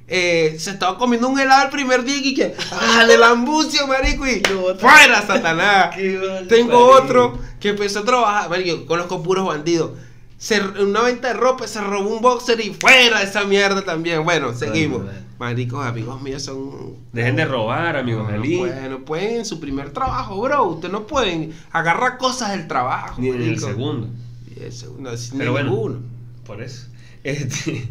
Eh, 0.08 0.58
se 0.60 0.72
estaba 0.72 0.98
comiendo 0.98 1.30
un 1.30 1.40
helado 1.40 1.66
el 1.66 1.70
primer 1.70 2.04
día 2.04 2.18
y 2.18 2.34
que, 2.34 2.54
¡ah, 2.72 3.06
del 3.06 3.24
ambucio, 3.24 3.88
marico! 3.88 4.28
Y. 4.28 4.42
¡fuera, 4.78 5.26
Satanás! 5.26 5.96
Mal 5.98 6.48
Tengo 6.48 6.88
otro 6.88 7.40
que 7.60 7.70
empezó 7.70 8.00
a 8.00 8.06
trabajar, 8.06 8.50
marico, 8.50 8.86
conozco 8.86 9.24
puros 9.24 9.46
bandidos. 9.46 9.92
Se, 10.38 10.58
en 10.58 10.88
una 10.88 11.02
venta 11.04 11.30
de 11.30 11.36
ropa 11.36 11.68
se 11.68 11.80
robó 11.80 12.16
un 12.18 12.22
boxer 12.22 12.60
y 12.60 12.74
fuera 12.74 13.20
de 13.20 13.26
esa 13.26 13.46
mierda 13.46 13.82
también. 13.84 14.26
Bueno, 14.26 14.54
seguimos. 14.54 15.04
Maricos, 15.40 15.86
amigos 15.86 16.22
míos 16.22 16.44
son. 16.44 16.96
Dejen 17.12 17.36
de 17.38 17.46
robar, 17.46 17.96
amigos, 17.96 18.30
No. 18.30 18.58
Bueno, 18.58 19.06
pueden 19.06 19.38
en 19.38 19.46
su 19.46 19.60
primer 19.60 19.92
trabajo, 19.92 20.40
bro. 20.42 20.64
Ustedes 20.66 20.92
no 20.92 21.08
pueden 21.08 21.54
agarrar 21.72 22.18
cosas 22.18 22.52
del 22.52 22.68
trabajo. 22.68 23.20
Ni 23.20 23.30
en 23.30 23.42
el 23.42 23.60
segundo. 23.60 24.10
Y 24.56 24.64
el 24.64 24.74
segundo, 24.74 25.12
ni 25.12 25.38
Pero 25.38 25.52
bueno. 25.54 25.70
ninguno. 25.72 26.00
Por 26.46 26.62
eso. 26.62 26.88
Este, 27.24 27.90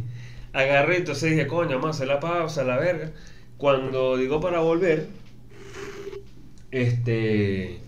agarré, 0.53 0.99
entonces 0.99 1.31
dije, 1.31 1.47
coño, 1.47 1.85
a 1.85 1.91
hacer 1.91 2.09
la 2.09 2.21
pausa, 2.21 2.65
la 2.65 2.77
verga. 2.77 3.11
Cuando 3.57 4.17
digo 4.17 4.41
para 4.41 4.61
volver, 4.61 5.09
este. 6.71 7.79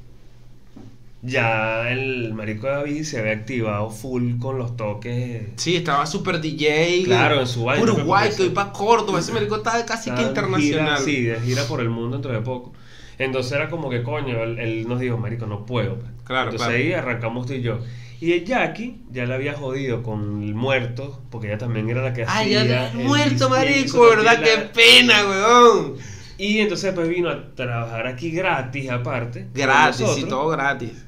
Ya 1.23 1.91
el 1.91 2.35
marico 2.35 2.67
de 2.67 2.75
David 2.75 3.03
se 3.05 3.19
había 3.19 3.33
activado 3.33 3.89
full 3.89 4.39
con 4.39 4.59
los 4.59 4.77
toques. 4.77 5.43
Sí, 5.57 5.75
estaba 5.75 6.05
super 6.05 6.39
DJ. 6.39 7.05
Claro, 7.05 7.41
en 7.41 7.47
su 7.47 7.65
vaina, 7.65 7.81
Puro 7.81 8.05
pues, 8.05 8.37
que 8.37 8.43
voy 8.43 8.51
para 8.51 8.73
Córdoba. 8.73 9.21
Ese 9.21 9.33
marico 9.33 9.57
está 9.57 9.87
casi 9.87 10.11
que 10.11 10.21
internacional. 10.21 10.99
Gira, 10.99 10.99
sí, 10.99 11.23
de 11.23 11.41
gira 11.41 11.65
por 11.65 11.81
el 11.81 11.89
mundo 11.89 12.17
dentro 12.17 12.31
de 12.31 12.41
poco. 12.41 12.75
Entonces 13.19 13.53
era 13.53 13.69
como 13.71 13.91
que, 13.91 14.03
coño, 14.03 14.43
él, 14.43 14.59
él 14.59 14.89
nos 14.89 15.01
dijo, 15.01 15.17
marico, 15.19 15.47
no 15.47 15.65
puedo. 15.67 15.97
pues. 15.97 16.11
Claro, 16.25 16.51
Entonces 16.51 16.67
claro. 16.69 16.83
ahí 16.83 16.93
arrancamos 16.93 17.47
tú 17.47 17.53
y 17.55 17.63
yo. 17.63 17.79
Y 18.21 18.33
el 18.33 18.45
Jackie 18.45 19.01
ya 19.11 19.27
le 19.27 19.35
había 19.35 19.53
jodido 19.55 20.03
con 20.03 20.43
el 20.43 20.55
muerto, 20.55 21.21
porque 21.31 21.49
ella 21.49 21.59
también 21.59 21.89
era 21.91 22.03
la 22.03 22.13
que 22.15 22.25
Ay, 22.27 22.55
hacía. 22.55 22.65
ya 22.67 22.91
el 22.91 22.99
muerto, 22.99 23.49
marico, 23.51 24.01
¿verdad? 24.01 24.39
la- 24.39 24.43
Qué 24.43 24.59
pena, 24.73 25.15
weón. 25.29 25.95
Y 26.39 26.59
entonces 26.59 26.93
pues 26.95 27.09
vino 27.09 27.29
a 27.29 27.55
trabajar 27.55 28.07
aquí 28.07 28.31
gratis 28.31 28.91
aparte. 28.91 29.47
Gratis, 29.55 30.07
y 30.19 30.25
todo 30.25 30.49
gratis. 30.49 31.05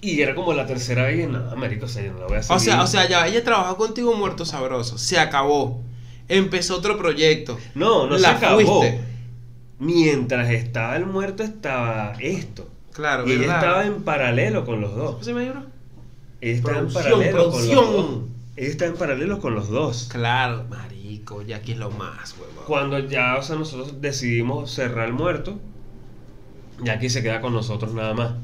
Y 0.00 0.20
era 0.20 0.34
como 0.34 0.52
la 0.52 0.66
tercera 0.66 1.04
vez 1.04 1.24
y 1.24 1.30
nada, 1.30 1.54
marico, 1.54 1.84
o 1.86 1.88
sea, 1.88 2.02
yo 2.04 2.12
no 2.12 2.18
la 2.20 2.26
voy 2.26 2.36
a 2.36 2.40
hacer. 2.40 2.56
O 2.56 2.58
sea, 2.58 2.82
o 2.82 2.86
sea, 2.88 3.08
ya 3.08 3.26
ella 3.28 3.44
trabajó 3.44 3.76
contigo 3.76 4.12
muerto 4.14 4.44
sabroso. 4.44 4.98
Se 4.98 5.18
acabó. 5.18 5.80
Empezó 6.28 6.76
otro 6.78 6.98
proyecto. 6.98 7.56
No, 7.74 8.06
no 8.06 8.18
la 8.18 8.30
se 8.30 8.34
acabó. 8.34 8.60
fuiste. 8.60 9.00
Mientras 9.82 10.48
estaba 10.50 10.94
el 10.94 11.06
muerto 11.06 11.42
estaba 11.42 12.12
esto. 12.20 12.70
Claro, 12.92 13.26
y 13.26 13.32
ella 13.32 13.56
estaba 13.56 13.84
en 13.84 14.04
paralelo 14.04 14.64
con 14.64 14.80
los 14.80 14.94
dos. 14.94 15.12
¿Cómo 15.12 15.24
se 15.24 15.34
me? 15.34 15.42
Ella 15.42 15.64
está 16.40 16.78
en 16.78 16.88
Producción, 16.88 17.20
paralelo 17.20 17.50
con 17.50 17.66
los 17.66 17.92
dos. 17.92 18.20
Ella 18.54 18.68
está 18.68 18.86
en 18.86 18.94
paralelo 18.94 19.40
con 19.40 19.54
los 19.56 19.68
dos. 19.68 20.08
Claro, 20.08 20.66
marico, 20.70 21.42
ya 21.42 21.56
aquí 21.56 21.72
es 21.72 21.78
lo 21.78 21.90
más, 21.90 22.36
weón. 22.38 22.64
Cuando 22.64 23.00
ya, 23.00 23.36
o 23.36 23.42
sea, 23.42 23.56
nosotros 23.56 24.00
decidimos 24.00 24.70
cerrar 24.70 25.08
el 25.08 25.14
muerto, 25.14 25.58
ya 26.84 26.92
aquí 26.92 27.08
se 27.08 27.22
queda 27.24 27.40
con 27.40 27.52
nosotros 27.52 27.92
nada 27.92 28.14
más. 28.14 28.34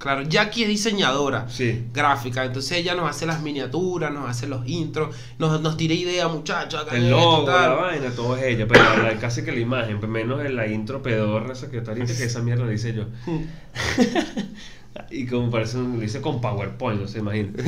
Claro, 0.00 0.22
Jackie 0.22 0.62
es 0.62 0.68
diseñadora. 0.70 1.46
Sí. 1.48 1.84
Gráfica, 1.92 2.44
entonces 2.46 2.78
ella 2.78 2.94
nos 2.94 3.08
hace 3.08 3.26
las 3.26 3.42
miniaturas, 3.42 4.10
nos 4.12 4.28
hace 4.28 4.46
los 4.48 4.66
intros, 4.66 5.14
nos, 5.38 5.60
nos 5.60 5.76
tira 5.76 5.92
ideas, 5.94 6.32
muchachos. 6.32 6.86
El 6.90 7.04
esto, 7.04 7.16
logo, 7.20 7.44
tal. 7.44 7.68
la 7.70 7.74
vaina, 7.76 8.10
todo 8.10 8.34
es 8.36 8.42
ella, 8.44 8.66
pero 8.66 8.82
la- 9.02 9.14
casi 9.20 9.44
que 9.44 9.52
la 9.52 9.60
imagen, 9.60 10.00
pues, 10.00 10.10
menos 10.10 10.42
en 10.44 10.56
la 10.56 10.66
intro 10.66 11.02
pedorra 11.02 11.52
esa 11.52 11.70
que 11.70 11.76
está 11.78 11.90
ahorita, 11.92 12.16
que 12.16 12.24
esa 12.24 12.40
mierda 12.40 12.64
la 12.64 12.72
hice 12.72 12.94
yo. 12.94 13.04
Y 15.12 15.24
como 15.26 15.50
parece, 15.50 15.78
lo 15.78 16.02
hice 16.02 16.20
con 16.20 16.40
PowerPoint, 16.40 17.00
no 17.00 17.06
se 17.08 17.20
imagina. 17.20 17.50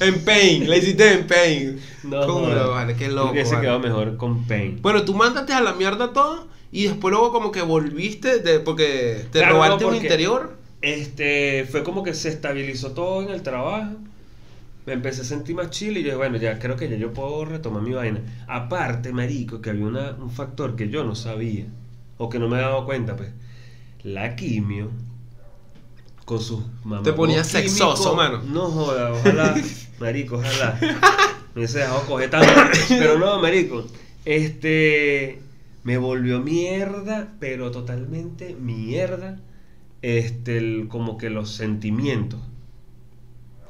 En 0.00 0.24
Paint, 0.24 0.66
la 0.66 0.76
hiciste 0.78 1.12
en 1.12 1.26
Paint. 1.26 1.78
No, 2.04 2.26
¿Cómo 2.26 2.48
lo 2.48 2.70
vale? 2.70 2.94
Qué 2.96 3.08
loco. 3.08 3.32
Hubiese 3.32 3.50
vale. 3.56 3.62
quedado 3.66 3.80
mejor 3.80 4.16
con 4.16 4.44
Paint. 4.46 4.80
Bueno, 4.80 5.02
tú 5.04 5.14
mandaste 5.14 5.52
a 5.52 5.60
la 5.60 5.74
mierda 5.74 6.12
todo 6.12 6.46
y 6.72 6.84
después 6.84 7.12
luego 7.12 7.32
como 7.32 7.52
que 7.52 7.60
volviste 7.62 8.38
de, 8.38 8.60
porque 8.60 9.26
te 9.30 9.40
Claro, 9.40 9.56
robaste 9.56 9.84
no, 9.84 9.90
un 9.90 9.96
interior. 9.96 10.56
Este, 10.82 11.66
fue 11.70 11.82
como 11.84 12.02
que 12.02 12.14
se 12.14 12.28
estabilizó 12.30 12.92
todo 12.92 13.22
en 13.22 13.28
el 13.30 13.42
trabajo. 13.42 13.96
Me 14.86 14.94
empecé 14.94 15.20
a 15.20 15.24
sentir 15.24 15.54
más 15.54 15.70
chill 15.70 15.98
y 15.98 16.02
yo, 16.02 16.16
bueno, 16.16 16.38
ya 16.38 16.58
creo 16.58 16.76
que 16.76 16.88
ya 16.88 16.96
yo 16.96 17.12
puedo 17.12 17.44
retomar 17.44 17.82
mi 17.82 17.92
vaina. 17.92 18.20
Aparte, 18.48 19.12
marico, 19.12 19.60
que 19.60 19.70
había 19.70 19.84
una- 19.86 20.12
un 20.12 20.30
factor 20.30 20.74
que 20.76 20.88
yo 20.88 21.04
no 21.04 21.14
sabía, 21.14 21.66
o 22.16 22.28
que 22.30 22.38
no 22.38 22.48
me 22.48 22.58
he 22.58 22.60
dado 22.62 22.84
cuenta, 22.86 23.14
pues. 23.16 23.28
La 24.02 24.34
quimio, 24.36 24.90
con 26.24 26.40
sus 26.40 26.60
mamás. 26.84 27.04
Te 27.04 27.12
ponías 27.12 27.46
sexoso, 27.46 28.14
mano. 28.14 28.42
No 28.42 28.70
joda, 28.70 29.12
ojalá, 29.12 29.54
marico, 30.00 30.36
ojalá. 30.36 30.78
Me 31.54 31.60
hubiese 31.60 31.80
dejado 31.80 32.00
coger 32.06 32.30
tanto. 32.30 32.48
Pero 32.88 33.18
no, 33.18 33.40
marico. 33.42 33.84
Este, 34.24 35.40
me 35.84 35.98
volvió 35.98 36.40
mierda, 36.40 37.34
pero 37.38 37.70
totalmente 37.70 38.54
mierda 38.54 39.38
este, 40.02 40.58
el- 40.58 40.88
como 40.88 41.16
que 41.18 41.30
los 41.30 41.50
sentimientos. 41.54 42.40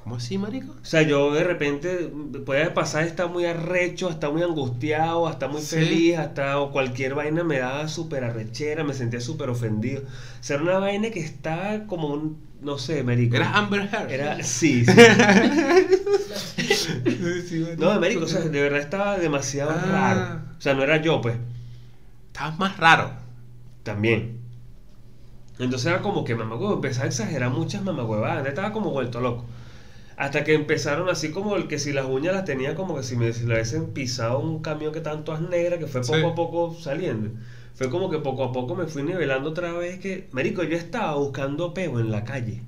¿Cómo 0.03 0.17
así, 0.17 0.39
marico? 0.39 0.73
O 0.81 0.85
sea, 0.85 1.03
yo 1.03 1.33
de 1.35 1.45
repente 1.45 2.11
puede 2.47 2.71
pasar 2.71 3.05
estar 3.05 3.29
muy 3.29 3.45
arrecho, 3.45 4.09
hasta 4.09 4.31
muy 4.31 4.43
angustiado, 4.43 5.29
hasta 5.29 5.47
muy 5.47 5.61
Sí. 5.61 5.77
feliz, 5.77 6.17
hasta 6.19 6.59
o 6.59 6.73
cualquier 6.73 7.15
vaina 7.15 7.45
me 7.45 7.59
daba 7.59 7.87
súper 7.87 8.25
arrechera, 8.25 8.83
me 8.83 8.95
sentía 8.95 9.21
súper 9.21 9.51
ofendido. 9.51 10.03
O 10.03 10.43
sea, 10.43 10.57
era 10.57 10.65
una 10.65 10.79
vaina 10.79 11.11
que 11.11 11.21
estaba 11.21 11.87
como 11.87 12.09
un, 12.09 12.39
no 12.63 12.79
sé, 12.79 13.05
marico. 13.05 13.37
Era 13.37 13.53
Amber 13.57 13.89
Heard. 13.93 14.11
Era, 14.11 14.43
sí, 14.43 14.85
sí. 14.87 14.93
No, 17.79 18.01
marico, 18.01 18.25
o 18.25 18.29
sea, 18.29 18.41
de 18.41 18.61
verdad 18.63 18.81
estaba 18.81 19.19
demasiado 19.19 19.71
Ah. 19.71 19.85
raro. 19.91 20.41
O 20.59 20.61
sea, 20.61 20.75
no 20.75 20.83
era 20.83 20.97
yo, 21.03 21.21
pues, 21.21 21.37
Estabas 22.29 22.59
más 22.59 22.77
raro. 22.79 23.11
también. 23.83 24.40
Entonces 25.61 25.87
era 25.87 26.01
como 26.03 26.25
que 26.25 26.35
mamagüevo, 26.35 26.75
empezaba 26.75 27.05
a 27.05 27.09
exagerar 27.09 27.51
muchas 27.51 27.83
mamagüevadas, 27.85 28.47
estaba 28.47 28.73
como 28.73 28.91
vuelto 28.91 29.21
loco. 29.21 29.45
Hasta 30.17 30.45
que 30.45 30.55
empezaron 30.55 31.09
así 31.09 31.31
como 31.31 31.57
el 31.57 31.67
que 31.69 31.79
si 31.79 31.93
las 31.93 32.05
uñas 32.07 32.35
las 32.35 32.45
tenía 32.45 32.75
como 32.75 32.97
que 32.97 33.03
si 33.03 33.17
me 33.17 33.33
si 33.33 33.47
le 33.47 33.55
hubiesen 33.55 33.89
pisado 33.93 34.39
un 34.39 34.61
camión 34.61 34.93
que 34.93 34.99
estaban 34.99 35.25
todas 35.25 35.41
negras, 35.41 35.79
que 35.79 35.87
fue 35.87 36.01
poco 36.03 36.15
Sí. 36.19 36.25
a 36.27 36.35
poco 36.35 36.75
saliendo. 36.79 37.31
Fue 37.75 37.89
como 37.89 38.11
que 38.11 38.19
poco 38.19 38.45
a 38.45 38.53
poco 38.53 38.75
me 38.75 38.87
fui 38.87 39.03
nivelando 39.03 39.51
otra 39.51 39.73
vez 39.73 39.99
que, 39.99 40.29
marico, 40.33 40.63
yo 40.63 40.77
estaba 40.77 41.15
buscando 41.17 41.73
peo 41.73 41.99
en 42.01 42.11
la 42.11 42.25
calle. 42.25 42.61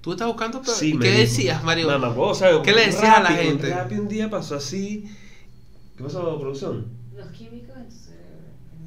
¿Tú 0.00 0.12
estás 0.12 0.28
buscando 0.28 0.62
peor? 0.62 0.76
Sí, 0.76 0.90
¿Y 0.90 0.94
me 0.94 1.00
¿Qué 1.04 1.10
dijo. 1.10 1.20
decías, 1.22 1.64
Mario? 1.64 1.88
Mamagüevo, 1.88 2.28
o 2.30 2.34
sea, 2.34 2.50
¿Qué 2.62 2.72
le 2.72 2.86
decías 2.86 3.04
a 3.18 3.20
la 3.22 3.30
rapi- 3.30 3.40
un 3.40 3.46
gente? 3.58 3.70
rapi 3.74 3.94
un 3.96 4.08
día 4.08 4.30
pasó 4.30 4.56
así. 4.56 5.04
¿Qué 5.96 6.04
pasó, 6.04 6.38
producción? 6.40 6.86
Los 7.16 7.28
químicos 7.30 7.76
en 7.76 7.88
tu 7.88 7.94
cerebro. 7.96 8.38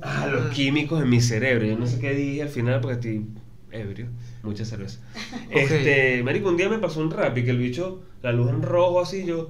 Ah, 0.01 0.27
los 0.27 0.53
químicos 0.53 1.01
en 1.01 1.09
mi 1.09 1.19
cerebro. 1.21 1.65
Yo 1.65 1.77
no 1.77 1.87
sé 1.87 1.99
qué 1.99 2.13
dije 2.13 2.41
al 2.43 2.49
final 2.49 2.79
porque 2.79 2.95
estoy 2.95 3.25
ebrio. 3.75 4.07
Mucha 4.43 4.65
cerveza. 4.65 4.99
Este, 5.51 6.21
marico, 6.23 6.49
un 6.49 6.57
día 6.57 6.69
me 6.69 6.79
pasó 6.79 6.99
un 7.01 7.11
rap 7.11 7.37
y 7.37 7.43
que 7.43 7.51
el 7.51 7.57
bicho, 7.57 8.01
la 8.21 8.31
luz 8.31 8.49
en 8.49 8.61
rojo 8.61 9.01
así, 9.01 9.25
yo... 9.25 9.49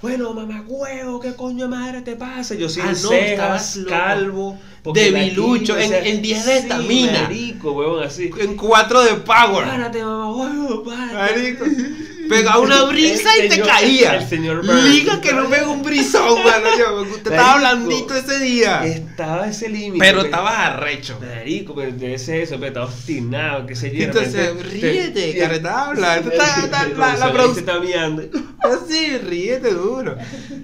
Bueno, 0.00 0.32
mamá 0.32 0.64
huevo, 0.68 1.18
¿qué 1.18 1.34
coño 1.34 1.64
de 1.64 1.70
madre 1.70 2.02
te 2.02 2.14
pasa? 2.14 2.54
Yo 2.54 2.68
sin 2.68 2.84
Ah, 2.84 2.92
no, 2.92 3.08
cejas, 3.08 3.80
calvo. 3.88 4.56
Debilucho, 4.94 5.76
en- 5.76 5.92
en 5.92 6.22
10 6.22 6.46
de 6.46 6.52
sí, 6.52 6.58
estamina. 6.58 7.22
marico, 7.22 7.72
huevón, 7.72 8.04
así. 8.04 8.30
En 8.38 8.54
4 8.56 9.02
de 9.02 9.14
Power. 9.14 9.64
Párate, 9.66 10.04
mamá 10.04 10.30
huevo, 10.36 10.84
párate. 10.84 11.14
Marico. 11.14 11.64
Pegaba 12.28 12.58
una 12.60 12.84
brisa 12.84 13.30
El 13.38 13.46
y 13.46 13.48
te 13.48 13.60
caía. 13.62 14.16
el 14.16 14.28
señor 14.28 14.66
Burns. 14.66 14.84
Liga 14.84 15.20
que 15.20 15.32
no 15.32 15.48
pega 15.48 15.68
un 15.68 15.82
brisón, 15.82 16.38
mano. 16.44 17.04
Te 17.22 17.30
estaba 17.30 17.58
blandito 17.58 18.14
ese 18.14 18.38
día. 18.38 18.84
Estaba 18.86 19.48
ese 19.48 19.68
límite. 19.68 19.98
Pero 20.04 20.20
pe- 20.20 20.26
estabas 20.26 20.58
arrecho. 20.58 21.18
Marico, 21.20 21.74
pero 21.74 21.92
debe 21.92 22.18
ser 22.18 22.40
eso, 22.42 22.54
pero 22.56 22.66
estaba 22.68 22.86
obstinado, 22.86 23.66
qué 23.66 23.74
sé 23.76 23.94
yo. 23.96 24.04
Entonces, 24.04 24.62
ríete, 24.70 25.44
el 25.44 25.62
la- 25.62 25.92
la 25.94 26.20
profesor 26.22 27.22
ahí 27.22 27.32
produ- 27.32 27.54
se 27.54 27.60
está 27.60 27.78
viendo. 27.78 28.22
Así, 28.60 29.18
ríete 29.28 29.70
duro. 29.72 30.16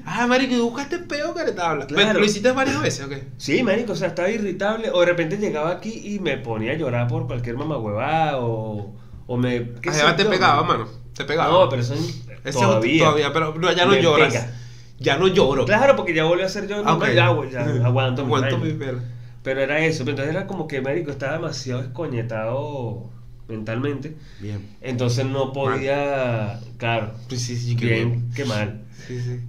Ah, 0.05 0.27
marico, 0.27 0.55
¿y 0.55 0.59
buscaste 0.59 0.99
peo 0.99 1.35
caretabla? 1.35 1.87
Claro. 1.87 2.19
¿Lo 2.21 2.25
hiciste 2.25 2.51
varias 2.53 2.81
veces 2.83 3.05
o 3.07 3.09
qué? 3.09 3.25
Sí, 3.39 3.62
marico, 3.62 3.93
o 3.93 3.97
sea, 3.97 4.09
estaba 4.09 4.31
irritable. 4.31 4.91
O 4.93 5.01
de 5.01 5.07
repente 5.07 5.39
llegaba 5.39 5.71
aquí 5.71 6.03
y 6.05 6.19
me 6.19 6.37
ponía 6.37 6.73
a 6.73 6.77
llorar 6.77 7.09
por 7.09 7.27
cualquier 7.27 7.57
mamahuevada 7.57 8.39
o, 8.39 8.95
o 9.27 9.37
me... 9.37 9.73
qué 9.81 9.91
Además 9.91 10.17
te 10.17 10.25
pegaba, 10.27 10.62
mano. 10.65 10.89
Te 11.15 11.25
pegaba. 11.25 11.51
No, 11.51 11.69
pero 11.69 11.83
eso 11.83 11.95
Ese 11.95 12.59
todavía. 12.59 13.05
todavía, 13.05 13.33
pero 13.33 13.55
no, 13.55 13.73
ya 13.73 13.85
no 13.87 13.93
Me 13.93 14.03
lloras. 14.03 14.33
pega. 14.33 14.53
Ya 14.99 15.17
no 15.19 15.29
lloro. 15.29 15.65
Claro, 15.65 15.97
porque 15.97 16.15
ya 16.15 16.25
volvió 16.25 16.47
a 16.47 16.49
ser 16.49 16.67
yo. 16.69 16.79
Ah, 16.79 16.83
No, 16.83 16.95
ok. 16.97 17.07
ya, 17.09 17.51
ya 17.51 17.65
aguanto, 17.87 18.23
mi 18.25 18.35
Aguanto 18.35 18.59
mi 18.59 18.73
pelo. 18.73 19.01
Pero 19.43 19.61
era 19.61 19.79
eso, 19.85 20.05
pero 20.05 20.12
entonces 20.12 20.35
era 20.35 20.47
como 20.47 20.67
que, 20.67 20.81
marico, 20.81 21.11
estaba 21.11 21.35
demasiado 21.35 21.83
escoñetado 21.83 23.11
mentalmente. 23.49 24.17
Bien. 24.41 24.67
Entonces 24.81 25.27
no 25.27 25.53
podía, 25.53 26.61
claro, 26.79 27.12
Pues 27.29 27.43
sí, 27.43 27.57
sí, 27.57 27.77
qué 27.77 27.87
bien, 27.87 28.11
bien. 28.11 28.31
qué 28.35 28.45
mal. 28.47 28.83
Sí, 29.07 29.21
sí. 29.21 29.41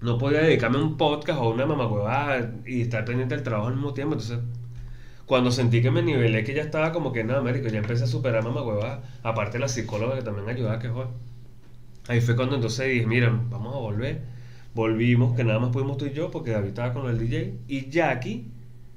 No 0.00 0.16
podía 0.16 0.40
dedicarme 0.40 0.78
a 0.78 0.82
un 0.82 0.96
podcast 0.96 1.38
o 1.40 1.42
a 1.44 1.48
una 1.48 1.66
mamacuevada 1.66 2.52
y 2.66 2.82
estar 2.82 3.04
pendiente 3.04 3.34
del 3.34 3.44
trabajo 3.44 3.68
al 3.68 3.74
mismo 3.74 3.92
tiempo. 3.92 4.14
Entonces, 4.14 4.38
cuando 5.30 5.52
sentí 5.52 5.80
que 5.80 5.92
me 5.92 6.02
nivelé, 6.02 6.42
que 6.42 6.54
ya 6.54 6.62
estaba 6.62 6.90
como 6.90 7.12
que, 7.12 7.22
no, 7.22 7.36
Américo, 7.36 7.68
ya 7.68 7.78
empecé 7.78 8.02
a 8.02 8.08
superar 8.08 8.42
mamacuevada. 8.42 9.04
Aparte 9.22 9.60
la 9.60 9.68
psicóloga 9.68 10.16
que 10.16 10.22
también 10.22 10.48
ayudaba, 10.48 10.80
que 10.80 10.88
joder. 10.88 11.06
Ahí 12.08 12.20
fue 12.20 12.34
cuando 12.34 12.56
entonces 12.56 12.88
dije, 12.88 13.06
mira, 13.06 13.30
vamos 13.48 13.72
a 13.72 13.78
volver. 13.78 14.22
Volvimos, 14.74 15.36
que 15.36 15.44
nada 15.44 15.60
más 15.60 15.70
pudimos 15.70 15.98
tú 15.98 16.06
y 16.06 16.12
yo, 16.14 16.32
porque 16.32 16.50
David 16.50 16.70
estaba 16.70 16.92
con 16.92 17.08
el 17.08 17.16
DJ. 17.16 17.60
Y 17.68 17.88
Jackie 17.90 18.48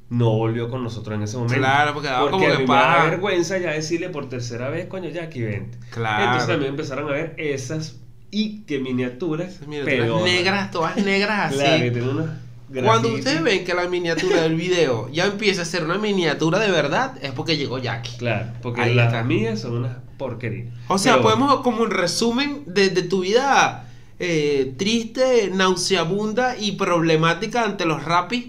no 0.09 0.31
volvió 0.31 0.71
con 0.71 0.81
nosotros 0.81 1.15
en 1.15 1.21
ese 1.21 1.37
momento. 1.37 1.55
Claro, 1.55 1.93
porque 1.93 2.07
daba 2.07 2.31
como 2.31 2.43
a 2.43 2.49
que 2.49 2.57
me 2.57 2.65
paja. 2.65 3.05
vergüenza 3.11 3.59
ya 3.59 3.69
decirle 3.69 4.09
por 4.09 4.27
tercera 4.27 4.69
vez, 4.69 4.87
coño, 4.87 5.11
Jackie, 5.11 5.43
vente. 5.43 5.77
Claro. 5.91 6.23
Entonces 6.23 6.47
también 6.47 6.71
empezaron 6.71 7.09
a 7.09 7.11
ver 7.11 7.35
esas 7.37 7.99
y 8.31 8.61
que 8.61 8.79
miniaturas. 8.79 9.61
Miniaturas 9.67 10.23
negras, 10.23 10.71
todas 10.71 10.97
negras 10.97 11.51
así. 11.51 11.59
Claro, 11.59 11.83
que 11.83 11.91
tiene 11.91 12.09
unas 12.09 12.29
Cuando 12.83 13.09
ustedes 13.13 13.43
ven 13.43 13.65
que 13.65 13.73
la 13.73 13.87
miniatura 13.87 14.41
del 14.41 14.55
video 14.55 15.09
ya 15.11 15.25
empieza 15.25 15.61
a 15.61 15.65
ser 15.65 15.83
una 15.83 15.97
miniatura 15.97 16.59
de 16.59 16.71
verdad, 16.71 17.13
es 17.21 17.31
porque 17.31 17.57
llegó 17.57 17.77
Jackie. 17.77 18.17
Claro, 18.17 18.51
porque 18.61 18.81
Ahí 18.81 18.95
las 18.95 19.07
está. 19.07 19.23
mías 19.23 19.59
son 19.61 19.77
unas 19.77 19.97
porquerías. 20.17 20.67
O 20.87 20.97
sea, 20.97 21.13
Pero- 21.13 21.23
podemos 21.23 21.55
como 21.61 21.83
un 21.83 21.91
resumen 21.91 22.63
de, 22.65 22.89
de 22.89 23.03
tu 23.03 23.21
vida 23.21 23.87
eh, 24.19 24.73
triste, 24.77 25.51
nauseabunda 25.53 26.57
y 26.57 26.73
problemática 26.73 27.63
ante 27.63 27.85
los 27.85 28.03
rapis. 28.05 28.45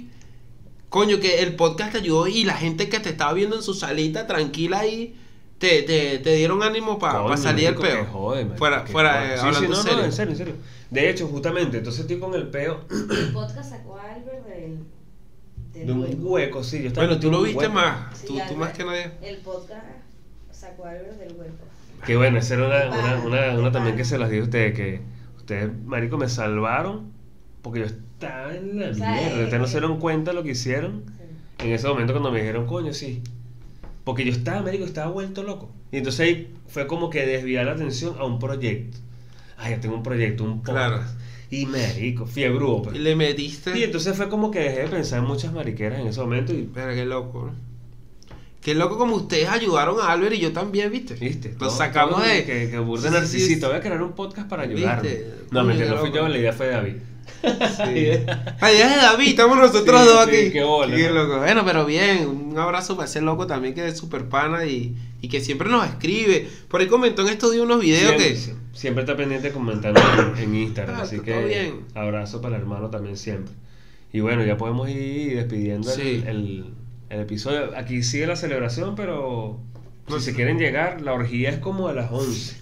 Coño, 0.89 1.19
que 1.19 1.41
el 1.43 1.57
podcast 1.57 1.93
te 1.93 1.99
ayudó 1.99 2.29
y 2.29 2.45
la 2.45 2.55
gente 2.55 2.89
que 2.89 3.01
te 3.01 3.09
estaba 3.11 3.33
viendo 3.33 3.57
en 3.57 3.63
su 3.63 3.75
salita 3.75 4.27
tranquila 4.29 4.79
ahí 4.81 5.17
te, 5.59 5.83
te, 5.83 6.19
te 6.19 6.37
dieron 6.37 6.63
ánimo 6.63 6.99
para 6.99 7.21
Coño, 7.23 7.37
salir 7.37 7.65
del 7.67 7.75
peo. 7.75 8.07
fuera, 8.57 8.85
fuera, 8.87 9.35
eh, 9.35 9.37
Sí, 9.39 9.47
hablando 9.47 9.61
sí, 9.61 9.69
no, 9.69 9.83
serio. 9.83 9.99
no, 9.99 10.05
en 10.05 10.13
serio, 10.13 10.33
en 10.33 10.39
serio. 10.39 10.55
De 10.95 11.11
hecho, 11.11 11.29
justamente, 11.29 11.79
entonces 11.79 12.01
estoy 12.03 12.19
con 12.19 12.35
el 12.35 12.49
peo 12.49 12.85
El 12.91 13.33
podcast 13.33 13.71
sacó 13.71 13.97
a 13.97 14.15
Albert 14.15 14.47
del, 14.47 14.79
del 15.73 15.87
de 15.87 15.93
un 15.93 16.01
hueco. 16.03 16.23
hueco, 16.31 16.65
sí. 16.65 16.83
Yo 16.83 16.89
estaba 16.89 17.07
Bueno, 17.07 17.21
tú 17.21 17.31
lo 17.31 17.43
viste 17.43 17.59
hueco. 17.59 17.73
más. 17.75 18.17
Sí, 18.19 18.27
tú, 18.49 18.57
más 18.57 18.73
que 18.73 18.85
nadie. 18.85 19.11
El 19.23 19.39
podcast 19.39 19.85
sacó 20.53 20.85
a 20.87 20.91
Albert 20.91 21.19
del 21.19 21.33
hueco. 21.37 21.65
Que 22.07 22.17
bueno, 22.17 22.39
esa 22.39 22.55
era 22.55 22.67
una, 22.67 22.99
una, 22.99 23.25
una, 23.27 23.59
una 23.59 23.73
también 23.73 23.97
que 23.97 24.05
se 24.05 24.19
las 24.19 24.29
dije 24.31 24.43
a 24.43 24.45
ustedes, 24.45 24.75
que 24.75 25.01
ustedes, 25.37 25.71
marico, 25.85 26.17
me 26.19 26.29
salvaron 26.29 27.13
porque 27.63 27.81
yo 27.81 27.87
estaba 27.87 28.55
en 28.55 28.79
la 28.79 28.91
O 28.91 28.95
sea, 28.95 29.11
mierda. 29.13 29.41
eh, 29.41 29.45
Ustedes 29.45 29.61
no 29.61 29.67
se 29.67 29.77
eh. 29.79 29.81
dieron 29.81 29.99
cuenta 29.99 30.31
de 30.31 30.35
lo 30.37 30.43
que 30.43 30.51
hicieron 30.51 31.05
Sí. 31.59 31.67
en 31.67 31.73
ese 31.73 31.89
momento 31.89 32.13
cuando 32.13 32.31
me 32.31 32.41
dijeron, 32.41 32.67
coño, 32.67 32.93
sí. 32.93 33.23
Porque 34.05 34.25
yo 34.25 34.33
estaba, 34.33 34.61
marico, 34.61 34.85
estaba 34.85 35.11
vuelto 35.11 35.43
loco. 35.43 35.71
Y 35.91 35.97
entonces 35.97 36.21
ahí 36.21 36.55
fue 36.69 36.87
como 36.87 37.09
que 37.09 37.25
desviar 37.25 37.65
la 37.65 37.73
atención 37.73 38.17
a 38.19 38.25
un 38.25 38.39
proyecto. 38.39 38.99
Ay, 39.57 39.75
yo 39.75 39.81
tengo 39.81 39.95
un 39.97 40.03
proyecto, 40.03 40.45
un 40.45 40.63
podcast. 40.63 40.77
Claro. 40.89 41.03
Y 41.51 41.67
marico, 41.67 42.27
fiebrúo, 42.27 42.83
pues. 42.83 42.97
Y 42.97 42.99
le 42.99 43.15
metiste. 43.15 43.79
Y 43.79 43.85
entonces 43.85 44.17
fue 44.17 44.29
como 44.29 44.51
que 44.51 44.61
dejé 44.61 44.81
de 44.83 44.89
pensar 44.89 45.21
en 45.21 45.27
muchas 45.27 45.53
mariqueras 45.53 46.01
en 46.01 46.09
ese 46.09 46.21
momento 46.21 46.53
y 46.53 46.69
Pero 46.73 46.93
qué 46.95 47.05
loco, 47.05 47.47
¿no? 47.53 47.75
Qué 48.61 48.75
loco 48.75 48.97
como 48.97 49.15
ustedes 49.17 49.49
ayudaron 49.51 50.01
a 50.01 50.11
Albert 50.11 50.35
y 50.35 50.39
yo 50.41 50.53
también, 50.53 50.91
¿viste? 50.91 51.15
¿Viste? 51.15 51.55
Lo 51.61 51.69
sacamos 51.69 52.27
de... 52.27 52.45
Que, 52.47 52.71
que 52.71 52.79
burda 52.79 53.09
Sí, 53.09 53.15
narcisito. 53.15 53.67
sí. 53.67 53.73
Voy 53.73 53.77
a 53.77 53.81
crear 53.81 54.03
un 54.03 54.13
podcast 54.13 54.49
para. 54.49 54.65
¿Viste? 54.67 55.33
No, 55.51 55.63
mentira, 55.65 55.91
no 55.91 55.99
fui 55.99 56.11
yo, 56.11 56.27
la 56.27 56.39
idea 56.39 56.53
fue 56.53 56.67
de 56.67 56.73
David. 56.73 56.95
Sí. 57.77 57.91
Idea 57.91 58.25
es 58.61 58.91
de 58.91 58.97
David, 59.03 59.29
estamos 59.29 59.57
nosotros 59.59 60.01
Sí, 60.03 60.07
dos 60.09 60.25
sí, 60.31 60.37
aquí. 60.37 60.51
qué 60.53 60.63
bola, 60.65 60.97
Qué 60.97 61.09
¿no? 61.09 61.15
loco. 61.15 61.39
Bueno, 61.39 61.63
pero 61.65 61.85
bien, 61.87 62.27
un 62.27 62.59
abrazo 62.59 62.97
para 62.97 63.09
ese 63.09 63.21
loco 63.21 63.47
también 63.47 63.75
que 63.75 63.87
es 63.89 63.97
súper 63.99 64.29
pana 64.29 64.65
y, 64.67 64.97
y 65.21 65.29
que 65.29 65.41
siempre 65.41 65.69
nos 65.69 65.87
escribe. 65.87 66.49
Por 66.69 66.81
ahí 66.81 66.87
comentó 66.87 67.23
en 67.23 67.29
estos 67.29 67.53
días 67.53 67.65
unos 67.65 67.81
videos 67.81 68.13
siempre, 68.17 68.29
que... 68.29 68.37
sie- 68.39 68.55
siempre 68.73 69.03
está 69.05 69.17
pendiente 69.17 69.51
comentando 69.53 70.01
en, 70.37 70.43
en 70.43 70.55
Instagram. 70.55 70.97
Ah, 70.99 71.03
así 71.03 71.21
que 71.21 71.45
bien. 71.45 71.81
abrazo 71.95 72.41
para 72.41 72.57
el 72.57 72.63
hermano 72.63 72.91
también 72.91 73.17
siempre. 73.17 73.53
Y 74.13 74.21
bueno, 74.21 74.45
ya 74.45 74.57
podemos 74.57 74.89
ir 74.89 75.37
despidiendo 75.37 75.93
el- 75.93 76.27
el, 76.29 76.65
el 77.11 77.21
episodio. 77.21 77.77
Aquí 77.77 78.03
sigue 78.03 78.27
la 78.27 78.37
celebración, 78.37 78.95
pero 78.95 79.59
si 80.09 80.21
se 80.21 80.35
quieren 80.35 80.59
llegar, 80.59 81.01
la 81.01 81.13
orgía 81.15 81.51
es 81.51 81.59
como 81.59 81.89
a 81.89 81.93
las 81.93 82.11
11. 82.13 82.57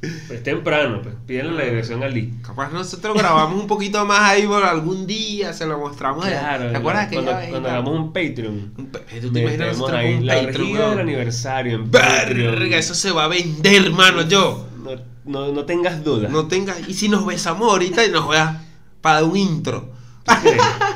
Es 0.00 0.42
temprano, 0.44 1.00
pues. 1.02 1.14
Pídenle 1.26 1.54
la 1.54 1.64
dirección 1.64 2.02
al 2.04 2.14
link. 2.14 2.40
Capaz 2.46 2.70
nosotros 2.70 3.16
grabamos 3.16 3.60
un 3.60 3.66
poquito 3.66 4.04
más 4.04 4.20
ahí 4.20 4.46
por 4.46 4.62
algún 4.64 5.06
día, 5.06 5.52
se 5.52 5.66
lo 5.66 5.78
mostramos. 5.78 6.24
Claro, 6.24 6.70
¿Te 6.70 6.76
acuerdas 6.76 7.08
que 7.08 7.14
cuando, 7.14 7.32
cuando 7.50 7.68
hagamos 7.68 7.94
un 7.94 8.12
Patreon. 8.12 8.72
Un 8.78 8.92
¿Tú 8.92 9.32
te 9.32 9.40
imaginas 9.40 9.42
metemos 9.42 9.78
nosotros 9.78 9.98
ahí 9.98 10.10
con 10.12 10.20
un 10.20 10.26
la 10.26 10.34
Patreon, 10.34 10.90
del 10.90 10.98
aniversario 11.00 11.74
en. 11.76 11.90
Verga, 11.90 12.76
eso 12.78 12.94
se 12.94 13.10
va 13.10 13.24
a 13.24 13.28
vender, 13.28 13.86
hermano, 13.86 14.22
yo. 14.22 14.68
No, 14.84 14.90
no, 15.24 15.52
no 15.52 15.64
tengas 15.64 16.04
dudas. 16.04 16.30
No 16.30 16.46
tengas... 16.46 16.88
Y 16.88 16.94
si 16.94 17.08
nos 17.08 17.26
besamos 17.26 17.68
ahorita 17.68 18.04
y 18.06 18.10
nos 18.10 18.28
veas 18.28 18.56
para 19.00 19.24
un 19.24 19.36
intro. 19.36 19.90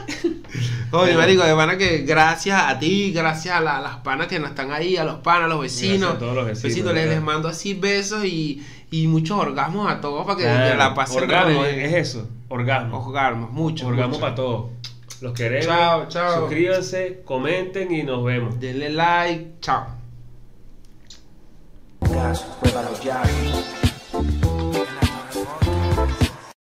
Oye, 0.92 1.16
marico, 1.16 1.42
de 1.42 1.54
pana 1.54 1.78
que 1.78 1.98
gracias 2.02 2.62
a 2.66 2.78
ti, 2.78 3.12
gracias 3.12 3.56
a, 3.56 3.60
la- 3.60 3.78
a 3.78 3.80
las 3.80 3.96
panas 3.96 4.26
que 4.26 4.38
no 4.38 4.46
están 4.46 4.72
ahí, 4.72 4.98
a 4.98 5.04
los 5.04 5.16
panas, 5.16 5.44
a 5.44 5.48
los 5.48 5.60
vecinos. 5.62 6.00
Gracias 6.00 6.16
a 6.16 6.18
todos 6.18 6.34
los 6.36 6.46
vecinos, 6.46 6.74
les, 6.76 6.84
¿verdad? 6.94 7.10
les 7.14 7.22
mando 7.22 7.48
así 7.48 7.72
besos 7.72 8.24
y, 8.26 8.62
y 8.92 9.06
muchos 9.08 9.38
orgasmos 9.38 9.90
a 9.90 10.00
todos 10.00 10.24
para 10.26 10.36
que, 10.36 10.44
claro, 10.44 10.76
la 10.76 10.94
pasen. 10.94 11.22
Orgasmo, 11.22 11.64
es 11.64 11.92
eso. 11.94 12.28
Orgasmo. 12.48 13.04
Orgasmos, 13.04 13.50
muchos. 13.50 13.88
Orgasmo 13.88 14.20
para 14.20 14.34
todos. 14.34 14.70
Los 15.22 15.32
queremos. 15.32 15.66
Chao, 15.66 16.08
chao. 16.08 16.40
Suscríbanse, 16.40 17.22
comenten 17.24 17.92
y 17.92 18.02
nos 18.02 18.22
vemos. 18.22 18.60
Denle 18.60 18.90
like. 18.90 19.54
Chao. 19.60 19.86